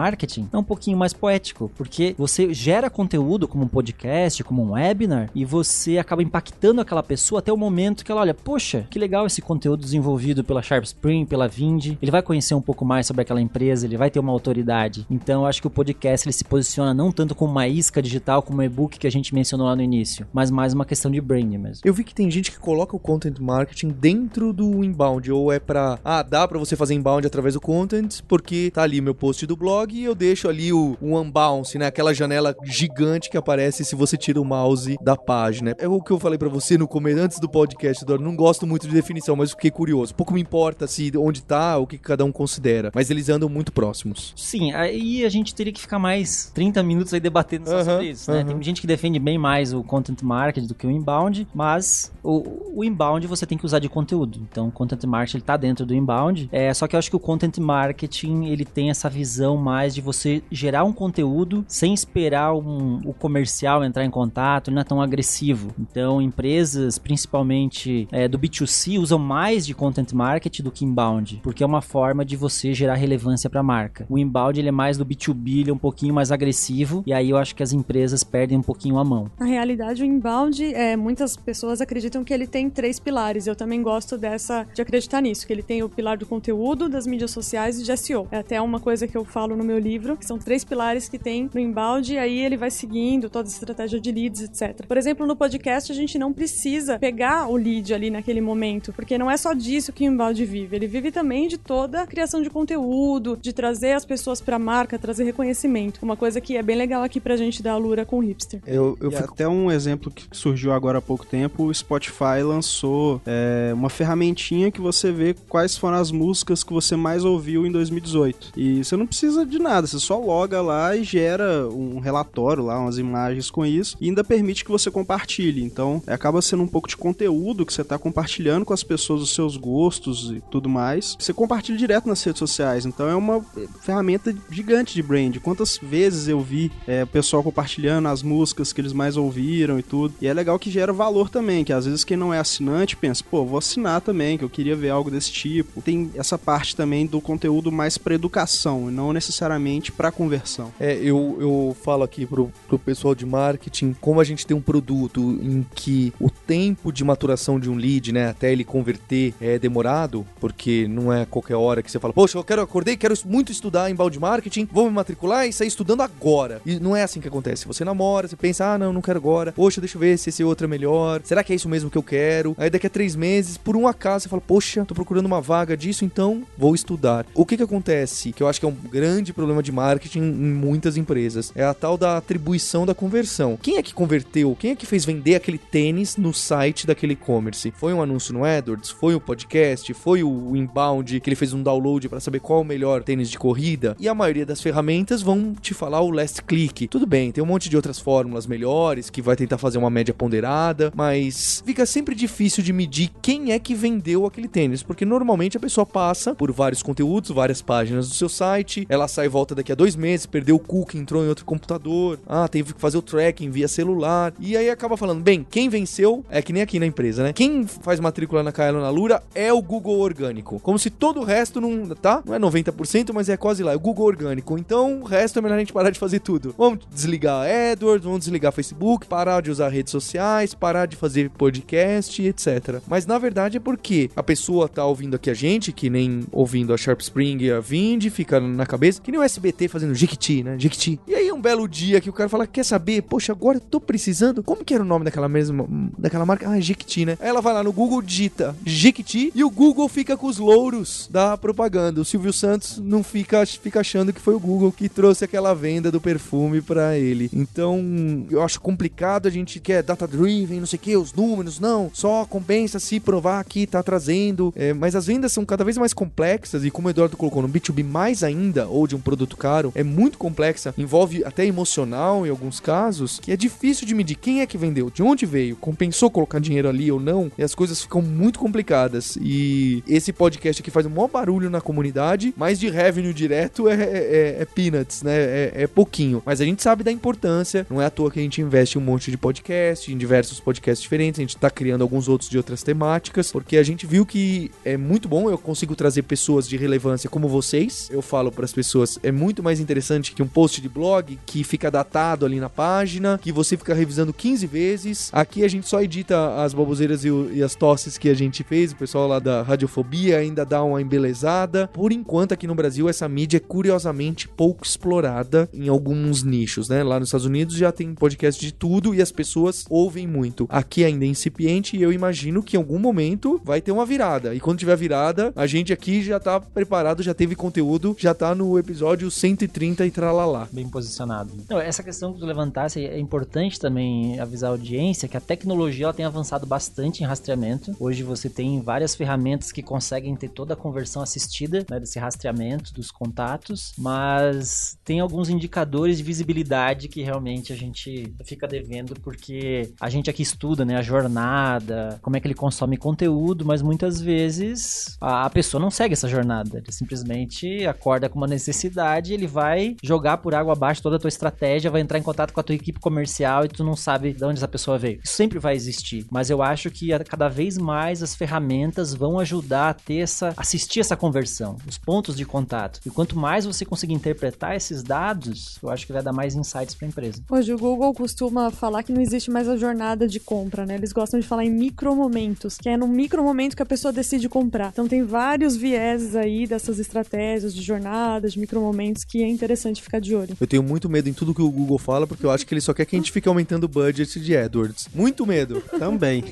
é 0.53 0.57
um 0.57 0.63
pouquinho 0.63 0.97
mais 0.97 1.13
poético, 1.13 1.71
porque 1.77 2.15
você 2.17 2.53
gera 2.55 2.89
conteúdo 2.89 3.49
como 3.49 3.65
um 3.65 3.69
podcast, 3.69 4.45
como 4.45 4.63
um 4.63 4.73
webinar, 4.73 5.31
e 5.35 5.45
você 5.45 5.99
acaba 5.99 6.23
impactando 6.23 6.81
aquela 6.81 7.03
pessoa 7.03 7.41
até 7.41 7.53
o 7.53 7.57
momento 7.57 8.05
que 8.05 8.13
ela 8.13 8.21
olha, 8.21 8.35
poxa, 8.35 8.87
que 8.91 8.99
legal 8.99 9.27
esse 9.27 9.43
conteúdo 9.43 9.81
desenvolvido 9.81 10.45
pela 10.45 10.63
Sharp 10.63 10.85
Spring, 10.85 11.25
pela 11.25 11.49
Vind. 11.49 11.97
Ele 12.01 12.11
vai 12.11 12.23
conhecer 12.23 12.55
um 12.55 12.61
pouco 12.61 12.85
mais 12.85 13.07
sobre 13.07 13.23
aquela 13.23 13.41
empresa, 13.41 13.87
ele 13.87 13.97
vai 13.97 14.11
ter 14.11 14.19
uma 14.19 14.33
autoridade. 14.33 15.07
Então, 15.11 15.43
eu 15.43 15.47
acho 15.47 15.61
que 15.61 15.67
o 15.67 15.71
podcast 15.71 16.27
ele 16.27 16.33
se 16.33 16.45
posiciona 16.45 16.95
não 16.95 17.11
tanto 17.11 17.35
como 17.35 17.51
uma 17.51 17.69
isca 17.69 18.03
digital, 18.03 18.43
como 18.43 18.61
um 18.61 18.63
e-book 18.65 18.99
que 18.99 19.07
a 19.07 19.11
gente 19.11 19.35
mencionou 19.35 19.67
lá 19.67 19.77
no 19.77 19.83
início, 19.83 20.27
mas 20.33 20.51
mais 20.51 20.73
uma 20.73 20.85
questão 20.85 21.11
de 21.11 21.21
branding 21.21 21.59
mesmo. 21.59 21.83
Eu 21.85 21.95
vi 21.95 22.05
que 22.05 22.15
tem 22.15 22.31
gente 22.31 22.51
que 22.51 22.59
coloca 22.59 22.97
o 22.97 22.99
content 22.99 23.39
marketing 23.39 23.89
dentro 23.89 24.53
do 24.53 24.85
inbound, 24.85 25.31
ou 25.31 25.53
é 25.53 25.59
pra, 25.59 25.99
ah, 26.05 26.23
dá 26.23 26.47
pra 26.47 26.59
você 26.59 26.77
fazer 26.77 26.95
inbound 26.95 27.27
através 27.27 27.55
do 27.55 27.61
content, 27.61 28.21
porque 28.27 28.71
tá 28.73 28.83
ali 28.83 29.01
meu 29.01 29.15
post 29.15 29.47
do 29.47 29.57
blog 29.57 29.88
e 29.97 30.05
eu 30.05 30.15
deixo 30.15 30.49
ali 30.49 30.73
o, 30.73 30.97
o 31.01 31.19
unbounce, 31.19 31.79
né? 31.79 31.87
Aquela 31.87 32.15
janela 32.15 32.55
gigante 32.65 33.31
que 33.31 33.37
aparece 33.37 33.85
se 33.85 33.95
você 33.95 34.17
tira 34.17 34.41
o 34.41 34.45
mouse 34.45 34.97
da 35.01 35.17
página. 35.17 35.75
É 35.79 35.89
o 35.89 36.01
que 36.01 36.11
eu 36.11 36.19
falei 36.19 36.39
para 36.39 36.49
você 36.49 36.77
no 36.77 36.89
começo, 36.89 37.21
antes 37.21 37.39
do 37.39 37.49
podcast, 37.49 38.05
Dor. 38.05 38.21
Não 38.21 38.37
gosto 38.37 38.67
muito 38.67 38.87
de 38.87 38.95
definição, 38.95 39.37
mas 39.37 39.51
fiquei 39.51 39.71
curioso. 39.71 40.15
Pouco 40.15 40.35
me 40.35 40.41
importa 40.41 40.87
se 40.87 41.13
onde 41.17 41.43
tá, 41.43 41.79
o 41.79 41.87
que 41.87 41.99
cada 41.99 42.25
um 42.25 42.33
considera. 42.33 42.91
Mas 42.95 43.11
eles 43.11 43.29
andam 43.29 43.49
muito 43.49 43.73
próximos. 43.73 44.33
Sim, 44.37 44.73
aí 44.73 45.25
a 45.25 45.29
gente 45.29 45.55
teria 45.55 45.73
que 45.73 45.81
ficar 45.81 45.99
mais 45.99 46.51
30 46.55 46.83
minutos 46.83 47.15
aí 47.15 47.21
debatendo 47.21 47.69
sobre 47.69 48.11
isso, 48.11 48.31
né? 48.31 48.45
Tem 48.45 48.63
gente 48.63 48.81
que 48.81 48.87
defende 48.87 49.19
bem 49.19 49.39
mais 49.39 49.73
o 49.73 49.83
content 49.83 50.23
marketing 50.23 50.67
do 50.67 50.75
que 50.75 50.87
o 50.87 50.91
inbound, 50.91 51.47
mas 51.55 52.13
o, 52.23 52.81
o 52.81 52.85
inbound 52.85 53.27
você 53.27 53.47
tem 53.47 53.57
que 53.57 53.65
usar 53.65 53.79
de 53.79 53.89
conteúdo. 53.89 54.41
Então, 54.51 54.69
o 54.69 54.73
content 54.73 55.05
marketing 55.05 55.39
ele 55.39 55.45
tá 55.45 55.57
dentro 55.57 55.87
do 55.87 55.95
inbound. 55.95 56.49
É, 56.53 56.73
só 56.75 56.87
que 56.87 56.95
eu 56.95 56.99
acho 56.99 57.11
que 57.11 57.17
o 57.17 57.21
content 57.21 57.59
marketing 57.59 58.47
ele 58.47 58.65
tem 58.65 58.91
essa 58.91 59.09
visão 59.09 59.57
mais 59.57 59.78
de 59.95 60.01
você 60.01 60.43
gerar 60.51 60.85
um 60.85 60.93
conteúdo 60.93 61.65
sem 61.69 61.93
esperar 61.95 62.55
um- 62.55 63.01
o 63.05 63.13
comercial 63.13 63.85
entrar 63.85 64.05
em 64.05 64.11
contato, 64.11 64.71
não 64.71 64.81
é 64.81 64.85
tão 64.85 65.01
agressivo. 65.01 65.71
Então, 65.79 66.21
empresas, 66.21 66.99
principalmente 66.99 68.09
é, 68.11 68.27
do 68.27 68.39
B2C, 68.39 68.99
usam 68.99 69.19
mais 69.19 69.65
de 69.67 69.75
content 69.75 70.13
marketing 70.13 70.63
do 70.63 70.71
que 70.71 70.85
inbound, 70.85 71.41
porque 71.43 71.63
é 71.63 71.67
uma 71.67 71.81
forma 71.83 72.25
de 72.25 72.37
você 72.37 72.73
gerar 72.75 72.95
relevância 72.95 73.49
para 73.49 73.61
a 73.61 73.63
marca. 73.63 74.07
O 74.09 74.19
inbound 74.19 74.59
ele 74.59 74.69
é 74.69 74.73
mais 74.73 74.97
do 74.99 75.05
B2B, 75.05 75.61
ele 75.61 75.71
é 75.71 75.73
um 75.73 75.79
pouquinho 75.79 76.15
mais 76.15 76.33
agressivo, 76.33 77.03
e 77.07 77.13
aí 77.13 77.31
eu 77.31 77.37
acho 77.37 77.55
que 77.55 77.63
as 77.63 77.73
empresas 77.73 78.25
perdem 78.25 78.59
um 78.59 78.63
pouquinho 78.63 78.99
a 78.99 79.05
mão. 79.05 79.31
Na 79.39 79.47
realidade, 79.47 80.03
o 80.03 80.07
inbound, 80.07 80.65
é, 80.75 80.97
muitas 80.97 81.37
pessoas 81.37 81.81
acreditam 81.81 82.25
que 82.25 82.33
ele 82.35 82.47
tem 82.47 82.69
três 82.71 82.99
pilares. 82.99 83.47
Eu 83.47 83.55
também 83.55 83.83
gosto 83.83 84.17
dessa 84.19 84.67
de 84.75 84.83
acreditar 84.83 85.21
nisso, 85.21 85.47
que 85.47 85.53
ele 85.53 85.63
tem 85.63 85.83
o 85.83 85.89
pilar 85.89 86.17
do 86.17 86.27
conteúdo, 86.27 86.89
das 86.89 87.07
mídias 87.07 87.31
sociais 87.31 87.79
e 87.79 87.85
de 87.85 87.97
SEO. 87.97 88.27
É 88.31 88.39
até 88.39 88.61
uma 88.61 88.81
coisa 88.81 89.07
que 89.07 89.17
eu 89.17 89.25
falo 89.25 89.57
no 89.57 89.65
meu 89.69 89.79
livro, 89.79 90.17
que 90.17 90.25
são 90.25 90.39
três 90.39 90.65
pilares 90.65 91.09
que 91.09 91.19
tem 91.19 91.49
no 91.53 91.61
inbound, 91.61 92.13
e 92.13 92.19
aí 92.19 92.39
ele 92.39 92.57
vai 92.57 92.71
seguindo 92.71 93.29
toda 93.29 93.49
a 93.49 93.53
estratégia 93.53 94.01
de 94.01 94.11
leads, 94.11 94.43
etc. 94.43 94.87
Por 94.87 94.97
exemplo, 94.97 95.27
no 95.27 95.37
podcast 95.37 95.93
a 95.93 95.95
gente 95.95 96.19
não 96.19 96.33
precisa 96.33 96.99
pegar 96.99 97.49
o 97.49 97.57
lead 97.57 97.93
ali 97.93 98.11
naquele 98.11 98.41
momento, 98.41 98.93
porque 98.93 99.19
não 99.19 99.31
é 99.31 99.37
só 99.37 99.53
disso 99.53 99.93
que 99.93 100.05
o 100.05 100.11
inbound 100.11 100.43
vive. 100.45 100.77
Ele 100.77 100.87
vive 100.87 101.11
também 101.13 101.47
de 101.49 101.59
toda 101.59 102.03
a 102.03 102.07
criação 102.07 102.41
de 102.41 102.49
conteúdo, 102.49 103.39
de 103.41 103.53
trazer 103.53 103.93
as 103.93 104.05
pessoas 104.05 104.41
pra 104.41 104.59
marca, 104.59 104.99
trazer 104.99 105.25
reconhecimento. 105.25 106.01
Uma 106.03 106.17
coisa 106.17 106.41
que 106.41 106.57
é 106.57 106.63
bem 106.63 106.77
legal 106.77 107.03
aqui 107.03 107.21
pra 107.21 107.37
gente 107.37 107.63
da 107.63 107.73
Alura 107.73 108.07
com 108.07 108.19
o 108.19 108.21
Hipster. 108.21 108.61
Eu, 108.67 108.97
eu 109.01 109.11
fico 109.11 109.33
até 109.33 109.47
um 109.47 109.71
exemplo 109.71 110.11
que 110.11 110.27
surgiu 110.33 110.73
agora 110.73 110.99
há 110.99 111.03
pouco 111.03 111.27
tempo, 111.27 111.65
o 111.65 111.75
Spotify 111.75 112.43
lançou 112.43 113.21
é, 113.27 113.73
uma 113.75 113.91
ferramentinha 113.91 114.71
que 114.71 114.81
você 114.81 115.13
vê 115.13 115.35
quais 115.49 115.77
foram 115.77 115.99
as 115.99 116.11
músicas 116.11 116.65
que 116.65 116.73
você 116.73 116.97
mais 116.97 117.25
ouviu 117.25 117.67
em 117.67 117.71
2018. 117.71 118.53
E 118.57 118.85
você 118.85 118.97
não 118.97 119.07
precisa 119.07 119.45
de 119.45 119.58
nada, 119.59 119.87
você 119.87 119.99
só 119.99 120.19
loga 120.19 120.61
lá 120.61 120.97
e 120.97 121.05
gera 121.05 121.69
um 121.69 121.99
relatório 121.99 122.65
lá, 122.65 122.79
umas 122.79 122.99
imagens 122.99 123.51
com 123.51 123.65
isso, 123.65 123.97
e 124.01 124.09
ainda 124.09 124.25
permite 124.25 124.65
que 124.65 124.71
você 124.71 124.91
compartilhe. 124.91 125.63
Então, 125.63 126.03
acaba 126.07 126.43
sendo 126.43 126.63
um 126.63 126.69
pouco 126.69 126.89
de 126.89 126.97
conteúdo 126.97 127.65
que 127.65 127.73
você 127.73 127.83
está 127.83 127.99
compartilhando 127.99 128.65
com 128.65 128.73
as 128.73 128.83
pessoas 128.83 129.23
os 129.23 129.35
seus 129.35 129.57
gostos 129.57 130.31
e 130.31 130.43
tudo 130.51 130.69
mais. 130.69 131.17
Você 131.19 131.33
compartilha 131.33 131.79
direto 131.79 132.09
nas 132.09 132.23
redes 132.23 132.39
sociais, 132.39 132.87
então 132.87 133.09
é 133.09 133.15
uma 133.15 133.45
ferramenta 133.81 134.35
gigante 134.51 134.95
de 134.95 135.03
brand. 135.03 135.37
Quantas 135.39 135.79
vezes 135.83 136.29
eu 136.29 136.41
vi 136.41 136.71
é, 136.87 137.05
o 137.05 137.07
pessoal 137.07 137.43
compartilhando 137.43 138.09
as 138.09 138.23
músicas 138.23 138.73
que 138.73 138.81
eles 138.81 138.93
mais 138.93 139.17
ouviram 139.17 139.79
e 139.79 139.83
tudo. 139.83 140.15
E 140.21 140.27
é 140.27 140.35
legal 140.35 140.59
que 140.59 140.71
gera 140.71 140.93
valor 140.93 141.29
também, 141.29 141.65
que 141.65 141.73
às 141.73 141.87
vezes 141.87 142.05
quem 142.05 142.17
não 142.17 142.33
é 142.33 142.39
assinante 142.39 142.97
pensa, 142.97 143.25
pô, 143.29 143.45
vou 143.45 143.59
assinar 143.59 144.01
também, 144.01 144.39
que 144.39 144.45
eu 144.45 144.51
queria 144.51 144.77
ver 144.77 144.91
algo 144.91 145.11
desse 145.11 145.33
tipo. 145.33 145.83
Tem 145.83 146.11
essa 146.15 146.39
parte 146.39 146.77
também 146.77 147.07
do 147.07 147.21
conteúdo 147.21 147.71
mais 147.71 147.99
para 147.99 148.15
educação 148.15 148.89
e 148.89 148.93
não 148.93 149.13
necessariamente 149.13 149.48
para 149.93 150.13
conversão. 150.13 150.73
É, 150.79 150.95
eu, 150.95 151.37
eu 151.41 151.77
falo 151.83 152.03
aqui 152.03 152.27
pro, 152.27 152.53
pro 152.67 152.79
pessoal 152.79 153.15
de 153.15 153.25
marketing, 153.25 153.95
como 154.01 154.21
a 154.21 154.25
gente 154.25 154.47
tem 154.47 154.57
um 154.57 154.61
produto 154.61 155.21
em 155.43 155.65
que 155.75 156.13
o 156.21 156.31
tempo 156.31 156.93
de 156.93 157.05
maturação 157.05 157.59
de 157.59 157.71
um 157.71 157.77
lead, 157.77 158.13
né, 158.13 158.29
até 158.29 158.53
ele 158.53 158.65
converter 158.65 159.35
é 159.41 159.59
demorado, 159.59 160.27
porque 160.41 160.87
não 160.89 161.13
é 161.13 161.25
qualquer 161.25 161.57
hora 161.57 161.83
que 161.83 161.91
você 161.91 161.99
fala, 161.99 162.13
poxa, 162.13 162.39
eu 162.39 162.45
quero 162.45 162.63
acordei, 162.63 162.97
quero 162.97 163.15
muito 163.25 163.51
estudar 163.53 163.91
em 163.91 163.95
balde 163.95 164.19
marketing, 164.19 164.69
vou 164.71 164.87
me 164.87 164.93
matricular 164.93 165.47
e 165.47 165.53
sair 165.53 165.69
estudando 165.69 166.03
agora. 166.03 166.61
E 166.65 166.79
não 166.79 166.95
é 166.95 167.03
assim 167.03 167.21
que 167.21 167.29
acontece. 167.29 167.67
Você 167.67 167.85
namora, 167.85 168.29
você 168.29 168.37
pensa, 168.37 168.75
ah, 168.75 168.79
não, 168.79 168.93
não 168.93 169.03
quero 169.03 169.19
agora. 169.19 169.53
Poxa, 169.53 169.81
deixa 169.81 169.97
eu 169.97 170.01
ver 170.01 170.19
se 170.19 170.29
esse 170.29 170.45
outro 170.45 170.67
é 170.67 170.69
melhor. 170.69 171.21
Será 171.25 171.43
que 171.43 171.53
é 171.53 171.57
isso 171.57 171.69
mesmo 171.69 171.91
que 171.91 171.99
eu 171.99 172.03
quero? 172.03 172.55
Aí 172.59 172.71
daqui 172.71 172.87
a 172.87 172.91
três 172.91 173.17
meses, 173.17 173.57
por 173.57 173.77
um 173.77 173.87
acaso, 173.87 174.25
você 174.25 174.29
fala, 174.29 174.43
poxa, 174.43 174.85
tô 174.85 174.95
procurando 174.95 175.27
uma 175.27 175.41
vaga 175.41 175.77
disso, 175.77 176.05
então 176.05 176.43
vou 176.57 176.75
estudar. 176.75 177.27
O 177.35 177.45
que 177.45 177.57
que 177.57 177.63
acontece? 177.63 178.33
Que 178.33 178.43
eu 178.43 178.49
acho 178.49 178.61
que 178.61 178.67
é 178.67 178.69
um 178.69 178.77
grande 178.91 179.33
problema 179.39 179.63
de 179.63 179.71
marketing 179.71 180.19
em 180.19 180.53
muitas 180.53 180.97
empresas. 180.97 181.53
É 181.55 181.63
a 181.63 181.73
tal 181.73 181.97
da 181.97 182.17
atribuição 182.17 182.85
da 182.85 182.93
conversão. 182.93 183.57
Quem 183.63 183.77
é 183.77 183.83
que 183.85 183.95
converteu? 183.95 184.57
Quem 184.59 184.73
é 184.73 184.75
que 184.75 184.85
fez 184.85 185.05
vender 185.05 185.37
aquele 185.37 185.59
tênis 185.59 186.17
no 186.17 186.35
site 186.35 186.89
daquele 186.89 187.13
e-commerce? 187.13 187.73
Foi 187.77 187.95
um 187.95 188.03
anúncio 188.03 188.35
no 188.35 188.45
AdWords? 188.45 188.91
Foi 188.91 189.15
o 189.15 189.21
podcast? 189.21 189.95
Foi 189.95 190.25
o 190.25 190.57
inbound 190.57 191.21
que 191.21 191.29
ele 191.29 191.37
fez 191.37 191.53
um 191.53 191.63
download 191.63 192.09
para 192.09 192.19
saber 192.19 192.41
qual 192.41 192.63
o 192.63 192.65
melhor 192.65 193.05
tênis 193.05 193.31
de 193.31 193.39
corrida? 193.39 193.97
E 194.01 194.09
a 194.09 194.15
maioria 194.15 194.45
das 194.45 194.61
ferramentas 194.61 195.23
vão 195.23 195.55
te 195.55 195.73
falar 195.73 196.01
o 196.01 196.11
last 196.11 196.43
click. 196.43 196.89
Tudo 196.89 197.07
bem, 197.07 197.31
tem 197.31 197.45
um 197.45 197.47
monte 197.47 197.71
de 197.71 197.77
outras 197.77 198.01
fórmulas 198.01 198.45
melhores 198.45 199.09
que 199.09 199.23
vai 199.23 199.37
tentar 199.37 199.59
fazer 199.59 199.79
uma 199.79 199.89
média 199.89 200.13
ponderada, 200.13 200.93
mas 200.97 201.63
fica 201.65 201.87
sempre 201.87 202.17
difícil 202.17 202.65
de 202.65 202.73
medir 202.73 203.13
quem 203.23 203.53
é 203.53 203.59
que 203.61 203.73
vendeu 203.73 204.27
aquele 204.27 204.49
tênis, 204.49 204.83
porque 204.83 205.05
normalmente 205.05 205.57
a 205.57 205.61
pessoa 205.61 205.87
passa 205.87 206.35
por 206.35 206.51
vários 206.51 206.83
conteúdos, 206.83 207.31
várias 207.31 207.63
páginas 207.63 208.09
do 208.09 208.15
seu 208.17 208.29
site, 208.29 208.85
ela 208.89 209.07
sai 209.07 209.28
e 209.29 209.31
volta 209.31 209.55
daqui 209.55 209.71
a 209.71 209.75
dois 209.75 209.95
meses, 209.95 210.27
perdeu 210.27 210.57
o 210.57 210.59
cookie, 210.59 210.99
entrou 210.99 211.25
em 211.25 211.29
outro 211.29 211.45
computador, 211.45 212.19
ah, 212.27 212.49
teve 212.49 212.75
que 212.75 212.81
fazer 212.81 212.99
o 212.99 213.03
tracking 213.03 213.51
via 213.51 213.69
celular, 213.69 214.33
e 214.41 214.57
aí 214.57 214.69
acaba 214.69 214.97
falando, 214.97 215.23
bem, 215.23 215.47
quem 215.49 215.69
venceu 215.69 216.25
é 216.29 216.43
que 216.43 216.53
nem 216.53 216.63
aqui 216.63 216.79
na 216.79 216.87
empresa, 216.87 217.23
né? 217.23 217.33
Quem 217.33 217.67
faz 217.67 218.01
matrícula 218.01 218.43
na 218.43 218.53
Kaelo 218.53 218.81
na 218.81 218.91
Lura 218.91 219.23
é 219.35 219.53
o 219.53 219.63
Google 219.63 219.99
orgânico, 219.99 220.59
como 220.61 220.79
se 220.79 220.91
todo 220.91 221.21
o 221.21 221.25
resto 221.25 221.61
não, 221.61 221.89
tá? 221.95 222.23
Não 222.25 222.35
é 222.35 222.39
90%, 222.39 223.13
mas 223.13 223.29
é 223.29 223.37
quase 223.37 223.63
lá, 223.63 223.73
é 223.73 223.77
o 223.77 223.81
Google 223.81 224.07
orgânico. 224.07 224.59
Então, 224.59 225.01
o 225.01 225.05
resto 225.05 225.39
é 225.39 225.43
melhor 225.43 225.57
a 225.57 225.59
gente 225.59 225.73
parar 225.73 225.91
de 225.91 225.99
fazer 225.99 226.21
tudo. 226.21 226.55
Vamos 226.57 226.81
desligar 226.93 227.47
AdWords, 227.73 228.05
vamos 228.05 228.21
desligar 228.21 228.53
Facebook, 228.53 229.07
parar 229.07 229.43
de 229.43 229.51
usar 229.51 229.69
redes 229.69 229.91
sociais, 229.91 230.55
parar 230.55 230.87
de 230.87 230.97
fazer 230.97 231.31
podcast, 231.31 232.23
etc. 232.23 232.81
Mas 232.87 233.07
na 233.07 233.19
verdade 233.19 233.57
é 233.57 233.61
porque 233.61 234.11
a 234.17 234.23
pessoa 234.23 234.69
tá 234.69 234.85
ouvindo 234.85 235.15
aqui 235.15 235.31
a 235.31 235.35
gente, 235.35 235.73
que 235.73 235.91
nem 235.91 236.25
ouvindo 236.33 236.73
a 236.73 236.77
Sharp 236.77 237.01
Spring 237.01 237.39
e 237.43 237.51
a 237.51 237.61
Vind, 237.61 238.09
fica 238.11 238.41
na 238.41 238.67
cabeça, 238.67 239.01
que 239.01 239.11
nem 239.11 239.18
o 239.19 239.23
SBT 239.23 239.69
fazendo 239.69 239.95
Jiquiti, 239.95 240.43
né? 240.43 240.57
Jiquiti. 240.59 241.01
E 241.07 241.15
aí 241.15 241.33
um 241.33 241.41
belo 241.41 241.69
dia 241.69 242.01
que 242.01 242.11
o 242.11 242.13
cara 242.13 242.29
fala, 242.29 242.47
quer 242.47 242.65
saber? 242.65 243.03
Poxa, 243.03 243.33
agora 243.33 243.59
eu 243.59 243.61
tô 243.61 243.81
precisando. 243.81 244.43
Como 244.43 244.65
que 244.65 244.75
era 244.75 244.83
o 244.83 244.87
nome 244.87 245.05
daquela 245.05 245.29
mesma, 245.29 245.67
daquela 245.97 246.27
marca? 246.27 246.49
Ah, 246.49 246.61
Jiquiti, 246.61 247.05
né? 247.05 247.17
Aí 247.21 247.29
ela 247.29 247.41
vai 247.41 247.55
lá 247.55 247.63
no 247.63 247.73
Google, 247.73 248.03
digita 248.03 248.57
Jiquiti 248.65 249.33
e 249.35 249.45
o 249.45 249.51
Google 249.51 249.89
fica 249.89 250.17
com 250.17 250.27
os 250.27 250.39
louros 250.39 251.09
da 251.11 251.37
propaganda. 251.37 252.01
O 252.01 252.05
Silvio 252.05 252.33
Santos 252.33 252.79
não 252.79 253.03
fica, 253.03 253.45
fica 253.47 253.81
achando 253.81 254.13
que 254.13 254.21
foi 254.21 254.35
o 254.35 254.41
Google 254.41 254.73
que 254.73 254.89
trouxe 254.89 255.25
aquela 255.25 255.55
venda 255.55 255.91
do 255.91 256.01
perfume 256.01 256.61
para 256.61 256.99
ele. 256.99 257.31
Então, 257.33 258.27
eu 258.31 258.43
acho 258.43 258.61
complicado, 258.61 259.27
a 259.27 259.31
gente 259.31 259.61
quer 259.61 259.83
data-driven, 259.83 260.61
não 260.61 260.67
sei 260.67 260.77
o 260.79 260.81
que, 260.81 260.97
os 260.97 261.13
números, 261.13 261.61
não, 261.61 261.91
só 261.93 262.25
compensa 262.25 262.79
se 262.79 263.01
provar 263.01 263.45
que 263.45 263.67
tá 263.67 263.83
trazendo. 263.83 264.53
É, 264.57 264.73
mas 264.73 264.95
as 264.95 265.07
vendas 265.07 265.33
são 265.33 265.45
cada 265.45 265.65
vez 265.65 265.79
mais 265.79 265.93
complexas 265.93 266.65
e 266.65 266.71
como 266.71 266.89
o 266.89 266.91
Eduardo 266.91 267.17
colocou 267.17 267.43
no 267.43 267.49
B2B 267.49 267.85
mais 267.85 268.23
ainda, 268.23 268.67
ou 268.69 268.87
de 268.87 268.95
um 268.99 269.03
produto 269.03 269.37
caro, 269.37 269.73
é 269.75 269.83
muito 269.83 270.19
complexa, 270.19 270.75
envolve 270.77 271.25
até 271.25 271.47
emocional 271.47 272.27
em 272.27 272.31
alguns 272.31 272.61
casos, 272.61 273.19
que 273.19 273.33
é 273.33 273.37
difícil 273.37 273.87
de 273.87 273.95
medir 273.95 274.17
quem 274.17 274.41
é 274.41 274.47
que 274.47 274.59
vendeu, 274.59 274.91
de 274.91 275.03
onde 275.03 275.25
veio, 275.25 275.57
compensou 275.57 276.11
colocar 276.11 276.39
dinheiro 276.39 276.69
ali 276.69 276.91
ou 276.91 277.01
não, 277.01 277.31
e 277.39 277.43
as 277.43 277.55
coisas 277.55 277.81
ficam 277.81 278.03
muito 278.03 278.39
complicadas. 278.39 279.17
E 279.21 279.83
esse 279.87 280.13
podcast 280.13 280.61
aqui 280.61 280.71
faz 280.71 280.87
um 280.87 280.91
maior 280.91 281.09
barulho 281.09 281.51
na 281.51 281.61
comunidade, 281.61 282.35
mas 282.37 282.59
de 282.59 282.69
revenue 282.69 283.15
direto 283.15 283.69
é, 283.69 283.75
é, 283.75 284.37
é 284.41 284.45
peanuts, 284.45 285.03
né? 285.03 285.17
É, 285.17 285.53
é 285.55 285.67
pouquinho. 285.67 286.23
Mas 286.25 286.41
a 286.41 286.45
gente 286.45 286.63
sabe 286.63 286.83
da 286.83 286.93
importância, 286.93 287.67
não 287.71 287.81
é 287.81 287.87
à 287.87 287.91
toa 287.91 288.11
que 288.11 288.19
a 288.19 288.23
gente 288.23 288.41
investe 288.41 288.79
um 288.79 288.81
monte 288.81 289.11
de 289.11 289.17
podcast, 289.17 289.93
em 289.93 289.97
diversos 289.97 290.41
podcasts 290.41 290.83
diferentes, 290.83 291.19
a 291.19 291.23
gente 291.23 291.37
tá 291.37 291.51
criando 291.51 291.83
alguns 291.83 292.09
outros 292.09 292.29
de 292.29 292.37
outras 292.37 292.63
temáticas, 292.63 293.31
porque 293.31 293.57
a 293.57 293.63
gente 293.63 293.87
viu 293.87 294.05
que 294.05 294.51
é 294.65 294.77
muito 294.77 295.09
bom, 295.09 295.31
eu 295.31 295.39
consigo 295.39 295.75
trazer 295.75 296.03
pessoas 296.03 296.49
de 296.49 296.57
relevância 296.57 297.09
como 297.09 297.29
vocês. 297.29 297.89
Eu 297.91 298.03
falo 298.03 298.31
para 298.33 298.45
as 298.45 298.53
pessoas, 298.53 298.88
é 299.03 299.11
muito 299.11 299.43
mais 299.43 299.61
interessante 299.61 300.13
que 300.13 300.23
um 300.23 300.29
post 300.29 300.61
de 300.61 300.69
blog 300.69 301.19
que 301.27 301.45
fica 301.45 301.71
datado 301.71 302.25
ali 302.25 302.41
na 302.41 302.49
página, 302.49 303.19
que 303.21 303.33
você 303.33 303.57
fica 303.57 303.75
revisando 303.75 304.13
15 304.13 304.47
vezes. 304.47 305.11
Aqui 305.13 305.45
a 305.45 305.49
gente 305.49 305.69
só 305.69 305.83
edita 305.83 306.43
as 306.43 306.55
baboseiras 306.55 307.05
e, 307.05 307.11
o, 307.11 307.31
e 307.33 307.43
as 307.43 307.55
tosses 307.55 307.99
que 307.99 308.09
a 308.09 308.15
gente 308.15 308.43
fez, 308.43 308.73
o 308.73 308.77
pessoal 308.77 309.07
lá 309.07 309.19
da 309.19 309.43
Radiofobia 309.43 310.19
ainda 310.19 310.45
dá 310.45 310.63
uma 310.63 310.81
embelezada. 310.81 311.69
Por 311.69 311.93
enquanto 311.93 312.33
aqui 312.33 312.47
no 312.47 312.55
Brasil 312.55 312.89
essa 312.89 313.09
mídia 313.09 313.37
é 313.37 313.41
curiosamente 313.41 314.29
pouco 314.29 314.65
explorada 314.65 315.49
em 315.53 315.69
alguns 315.69 316.23
nichos, 316.23 316.69
né? 316.69 316.83
Lá 316.83 316.99
nos 316.99 317.09
Estados 317.09 317.27
Unidos 317.27 317.57
já 317.57 317.71
tem 317.71 317.95
podcast 317.95 318.41
de 318.41 318.53
tudo 318.53 318.95
e 318.95 319.03
as 319.03 319.13
pessoas 319.13 319.65
ouvem 319.69 320.07
muito. 320.07 320.47
Aqui 320.49 320.85
ainda 320.85 321.05
é 321.05 321.09
incipiente 321.09 321.77
e 321.77 321.83
eu 321.83 321.93
imagino 321.93 322.43
que 322.43 322.57
em 322.57 322.59
algum 322.59 322.79
momento 322.79 323.41
vai 323.45 323.61
ter 323.61 323.73
uma 323.73 323.85
virada. 323.85 324.35
E 324.35 324.41
quando 324.41 324.59
tiver 324.59 324.77
virada, 324.77 325.33
a 325.37 325.47
gente 325.47 325.73
aqui 325.73 326.03
já 326.03 326.19
tá 326.19 326.41
preparado, 326.41 327.03
já 327.03 327.15
teve 327.15 327.35
conteúdo, 327.35 327.97
já 327.99 328.15
tá 328.15 328.35
no 328.35 328.59
episódio 328.59 328.78
130 329.11 329.87
e 329.87 329.91
tralalá. 329.91 330.49
Bem 330.53 330.69
posicionado. 330.69 331.33
Não, 331.49 331.61
essa 331.61 331.83
questão 331.83 332.13
que 332.13 332.21
tu 332.21 332.27
levantasse 332.27 332.85
é 332.85 332.99
importante 332.99 333.59
também 333.59 334.19
avisar 334.21 334.49
a 334.49 334.53
audiência 334.53 335.09
que 335.09 335.17
a 335.17 335.21
tecnologia 335.21 335.87
ela 335.87 335.95
tem 335.95 336.05
avançado 336.05 336.47
bastante 336.47 337.03
em 337.03 337.07
rastreamento. 337.07 337.75
Hoje 337.79 338.03
você 338.03 338.29
tem 338.29 338.61
várias 338.61 338.95
ferramentas 338.95 339.53
que 339.53 339.63
conseguem 339.63 340.15
ter 340.17 340.29
toda 340.29 340.55
a 340.55 340.57
conversão 340.57 341.03
assistida 341.03 341.65
né, 341.71 341.81
desse 341.81 341.99
rastreamento 341.99 342.73
dos 342.73 342.91
contatos, 342.91 343.73
mas 343.79 344.79
tem 344.85 345.01
alguns 345.01 345.29
indicadores 345.29 345.99
de 345.99 346.03
visibilidade 346.03 346.89
que 346.89 347.03
realmente 347.03 347.53
a 347.53 347.57
gente 347.57 348.13
fica 348.25 348.47
devendo 348.47 348.95
porque 349.01 349.73
a 349.81 349.89
gente 349.89 350.11
aqui 350.11 350.23
estuda, 350.23 350.65
né, 350.65 350.77
a 350.77 350.83
jornada, 350.83 351.99
como 352.03 352.17
é 352.17 352.21
que 352.21 352.27
ele 352.27 352.35
consome 352.35 352.77
conteúdo, 352.77 353.45
mas 353.45 353.63
muitas 353.63 354.01
vezes 354.01 354.97
a 355.01 355.29
pessoa 355.31 355.61
não 355.61 355.71
segue 355.71 355.95
essa 355.95 356.09
jornada. 356.09 356.59
Ele 356.59 356.73
simplesmente 356.73 357.67
acorda 357.67 358.09
com 358.09 358.19
uma 358.19 358.27
necessidade, 358.27 358.68
ele 359.15 359.27
vai 359.27 359.77
jogar 359.83 360.19
por 360.19 360.35
água 360.35 360.53
abaixo 360.53 360.83
toda 360.83 360.97
a 360.97 360.99
tua 360.99 361.09
estratégia, 361.09 361.71
vai 361.71 361.81
entrar 361.81 361.99
em 361.99 362.03
contato 362.03 362.33
com 362.33 362.41
a 362.41 362.43
tua 362.43 362.55
equipe 362.55 362.81
comercial 362.81 363.45
e 363.45 363.49
tu 363.49 363.65
não 363.65 363.77
sabe 363.77 364.13
de 364.13 364.25
onde 364.25 364.39
essa 364.39 364.49
pessoa 364.49 364.79
veio. 364.79 365.01
Isso 365.03 365.15
sempre 365.15 365.39
vai 365.39 365.55
existir, 365.55 366.07
mas 366.11 366.31
eu 366.31 366.43
acho 366.43 366.71
que 366.71 366.89
cada 367.05 367.29
vez 367.29 367.59
mais 367.59 368.03
as 368.03 368.15
ferramentas 368.15 368.95
vão 368.95 369.19
ajudar 369.19 369.71
a 369.71 369.75
ter 369.75 369.99
essa 369.99 370.35
assistir 370.37 370.81
essa 370.81 370.97
conversão, 370.97 371.57
os 371.67 371.79
pontos 371.79 372.17
de 372.17 372.25
contato. 372.25 372.81
E 372.85 372.91
quanto 372.91 373.19
mais 373.19 373.45
você 373.45 373.65
conseguir 373.65 373.95
interpretar 373.95 374.57
esses 374.57 374.83
dados, 374.83 375.59
eu 375.63 375.71
acho 375.71 375.87
que 375.87 375.93
vai 375.93 376.03
dar 376.03 376.13
mais 376.13 376.35
insights 376.35 376.75
para 376.75 376.87
a 376.87 376.89
empresa. 376.89 377.23
Hoje 377.31 377.53
o 377.53 377.59
Google 377.59 377.93
costuma 377.95 378.51
falar 378.51 378.83
que 378.83 378.93
não 378.93 379.01
existe 379.01 379.31
mais 379.31 379.49
a 379.49 379.57
jornada 379.57 380.07
de 380.07 380.21
compra, 380.21 380.65
né? 380.65 380.75
Eles 380.75 380.93
gostam 380.93 381.19
de 381.19 381.27
falar 381.27 381.45
em 381.45 381.51
micromomentos, 381.51 382.57
que 382.59 382.69
é 382.69 382.77
no 382.77 382.87
micromomento 382.87 383.57
que 383.57 383.63
a 383.63 383.67
pessoa 383.67 383.93
decide 383.93 384.29
comprar. 384.29 384.69
Então 384.69 384.89
tem 384.89 385.03
vários 385.03 385.57
vieses 385.57 386.15
aí 386.15 386.47
dessas 386.47 386.79
estratégias 386.79 387.55
de 387.55 387.63
jornada, 387.63 388.29
de 388.29 388.39
micromomentos 388.59 389.05
que 389.05 389.23
é 389.23 389.29
interessante 389.29 389.81
ficar 389.81 390.01
de 390.01 390.15
olho. 390.15 390.37
Eu 390.39 390.47
tenho 390.47 390.63
muito 390.63 390.89
medo 390.89 391.09
em 391.09 391.13
tudo 391.13 391.35
que 391.35 391.41
o 391.41 391.51
Google 391.51 391.79
fala, 391.79 392.07
porque 392.07 392.27
eu 392.27 392.31
acho 392.31 392.47
que 392.47 392.53
ele 392.53 392.61
só 392.61 392.75
quer 392.75 392.85
que 392.85 392.97
a 392.97 392.99
gente 392.99 393.13
fique 393.13 393.29
aumentando 393.29 393.65
o 393.65 393.69
budget 393.69 394.21
de 394.21 394.37
AdWords. 394.37 394.89
Muito 394.95 395.27
medo. 395.27 395.63
Também. 395.79 396.25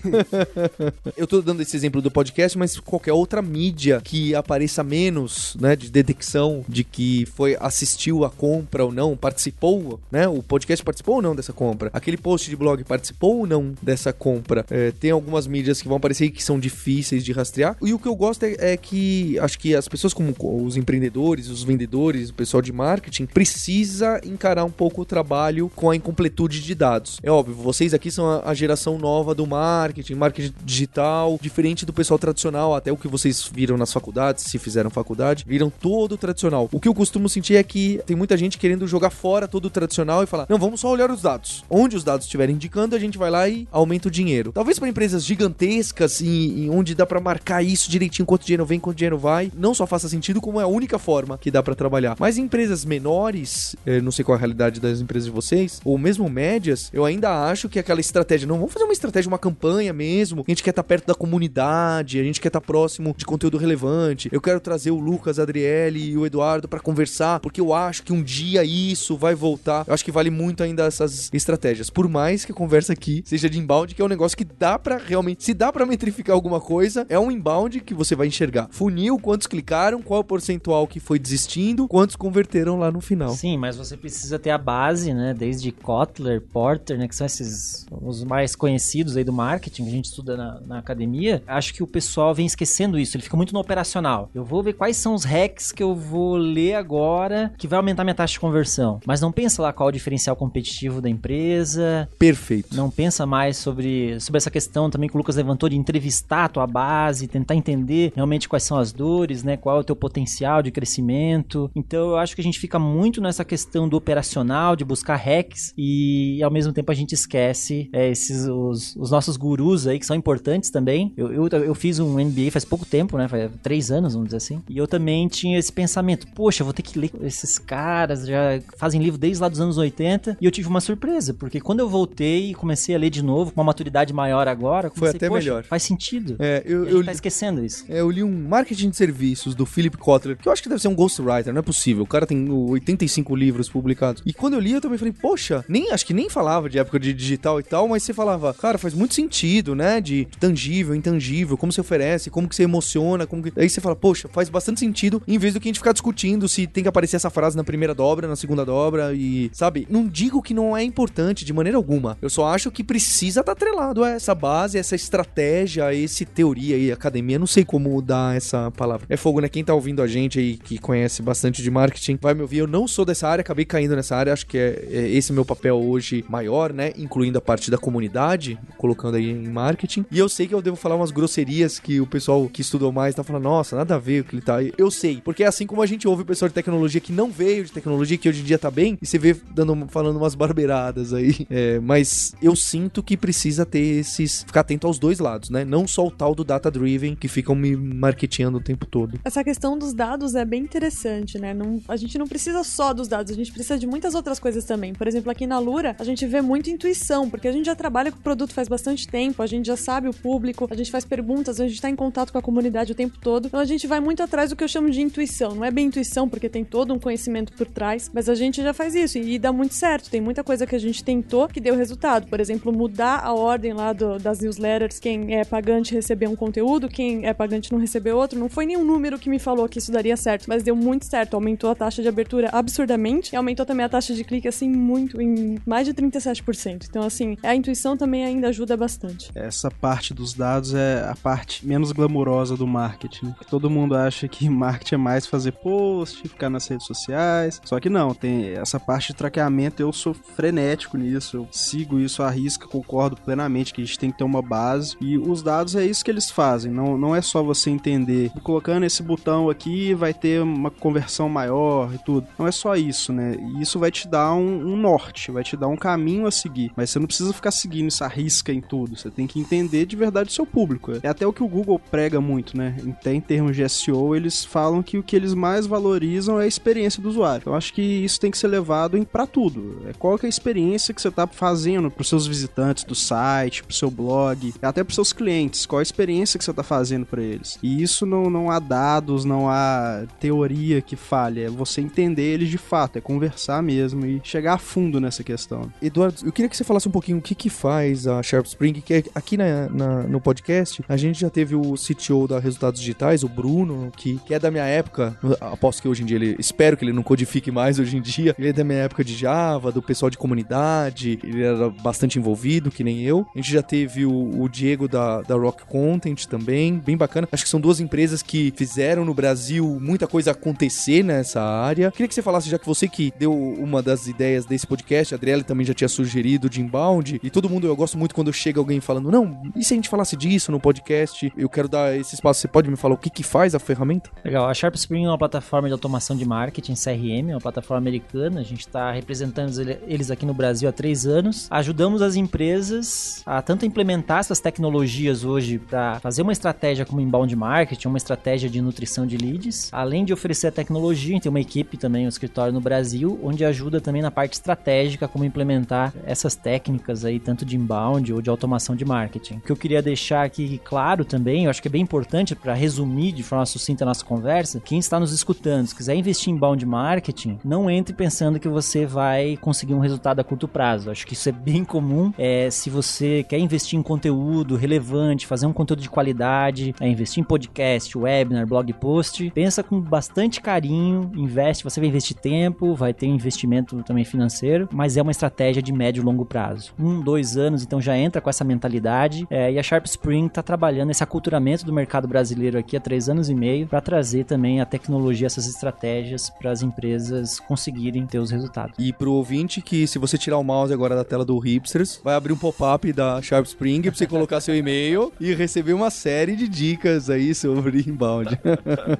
eu 1.17 1.27
tô 1.27 1.41
dando 1.41 1.63
esse 1.63 1.77
exemplo 1.77 2.03
do 2.03 2.11
podcast, 2.11 2.59
mas 2.59 2.79
qualquer 2.79 3.13
outra 3.13 3.41
mídia 3.41 4.01
que 4.03 4.35
apareça 4.35 4.83
menos, 4.83 5.57
né, 5.61 5.77
de 5.77 5.91
detecção 5.91 6.65
de 6.69 6.83
que 6.85 7.27
foi 7.27 7.57
assistiu 7.61 8.25
a 8.25 8.31
compra 8.31 8.85
ou 8.85 8.93
não, 8.93 9.17
participou, 9.17 10.01
né? 10.11 10.27
O 10.27 10.43
podcast 10.43 10.85
participou 10.85 11.17
ou 11.17 11.23
não 11.23 11.35
dessa 11.35 11.53
compra? 11.53 11.91
Aquele 11.93 12.17
post 12.17 12.51
de 12.51 12.57
blog 12.57 12.83
participou 12.85 13.39
ou 13.39 13.47
não 13.47 13.75
dessa 13.81 14.13
compra? 14.13 14.65
É, 14.71 14.91
tem 14.91 15.11
algumas 15.11 15.47
mídias 15.47 15.81
que 15.81 15.89
vão 15.89 15.97
aparecer 15.97 16.31
que 16.31 16.43
são 16.43 16.59
difíceis 16.59 17.25
de 17.25 17.33
rastrear. 17.33 17.77
E 17.83 17.95
o 17.95 17.99
que 17.99 18.09
eu 18.09 18.17
gosto 18.17 18.43
é, 18.45 18.57
é 18.59 18.77
que 18.77 19.39
acho 19.39 19.59
que 19.59 19.75
as 19.75 19.89
pessoas 19.89 20.13
como 20.13 20.35
os 20.65 20.77
empreendedores, 20.77 21.49
os 21.49 21.63
vendedores, 21.63 22.16
o 22.31 22.35
pessoal 22.35 22.63
de 22.63 22.73
marketing 22.73 23.27
precisa 23.27 24.21
encarar 24.25 24.65
um 24.65 24.71
pouco 24.71 25.03
o 25.03 25.05
trabalho 25.05 25.71
com 25.75 25.91
a 25.91 25.97
incompletude 25.97 26.61
de 26.61 26.75
dados. 26.75 27.19
É 27.23 27.31
óbvio, 27.31 27.55
vocês 27.55 27.95
aqui 27.95 28.11
são 28.11 28.43
a, 28.45 28.55
geração 28.55 28.99
nova 28.99 29.35
do 29.35 29.47
marketing, 29.47 30.15
marketing 30.15 30.55
digital, 30.65 31.39
diferente 31.41 31.85
do 31.85 31.93
pessoal 31.93 32.19
tradicional, 32.19 32.75
até 32.75 32.91
o 32.91 32.97
que 32.97 33.09
vocês 33.09 33.51
viram 33.53 33.77
nas 33.77 33.93
faculdades, 33.93 34.45
se 34.45 34.59
fizeram 34.59 34.91
faculdade, 34.91 35.45
viram 35.47 35.71
todo 35.71 36.17
tradicional. 36.17 36.69
O 36.73 36.81
que 36.81 36.89
eu 36.89 36.95
costumo 36.95 37.29
sentir 37.29 37.57
é 37.57 37.63
que 37.63 38.01
tem 38.07 38.17
muita 38.17 38.37
gente 38.37 38.59
querendo 38.59 38.87
jogar 38.87 39.11
fora 39.11 39.47
todo 39.47 39.71
tradicional 39.71 40.23
e 40.23 40.27
falar: 40.27 40.47
não, 40.49 40.59
vamos 40.59 40.81
só 40.81 40.91
olhar 40.91 41.11
os 41.11 41.23
dados. 41.23 41.65
Onde 41.69 41.97
os 41.97 42.05
dados 42.05 42.27
estiverem 42.27 42.55
indicando, 42.55 42.97
a 42.97 42.99
gente 42.99 43.19
vai 43.19 43.31
lá 43.31 43.49
e 43.49 43.69
aumenta 43.71 44.09
o 44.09 44.11
dinheiro. 44.11 44.53
Talvez 44.53 44.79
para 44.79 44.89
empresas 44.89 45.25
gigantescas 45.25 46.21
e, 46.21 46.65
e 46.65 46.71
onde 46.71 46.95
dá 46.95 47.07
para 47.07 47.21
marcar 47.21 47.63
isso 47.63 47.91
direitinho, 47.91 48.27
quanto 48.27 48.45
dinheiro 48.45 48.65
vem, 48.65 48.81
quanto 48.81 48.97
dinheiro 48.97 49.19
vai, 49.19 49.51
não 49.55 49.75
só 49.75 49.87
faça 49.87 50.09
sentido, 50.09 50.41
como 50.41 50.61
é 50.61 50.65
a 50.65 50.69
única 50.69 50.99
forma 50.99 51.39
que 51.39 51.51
dá 51.51 51.63
para 51.63 51.75
trabalhar. 51.75 52.06
Mas 52.19 52.39
em 52.39 52.43
empresas 52.43 52.85
menores, 52.85 53.75
não 54.03 54.13
sei 54.13 54.25
qual 54.25 54.37
é 54.37 54.39
a 54.39 54.41
realidade 54.41 54.81
das 54.81 55.01
empresas 55.01 55.27
de 55.27 55.33
vocês, 55.33 55.81
ou 55.85 55.99
mesmo 55.99 56.29
médias, 56.29 56.91
eu 56.93 57.05
ainda 57.05 57.49
acho 57.49 57.69
que 57.69 57.79
aquela 57.79 58.01
estratégia, 58.01 58.47
não 58.47 58.57
vamos 58.57 58.73
fazer 58.73 58.85
uma 58.85 58.93
estratégia 58.93 59.17
estratégia, 59.17 59.29
uma 59.29 59.39
campanha 59.39 59.93
mesmo. 59.93 60.45
A 60.47 60.51
gente 60.51 60.63
quer 60.63 60.71
estar 60.71 60.83
tá 60.83 60.87
perto 60.87 61.07
da 61.07 61.15
comunidade, 61.15 62.21
a 62.21 62.23
gente 62.23 62.41
quer 62.41 62.49
estar 62.49 62.61
tá 62.61 62.67
próximo 62.67 63.15
de 63.17 63.25
conteúdo 63.25 63.57
relevante. 63.57 64.29
Eu 64.31 64.41
quero 64.41 64.61
trazer 64.61 64.91
o 64.91 64.99
Lucas, 64.99 65.39
a 65.39 65.43
Adriele 65.43 66.11
e 66.11 66.17
o 66.17 66.27
Eduardo 66.27 66.69
para 66.69 66.81
conversar, 66.81 67.41
porque 67.41 67.61
eu 67.61 67.73
acho 67.73 68.03
que 68.03 68.13
um 68.13 68.23
dia 68.23 68.65
isso 68.65 69.17
vai 69.17 69.35
voltar. 69.35 69.85
Eu 69.87 69.95
acho 69.95 70.05
que 70.05 70.13
vale 70.13 70.31
muito 70.31 70.63
ainda 70.63 70.85
essas 70.85 71.31
estratégias. 71.33 71.91
Por 71.91 72.09
mais 72.09 72.45
que 72.45 72.53
a 72.53 72.55
conversa 72.55 72.93
aqui 72.93 73.23
seja 73.25 73.49
de 73.49 73.59
inbound, 73.59 73.95
que 73.95 74.03
é 74.03 74.05
um 74.05 74.09
negócio 74.09 74.37
que 74.37 74.45
dá 74.45 74.79
para 74.79 74.97
realmente, 74.97 75.45
se 75.45 75.55
dá 75.55 75.73
para 75.73 75.87
metrificar 75.87 76.35
alguma 76.35 76.61
coisa, 76.61 77.07
é 77.09 77.19
um 77.19 77.31
inbound 77.31 77.81
que 77.81 77.95
você 77.95 78.15
vai 78.15 78.27
enxergar. 78.27 78.69
Funil, 78.71 79.19
quantos 79.19 79.47
clicaram, 79.47 80.03
qual 80.03 80.19
é 80.19 80.21
o 80.21 80.25
percentual 80.25 80.87
que 80.87 81.01
foi 81.01 81.19
desistindo, 81.19 81.89
quantos 81.97 82.15
converteram 82.15 82.79
lá 82.79 82.91
no 82.91 83.01
final. 83.01 83.31
Sim, 83.31 83.57
mas 83.57 83.75
você 83.75 83.97
precisa 83.97 84.39
ter 84.39 84.51
a 84.51 84.59
base, 84.59 85.15
né, 85.15 85.33
desde 85.33 85.73
Kotler, 85.73 86.43
Porter, 86.43 86.99
né, 86.99 87.09
que 87.09 87.17
são 87.17 87.27
esses 87.27 87.87
os 88.03 88.23
mais 88.23 88.55
conhecidos 88.55 89.17
aí 89.17 89.25
do 89.25 89.33
marketing 89.33 89.85
que 89.85 89.89
a 89.89 89.93
gente 89.93 90.05
estuda 90.05 90.37
na, 90.37 90.61
na 90.67 90.79
academia. 90.79 91.43
Acho 91.47 91.73
que 91.73 91.83
o 91.83 91.87
pessoal 91.87 92.35
vem 92.35 92.45
esquecendo 92.45 92.99
isso, 92.99 93.17
ele 93.17 93.23
fica 93.25 93.35
muito 93.35 93.55
no 93.55 93.61
operacional. 93.61 94.29
Eu 94.35 94.45
vou 94.45 94.63
ver 94.63 94.75
quais 94.75 94.99
são 94.99 95.15
os 95.15 95.25
hacks 95.25 95.73
que 95.73 95.83
eu 95.83 95.95
vou 95.95 96.37
ler 96.37 96.75
agora 96.75 97.51
que 97.57 97.67
vai 97.67 97.79
aumentar 97.79 98.05
minha 98.05 98.15
taxa 98.15 98.33
de 98.33 98.41
conversão. 98.41 99.01
Mas 99.07 99.23
não 99.23 99.33
pensa 99.33 99.63
lá 99.63 99.73
qual 99.73 99.89
é 99.89 99.91
o 99.91 99.93
diferencial 99.93 100.37
competitivo 100.37 101.01
da 101.01 101.09
empresa. 101.09 102.07
Perfeito. 102.19 102.77
Não 102.77 102.91
pensa 102.91 103.25
mais 103.25 103.57
sobre, 103.57 104.21
sobre 104.21 104.37
essa 104.37 104.51
questão 104.51 104.91
também 104.91 105.09
que 105.09 105.17
o 105.17 105.19
Lucas 105.19 105.37
levantou 105.37 105.67
de 105.67 105.77
entrevistar 105.77 106.45
a 106.45 106.49
tua 106.51 106.67
base, 106.67 107.27
tentar 107.27 107.55
entender 107.55 108.13
realmente 108.15 108.51
quais 108.51 108.65
são 108.65 108.77
as 108.77 108.93
dores, 108.93 109.43
né? 109.43 109.57
Qual 109.57 109.79
é 109.79 109.81
o 109.81 109.85
teu 109.85 109.97
potencial 109.97 110.61
de 110.63 110.71
crescimento. 110.71 111.71
Então 111.77 112.11
eu 112.11 112.17
acho 112.17 112.35
que 112.35 112.41
a 112.41 112.45
gente 112.45 112.59
fica 112.59 112.79
muito 112.79 113.21
nessa 113.21 113.45
questão 113.45 113.89
do 113.89 113.97
operacional, 113.97 114.75
de 114.75 114.85
buscar 114.85 115.17
hacks 115.17 115.75
e 115.77 116.43
ao 116.43 116.51
mesmo 116.51 116.73
tempo 116.73 116.91
a 116.91 116.95
gente 116.95 117.13
esquece 117.13 117.91
é, 117.93 118.11
esses 118.11 118.49
os, 118.49 118.97
os, 118.97 119.11
nossos 119.11 119.37
gurus 119.37 119.87
aí 119.87 119.99
que 119.99 120.07
são 120.07 120.17
importantes 120.17 120.71
também. 120.71 121.13
Eu, 121.17 121.33
eu, 121.33 121.49
eu 121.49 121.75
fiz 121.75 121.99
um 121.99 122.19
MBA 122.19 122.51
faz 122.51 122.65
pouco 122.65 122.87
tempo, 122.87 123.19
né? 123.19 123.29
Faz 123.29 123.51
três 123.63 123.91
anos, 123.91 124.15
vamos 124.15 124.29
dizer 124.29 124.39
assim. 124.39 124.63
E 124.69 124.79
eu 124.79 124.87
também 124.87 125.29
tinha 125.29 125.59
esse 125.59 125.73
pensamento, 125.73 126.27
poxa, 126.29 126.65
vou 126.65 126.73
ter 126.73 126.83
que 126.83 126.99
ler 126.99 127.11
esses 127.23 127.59
caras, 127.59 128.27
já 128.27 128.61
fazem 128.79 129.03
livro 129.03 129.19
desde 129.19 129.43
lá 129.43 129.49
dos 129.49 129.61
anos 129.61 129.77
80. 129.77 130.39
E 130.41 130.45
eu 130.45 130.51
tive 130.51 130.69
uma 130.69 130.81
surpresa, 130.81 131.35
porque 131.35 131.61
quando 131.61 131.81
eu 131.81 131.89
voltei 131.89 132.51
e 132.51 132.55
comecei 132.55 132.95
a 132.95 132.99
ler 132.99 133.11
de 133.11 133.23
novo, 133.23 133.53
com 133.53 133.61
uma 133.61 133.67
maturidade 133.67 134.13
maior 134.13 134.49
agora, 134.49 134.91
foi 134.95 135.11
até 135.11 135.29
melhor. 135.29 135.65
Faz 135.65 135.83
sentido. 135.83 136.37
É, 136.39 136.63
eu, 136.65 136.89
eu 136.89 137.05
tá 137.05 137.13
esquecendo 137.13 137.65
isso. 137.65 137.85
É, 137.89 138.01
eu 138.01 138.11
li 138.11 138.23
um 138.23 138.49
marketing 138.49 138.91
de 138.91 138.97
serviços 138.97 139.55
do 139.55 139.67
Philip 139.67 139.97
Kotler, 139.97 140.37
que 140.37 140.49
eu 140.49 140.53
acho 140.53 140.63
que 140.63 140.69
deve 140.69 140.81
ser 140.81 140.89
um 140.89 140.95
ghostwriter, 140.95 141.53
não 141.53 141.61
é 141.61 141.63
possível. 141.67 142.05
O 142.05 142.07
cara 142.07 142.27
tem 142.27 142.49
85 142.49 143.35
livros 143.35 143.69
publicados. 143.69 144.23
E 144.25 144.33
quando 144.33 144.55
eu 144.55 144.61
li, 144.61 144.73
eu 144.73 144.81
também 144.81 144.97
falei, 144.97 145.13
poxa, 145.13 145.65
nem 145.69 145.91
acho 145.91 146.07
que 146.07 146.15
nem 146.15 146.31
falava 146.31 146.71
de 146.71 146.79
época 146.79 146.99
de 147.01 147.13
digital 147.13 147.59
e 147.59 147.63
tal, 147.63 147.89
mas 147.89 148.05
você 148.05 148.15
falava, 148.15 148.55
cara, 148.55 148.79
faz 148.79 148.95
muito 148.95 149.15
sentido, 149.15 149.75
né? 149.75 150.01
De 150.01 150.27
tangível, 150.39 150.95
intangível, 150.95 151.57
como 151.57 151.73
você 151.73 151.81
oferece, 151.81 152.31
como 152.31 152.49
que 152.49 152.55
você 152.55 152.63
emociona, 152.63 153.27
como 153.27 153.43
que... 153.43 153.53
Aí 153.61 153.69
você 153.69 153.81
fala, 153.81 153.97
poxa, 153.97 154.29
faz 154.29 154.49
bastante 154.49 154.81
sentido, 154.81 155.21
em 155.27 155.39
vez 155.39 155.53
do 155.53 155.61
que 155.61 155.69
a 155.69 155.71
gente 155.71 155.79
ficar 155.79 155.93
discutindo 155.93 156.49
se 156.49 156.67
tem 156.67 156.83
que 156.83 156.89
aparecer 156.89 157.17
essa 157.17 157.31
frase 157.31 157.57
na 157.57 157.65
primeira 157.65 157.95
dobra, 157.95 158.29
na 158.29 158.37
segunda 158.37 158.65
dobra 158.65 159.13
e, 159.13 159.51
sabe? 159.53 159.87
Não 159.91 160.07
digo 160.07 160.41
que 160.41 160.55
não 160.55 160.77
é 160.77 160.83
importante 160.83 161.45
de 161.45 161.53
maneira 161.53 161.77
alguma. 161.77 162.17
Eu 162.23 162.31
só 162.31 162.47
acho 162.47 162.71
que 162.71 162.85
precisa 162.85 163.41
estar 163.41 163.53
tá 163.55 163.67
atrelado 163.67 164.05
a 164.05 164.11
essa 164.11 164.35
base, 164.35 164.79
essa 164.79 164.95
estratégia, 164.95 165.93
esse 165.93 166.25
teoria 166.25 166.77
aí, 166.77 166.93
academia, 166.93 167.39
não 167.39 167.47
sei 167.47 167.65
como 167.65 168.01
dar 168.01 168.37
essa 168.37 168.71
palavra. 168.71 169.07
É 169.09 169.17
fogo, 169.17 169.41
né? 169.41 169.49
Quem 169.49 169.65
tá 169.65 169.75
ouvindo 169.75 170.03
a 170.03 170.07
gente 170.07 170.39
aí, 170.39 170.57
que 170.57 170.79
conhece 170.79 171.23
bastante 171.23 171.56
de 171.63 171.71
marketing, 171.71 172.19
vai 172.21 172.35
me 172.35 172.43
ouvir. 172.43 172.59
Eu 172.59 172.67
não 172.67 172.87
sou 172.87 173.05
dessa 173.05 173.29
área, 173.29 173.43
acabei 173.43 173.65
caindo 173.65 173.95
nessa 173.97 174.17
área, 174.17 174.33
acho 174.33 174.47
que 174.47 174.59
é, 174.59 174.89
é 174.91 175.09
esse 175.11 175.33
meu 175.33 175.45
papel 175.45 175.77
hoje 175.77 176.25
maior, 176.29 176.73
né? 176.73 176.93
Incluindo 176.97 177.39
a 177.39 177.41
parte 177.41 177.71
da 177.71 177.79
comunidade, 177.79 178.59
colocando 178.77 179.17
aí 179.17 179.31
em 179.31 179.49
marketing. 179.49 180.05
E 180.11 180.19
eu 180.19 180.29
sei 180.29 180.47
que 180.47 180.55
eu 180.55 180.63
devo 180.63 180.77
falar 180.77 180.97
umas 180.97 181.11
grosserias 181.11 181.79
que 181.79 182.01
o 182.01 182.07
pessoal 182.07 182.49
que 182.49 182.61
estudou 182.61 182.93
mais 182.93 183.15
tá 183.15 183.23
falando, 183.23 183.45
nossa, 183.45 183.77
nada 183.77 183.95
a 183.95 183.99
ver 183.99 184.23
o 184.23 184.25
que 184.25 184.35
ele 184.35 184.43
tá. 184.43 184.57
Eu 184.77 184.91
sei, 184.91 185.21
porque 185.25 185.43
é 185.45 185.47
assim 185.47 185.67
como 185.67 185.83
a 185.83 185.87
gente 185.87 186.07
ouve 186.07 186.23
o 186.23 186.27
pessoal 186.27 186.49
de 186.49 186.55
tecnologia 186.55 187.01
que 187.01 187.13
não 187.13 187.31
veio 187.31 187.65
de 187.65 187.73
tecnologia, 187.73 188.17
que 188.19 188.29
hoje 188.29 188.41
em 188.41 188.45
dia 188.45 188.59
tá 188.59 188.71
bem, 188.71 188.99
e 189.01 189.07
você 189.07 189.19
vê 189.19 189.37
dando, 189.55 189.87
falando 189.89 190.17
umas 190.17 190.35
barbeiradas 190.35 191.13
aí. 191.13 191.35
É, 191.49 191.79
mas 191.81 192.35
eu 192.43 192.55
sinto 192.55 193.03
que 193.03 193.17
precisa 193.17 193.65
ter 193.65 193.79
esses. 193.79 194.43
ficar 194.43 194.61
atento 194.61 194.87
aos 194.87 194.99
dois 194.99 195.19
lados, 195.19 195.49
né? 195.49 195.65
Não 195.65 195.87
só 195.87 196.07
o 196.07 196.11
tal 196.11 196.35
do 196.35 196.45
data 196.45 196.71
driven 196.71 197.15
que 197.15 197.29
ficam 197.29 197.55
me 197.55 197.75
marketeando 197.77 198.59
o 198.59 198.61
tempo 198.61 198.85
todo. 198.85 199.19
Essa 199.25 199.43
questão 199.43 199.79
dos 199.79 199.95
dados 199.95 200.35
é 200.35 200.45
bem 200.45 200.63
interessante, 200.63 201.39
né? 201.39 201.46
Não, 201.55 201.81
a 201.89 201.97
gente 201.97 202.19
não 202.19 202.27
precisa 202.27 202.63
só 202.65 202.93
dos 202.93 203.09
dados, 203.09 203.33
a 203.33 203.35
gente 203.35 203.53
precisa 203.53 203.79
de 203.79 203.87
muitas 203.87 204.15
outras 204.15 204.39
coisas 204.39 204.65
também. 204.65 204.93
Por 204.95 205.07
exemplo, 205.07 205.31
aqui 205.31 205.47
na 205.47 205.59
Lura, 205.59 205.97
a 205.99 206.05
gente 206.05 206.27
vê 206.27 206.41
muito 206.41 206.71
intuição, 206.71 207.29
porque 207.29 207.49
a 207.49 207.53
gente 207.53 207.67
já 207.67 207.75
trabalha 207.75 208.11
com 208.11 208.19
o 208.19 208.23
produto 208.23 208.53
faz 208.53 208.69
bastante 208.69 209.07
tempo, 209.07 209.43
a 209.43 209.47
gente 209.47 209.67
já 209.67 209.77
sabe 209.77 210.09
o 210.09 210.15
público, 210.15 210.67
a 210.71 210.75
gente 210.75 210.91
faz 210.91 211.05
perguntas, 211.05 211.61
a 211.61 211.69
gente 211.69 211.81
tá 211.81 211.91
em 211.91 211.97
contato 211.97 212.33
com 212.33 212.39
a 212.39 212.43
comunidade 212.43 212.93
o 212.93 212.95
tempo 212.95 213.19
todo. 213.21 213.47
Então 213.47 213.61
a 213.61 213.65
gente 213.65 213.87
vai 213.87 214.01
muito 214.01 214.23
atrás 214.23 214.51
do 214.51 214.57
que 214.57 214.65
eu 214.65 214.69
chamo 214.69 214.91
de 214.91 215.01
intuição. 215.01 215.55
Não 215.55 215.65
é 215.65 215.71
bem 215.71 215.87
intuição, 215.87 216.29
porque 216.29 216.49
tem 216.49 216.65
todo 216.65 216.93
um 216.95 216.99
conhecimento 216.99 217.53
por 217.53 217.67
trás, 217.67 218.11
mas 218.13 218.29
a 218.29 218.35
gente 218.35 218.63
já 218.63 218.73
faz 218.73 218.95
isso 218.95 219.19
e, 219.19 219.35
e 219.35 219.39
dá 219.39 219.53
muito 219.53 219.75
certo. 219.75 220.11
Tem 220.11 220.21
muita 220.21 220.43
coisa 220.43 220.67
que 220.67 220.75
a 220.75 220.79
gente 220.79 221.03
tentou 221.05 221.49
que 221.49 221.61
deu 221.61 221.77
resultado. 221.77 222.27
Por 222.27 222.41
exemplo, 222.41 222.73
mudar 222.73 223.21
a 223.25 223.33
ordem 223.33 223.73
lá 223.73 223.93
do, 223.93 224.19
das 224.19 224.41
newsletters, 224.41 224.99
quem 224.99 225.37
é 225.37 225.45
pagante 225.45 225.95
receber 225.95 226.29
um 226.29 226.37
conteúdo, 226.37 226.89
quem 226.89 227.27
é 227.27 227.33
pagante 227.33 227.73
não 227.73 227.79
receber 227.79 228.13
outro. 228.13 228.39
Não 228.39 228.49
foi 228.49 228.67
nenhum 228.67 228.85
número 228.85 229.19
que 229.19 229.29
me 229.29 229.39
falou 229.39 229.69
que 229.69 229.79
isso 229.79 229.93
daria 229.93 230.17
certo, 230.17 230.47
mas 230.47 230.63
deu 230.63 230.75
muito 230.75 231.07
certo. 231.07 231.36
Aumentou 231.37 231.71
a 231.71 231.75
taxa 231.75 232.03
de 232.03 232.09
abertura 232.09 232.51
absurdamente 232.53 233.35
e 233.35 233.37
aumentou 233.37 233.67
também 233.67 233.85
a 233.85 233.89
taxa 233.89 234.15
de 234.15 234.25
clique, 234.25 234.49
assim, 234.49 234.69
muito, 234.69 235.21
em 235.21 235.59
mais 235.67 235.87
de 235.87 235.95
37%. 235.95 236.87
Então, 236.89 237.03
assim, 237.03 237.37
a 237.43 237.55
intuição 237.55 237.97
também 237.97 238.25
ainda 238.25 238.49
ajuda 238.49 238.77
bastante. 238.77 239.31
Essa 239.35 239.71
parte 239.71 240.15
dos 240.15 240.33
dados 240.33 240.75
é 240.75 241.07
a 241.09 241.15
parte 241.15 241.67
menos 241.67 241.93
glamurosa 241.93 242.57
do 242.57 242.67
marketing. 242.67 243.35
Todo 243.49 243.71
mundo 243.71 243.95
acha 243.95 244.27
que 244.29 244.49
marketing 244.51 244.95
é 244.95 244.99
mais 244.99 245.27
fazer 245.27 245.53
post, 245.53 246.23
ficar 246.29 246.51
nas 246.51 246.67
redes 246.67 246.87
sociais. 246.87 247.61
Só 247.65 247.79
que 247.79 247.91
não, 247.91 248.15
tem 248.15 248.51
essa 248.51 248.81
parte 248.81 249.09
de 249.09 249.15
traqueamento, 249.15 249.83
eu 249.83 249.93
sou 249.93 250.15
frenético 250.15 250.97
nisso, 250.97 251.37
eu 251.37 251.49
sigo 251.51 252.01
isso 252.01 252.23
à 252.23 252.31
risca, 252.31 252.67
concordo 252.67 253.17
plenamente 253.17 253.73
que 253.73 253.83
a 253.83 253.85
gente 253.85 253.99
tem 253.99 254.11
que 254.11 254.19
ter 254.19 254.25
uma 254.25 254.43
base. 254.43 254.97
E 255.01 255.19
os 255.19 255.43
dados 255.43 255.77
é 255.77 255.85
isso 255.85 256.05
que 256.05 256.11
eles 256.11 256.31
fazem, 256.31 256.73
não, 256.73 256.97
não 256.97 257.15
é 257.15 257.21
só 257.21 257.43
você 257.43 257.71
entender, 257.71 258.31
colocando 258.43 258.85
esse 258.85 259.03
botão 259.03 259.51
aqui 259.51 259.95
vai 259.95 260.15
ter 260.15 260.43
uma 260.43 260.71
conversão 260.71 261.26
maior 261.29 261.93
e 261.95 261.99
tudo. 261.99 262.27
Não 262.39 262.47
é 262.47 262.53
só 262.53 262.75
isso, 262.77 263.13
né? 263.13 263.37
E 263.39 263.63
isso 263.63 263.79
vai 263.79 263.91
te 263.91 264.09
dar 264.09 264.35
um, 264.35 264.73
um 264.73 264.77
norte, 264.77 265.31
vai 265.31 265.45
te 265.45 265.57
dar 265.57 265.69
um 265.69 265.77
caminho 265.77 266.27
a 266.27 266.31
seguir. 266.31 266.73
Mas 266.77 266.91
você 266.91 266.99
não 266.99 267.07
precisa 267.07 267.33
ficar 267.33 267.51
seguindo 267.51 267.89
essa 267.89 268.09
risca 268.09 268.53
em 268.53 268.61
tudo, 268.61 268.97
você 268.97 269.11
tem 269.11 269.27
que 269.27 269.41
entender 269.41 269.87
de 269.87 269.97
verdade 269.97 270.31
o 270.31 270.33
seu 270.33 270.47
público. 270.47 270.93
É 271.03 271.09
até 271.09 271.27
o 271.27 271.33
que 271.33 271.43
o 271.43 271.49
Google 271.49 271.79
prega 271.79 272.21
muito, 272.21 272.57
né? 272.57 272.77
Até 272.99 273.15
em 273.15 273.21
termos 273.21 273.57
de 273.57 273.69
SEO, 273.69 274.15
eles 274.15 274.45
falam 274.45 274.83
que 274.83 274.99
o 274.99 275.03
que 275.03 275.17
eles 275.17 275.35
mais 275.35 275.67
valorizam 275.67 276.41
é 276.41 276.45
a 276.45 276.47
experiência 276.47 277.03
do 277.03 277.09
usuário. 277.09 277.43
Então 277.43 277.55
acho 277.55 277.73
que 277.73 277.83
isso 277.83 278.21
tem 278.21 278.31
que 278.31 278.39
ser 278.39 278.49
levado 278.49 279.05
para 279.07 279.27
tudo. 279.27 279.83
É 279.89 279.93
qual 279.93 280.17
é 280.23 280.27
a 280.27 280.29
experiência 280.29 280.95
que 280.95 281.03
você 281.03 281.09
está 281.09 281.27
fazendo 281.27 281.91
para 281.91 282.03
os 282.03 282.09
seus 282.09 282.27
visitantes 282.27 282.85
do 282.85 282.95
site, 282.95 283.63
para 283.63 283.71
o 283.71 283.75
seu 283.75 283.91
blog, 283.91 284.55
até 284.63 284.83
para 284.83 284.95
seus 284.95 285.13
clientes. 285.13 285.67
Qual 285.67 285.81
a 285.81 285.83
experiência 285.83 286.39
que 286.39 286.45
você 286.45 286.51
está 286.51 286.63
fazendo 286.63 287.07
para 287.07 287.23
eles? 287.23 287.59
E 287.63 287.83
isso 287.83 288.07
não, 288.07 288.31
não 288.31 288.51
há 288.51 288.59
dados, 288.59 289.25
não 289.25 289.49
há 289.49 290.05
teoria 290.21 290.81
que 290.81 290.97
É 291.17 291.49
você 291.49 291.81
entender 291.81 292.23
eles 292.23 292.49
de 292.49 292.59
fato, 292.59 292.99
é 292.99 293.01
conversar 293.01 293.63
mesmo 293.63 294.05
e 294.05 294.21
chegar 294.23 294.55
a 294.55 294.59
fundo 294.59 295.01
nessa 295.01 295.25
questão. 295.25 295.71
Eduardo, 295.81 296.19
eu 296.25 296.33
queria 296.33 296.49
que 296.49 296.57
você 296.57 296.65
falasse 296.65 296.89
um 296.89 296.93
pouquinho 296.93 297.19
o 297.19 297.23
que, 297.23 297.35
que 297.35 297.49
faz 297.49 298.07
a 298.07 298.23
Sharp 298.23 298.47
Spring, 298.47 298.75
que 298.75 298.95
é 298.95 299.05
aqui 299.15 299.37
na, 299.37 299.69
na, 299.69 300.03
no 300.03 300.21
podcast 300.21 300.83
a 300.89 300.97
gente 300.97 301.21
já 301.21 301.31
teve 301.31 301.55
o 301.55 301.75
CTO 301.75 302.27
da 302.29 302.39
Resultados 302.39 302.81
Digitais, 302.81 303.23
o 303.23 303.29
Bruno, 303.29 303.91
que, 303.97 304.19
que 304.27 304.35
é 304.35 304.39
da 304.39 304.51
minha 304.51 304.65
época. 304.65 305.19
Aposto 305.41 305.83
que 305.83 305.89
hoje 305.89 306.03
em 306.03 306.07
dia 306.07 306.17
ele. 306.17 306.37
Espero 306.39 306.77
que 306.77 306.85
ele 306.85 306.93
não 306.93 307.03
codifique 307.03 307.51
mais 307.51 307.79
hoje 307.79 307.97
em 307.97 308.01
dia. 308.01 308.35
Ele 308.39 308.49
é 308.49 308.53
da 308.53 308.65
minha 308.65 308.79
época 308.79 309.05
de 309.05 309.15
Java, 309.15 309.73
do 309.73 309.83
pessoal 309.83 310.11
de 310.11 310.19
comunidade. 310.19 311.19
Ele 311.23 311.43
era 311.43 311.71
bastante 311.71 312.19
envolvido, 312.19 312.71
que 312.71 312.85
nem 312.85 313.03
eu. 313.03 313.27
A 313.35 313.39
gente 313.39 313.53
já 313.53 313.63
teve 313.63 314.05
o, 314.05 314.43
o 314.43 314.49
Diego 314.49 314.89
da, 314.89 315.23
da 315.23 315.35
Rock 315.35 315.65
Content 315.67 316.27
também, 316.27 316.79
bem 316.79 316.97
bacana. 316.97 317.29
Acho 317.31 317.45
que 317.45 317.51
são 317.51 317.61
duas 317.61 317.81
empresas 317.81 318.23
que 318.23 318.53
fizeram 318.57 319.05
no 319.05 319.15
Brasil 319.15 319.79
muita 319.81 320.07
coisa 320.07 320.31
acontecer 320.31 321.03
nessa 321.07 321.41
área. 321.41 321.91
Queria 321.91 322.09
que 322.09 322.15
você 322.15 322.23
falasse, 322.23 322.51
já 322.51 322.59
que 322.59 322.67
você 322.67 322.89
que 322.89 323.13
deu 323.19 323.33
uma 323.33 323.83
das 323.83 324.07
ideias 324.07 324.45
desse 324.45 324.67
podcast, 324.67 325.15
a 325.15 325.17
Adriele 325.17 325.43
também 325.43 325.65
já 325.65 325.73
tinha 325.73 325.89
sugerido 325.89 326.51
de 326.51 326.61
inbound, 326.61 327.21
e 327.23 327.31
todo 327.31 327.49
mundo, 327.49 327.67
eu 327.67 327.77
gosto 327.77 327.97
muito 327.97 328.15
quando 328.15 328.33
chega 328.33 328.61
alguém 328.61 328.81
falando, 328.81 329.11
não, 329.11 329.43
e 329.55 329.65
se 329.65 329.73
a 329.73 329.77
gente 329.77 329.89
falasse 329.89 330.17
disso 330.17 330.53
no 330.53 330.61
podcast? 330.61 331.33
Eu 331.37 331.49
quero 331.49 331.69
dar 331.69 331.97
esse 331.97 332.15
espaço, 332.15 332.41
você 332.41 332.49
pode 332.49 332.69
me 332.69 332.77
falar 332.77 332.95
o 332.95 332.99
que 332.99 333.09
que 333.09 333.23
faz 333.23 333.55
a 333.55 333.59
ferramenta? 333.59 334.11
Legal, 334.25 334.49
a 334.49 334.55
Sharp 334.55 334.75
Spring 334.75 335.05
é 335.05 335.09
uma 335.09 335.19
plataforma 335.19 335.69
de 335.69 335.73
automação 335.73 336.17
de 336.17 336.27
marketing, 336.27 336.75
CRM, 336.75 337.31
uma 337.31 337.41
plataforma 337.41 337.79
americana, 337.79 338.41
a 338.41 338.45
gente 338.45 338.61
está 338.61 338.91
representando 338.91 339.53
eles 339.87 340.11
aqui 340.11 340.27
no 340.27 340.35
Brasil 340.35 340.69
há 340.69 340.73
três 340.73 341.07
anos. 341.07 341.47
Ajudamos 341.51 342.03
as 342.03 342.17
empresas 342.17 343.23
a 343.25 343.41
tanto 343.41 343.65
implementar 343.65 344.21
essas 344.21 344.41
tecnologias 344.41 345.25
hoje 345.25 345.59
para 345.59 346.01
fazer 346.01 346.23
uma 346.23 346.33
estratégia 346.33 346.85
como 346.85 347.01
inbound 347.01 347.35
marketing, 347.37 347.89
uma 347.89 347.99
estratégia 347.99 348.49
de 348.49 348.61
nutrição 348.61 349.07
de 349.07 349.17
leads, 349.17 349.69
além 349.73 350.05
de 350.05 350.13
oferecer 350.13 350.49
a 350.49 350.53
tecnologia, 350.53 350.86
a 350.91 350.95
gente 350.95 351.23
tem 351.23 351.31
uma 351.31 351.41
equipe 351.41 351.77
também, 351.77 352.07
um 352.07 352.09
escritório 352.09 352.53
no 352.53 352.61
Brasil, 352.61 353.19
onde 353.23 353.45
ajuda 353.45 353.81
também 353.81 354.03
na 354.03 354.11
parte 354.11 354.35
estratégica 354.35 355.09
como 355.09 355.25
implementar 355.25 355.93
essas 356.05 356.35
técnicas 356.35 357.05
aí, 357.05 357.19
tanto 357.19 357.45
de 357.45 357.57
inbound 357.57 357.77
inbound 357.77 358.13
ou 358.13 358.23
de 358.23 358.31
automação 358.31 358.75
de 358.75 358.85
marketing. 358.85 359.37
O 359.37 359.41
que 359.41 359.53
eu 359.53 359.57
queria 359.57 359.83
deixar 359.83 360.25
aqui 360.25 360.61
claro 360.65 361.05
também, 361.05 361.45
eu 361.45 361.51
acho 361.51 361.61
que 361.61 361.69
é 361.69 361.71
bem 361.71 361.83
importante 361.83 362.35
para 362.35 362.55
resumir 362.55 363.13
de 363.13 363.23
forma 363.23 363.45
sucinta 363.47 363.85
a 363.85 363.87
nossa 363.87 364.05
conversa, 364.05 364.61
quem 364.61 364.79
está 364.79 364.99
nos 364.99 365.13
escutando, 365.13 365.67
se 365.67 365.75
quiser 365.75 365.95
investir 365.95 366.33
em 366.33 366.37
inbound 366.37 366.65
marketing, 366.65 367.39
não 367.45 367.71
entre 367.71 367.95
pensando 367.95 368.41
que 368.41 368.49
você 368.49 368.87
vai 368.87 369.37
conseguir 369.41 369.75
um 369.75 369.79
resultado 369.79 370.21
a 370.21 370.25
curto 370.25 370.49
prazo. 370.49 370.91
Acho 370.91 371.07
que 371.07 371.15
isso 371.15 371.29
é 371.29 371.33
bem 371.33 371.65
comum. 371.65 372.13
É, 372.19 372.51
se 372.51 372.71
você 372.71 373.25
quer 373.29 373.39
investir 373.39 373.79
em 373.79 373.83
conteúdo 373.83 374.57
relevante, 374.57 375.27
fazer 375.27 375.47
um 375.47 375.53
conteúdo 375.53 375.83
de 375.83 375.91
qualidade, 375.91 376.75
é, 376.81 376.89
investir 376.89 377.21
em 377.21 377.25
podcast, 377.25 377.97
webinar, 377.97 378.47
blog 378.47 378.73
post, 378.75 379.31
pensa 379.35 379.63
com 379.63 379.81
bastante 379.81 380.41
carinho, 380.41 380.76
investe, 381.15 381.65
você 381.65 381.81
vai 381.81 381.89
investir 381.89 382.17
tempo, 382.17 382.75
vai 382.75 382.93
ter 382.93 383.07
investimento 383.07 383.83
também 383.83 384.05
financeiro, 384.05 384.69
mas 384.73 384.97
é 384.97 385.03
uma 385.03 385.11
estratégia 385.11 385.63
de 385.63 385.73
médio 385.73 386.03
e 386.03 386.05
longo 386.05 386.25
prazo. 386.25 386.73
Um, 386.79 387.01
dois 387.01 387.37
anos, 387.37 387.63
então 387.63 387.81
já 387.81 387.97
entra 387.97 388.21
com 388.21 388.31
essa 388.31 388.45
mentalidade. 388.45 389.27
É, 389.31 389.53
e 389.53 389.59
a 389.59 389.63
Sharp 389.63 389.87
Spring 389.87 390.27
está 390.27 390.43
trabalhando 390.43 390.91
esse 390.91 391.03
aculturamento 391.03 391.65
do 391.65 391.73
mercado 391.73 392.09
brasileiro 392.09 392.59
aqui 392.59 392.77
há 392.77 392.81
três 392.81 393.09
anos 393.09 393.29
e 393.29 393.35
meio 393.35 393.67
para 393.67 393.81
trazer 393.81 394.25
também 394.25 394.61
a 394.61 394.67
tecnologia, 394.67 395.27
essas 395.27 395.47
estratégias 395.47 396.31
para 396.31 396.51
as 396.51 396.63
empresas 396.63 397.41
conseguirem 397.41 398.07
ter 398.07 398.19
os 398.19 398.31
resultados. 398.31 398.75
E 398.79 398.93
pro 398.93 399.13
ouvinte 399.13 399.61
que 399.61 399.87
se 399.87 399.99
você 399.99 400.19
tirar 400.19 400.39
o 400.39 400.45
mouse 400.45 400.73
agora 400.73 400.95
da 400.95 401.05
tela 401.05 401.25
do 401.25 401.39
Hipsters, 401.39 402.01
vai 402.03 402.15
abrir 402.15 402.33
um 402.33 402.37
pop-up 402.37 402.93
da 402.93 403.21
Sharp 403.23 403.47
Spring 403.47 403.83
para 403.83 403.95
você 403.95 404.07
colocar 404.07 404.41
seu 404.41 404.55
e-mail 404.55 405.13
e 405.21 405.35
receber 405.35 405.73
uma 405.73 405.91
série 405.91 406.37
de 406.37 406.49
dicas 406.49 407.11
aí 407.11 407.35
sobre 407.35 407.81
inbound. 407.87 408.39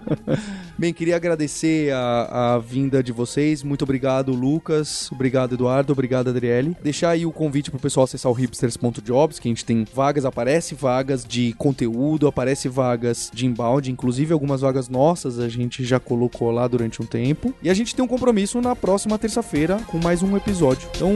Bem, 0.79 0.93
queria 0.93 1.17
agradecer 1.17 1.66
a, 1.93 2.55
a 2.55 2.59
vinda 2.59 3.03
de 3.03 3.13
vocês. 3.13 3.63
Muito 3.63 3.83
obrigado, 3.83 4.33
Lucas. 4.33 5.11
Obrigado, 5.13 5.55
Eduardo. 5.55 5.93
Obrigado, 5.93 6.29
Adriele. 6.29 6.77
Deixar 6.83 7.11
aí 7.11 7.25
o 7.25 7.33
convite 7.33 7.71
pro 7.71 7.81
pessoal 7.81 8.05
acessar 8.05 8.31
o 8.31 8.35
hipsters.jobs, 8.35 9.39
que 9.39 9.49
a 9.49 9.51
gente 9.51 9.65
tem 9.65 9.87
vagas, 9.95 10.25
aparece 10.25 10.75
vagas 10.75 11.25
de 11.25 11.53
conteúdo, 11.55 12.27
aparece 12.27 12.69
vagas 12.69 13.31
de 13.33 13.47
inbound, 13.47 13.91
inclusive 13.91 14.33
algumas 14.33 14.61
vagas 14.61 14.89
nossas 14.89 15.39
a 15.39 15.49
gente 15.49 15.85
já 15.85 15.99
colocou 15.99 16.51
lá 16.51 16.67
durante 16.67 17.03
um 17.03 17.07
tempo. 17.07 17.55
E 17.63 17.71
a 17.71 17.75
gente 17.75 17.95
tem 17.95 18.05
um 18.05 18.09
compromisso 18.09 18.61
na 18.61 18.75
próxima 18.75 19.19
terça-feira 19.19 19.79
com 19.87 19.99
mais 19.99 20.23
um 20.23 20.37
episódio. 20.37 20.89
Então, 20.95 21.15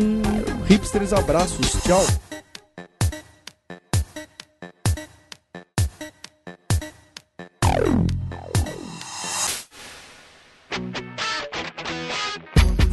hipsters, 0.67 1.13
abraços. 1.13 1.71
Tchau. 1.83 2.05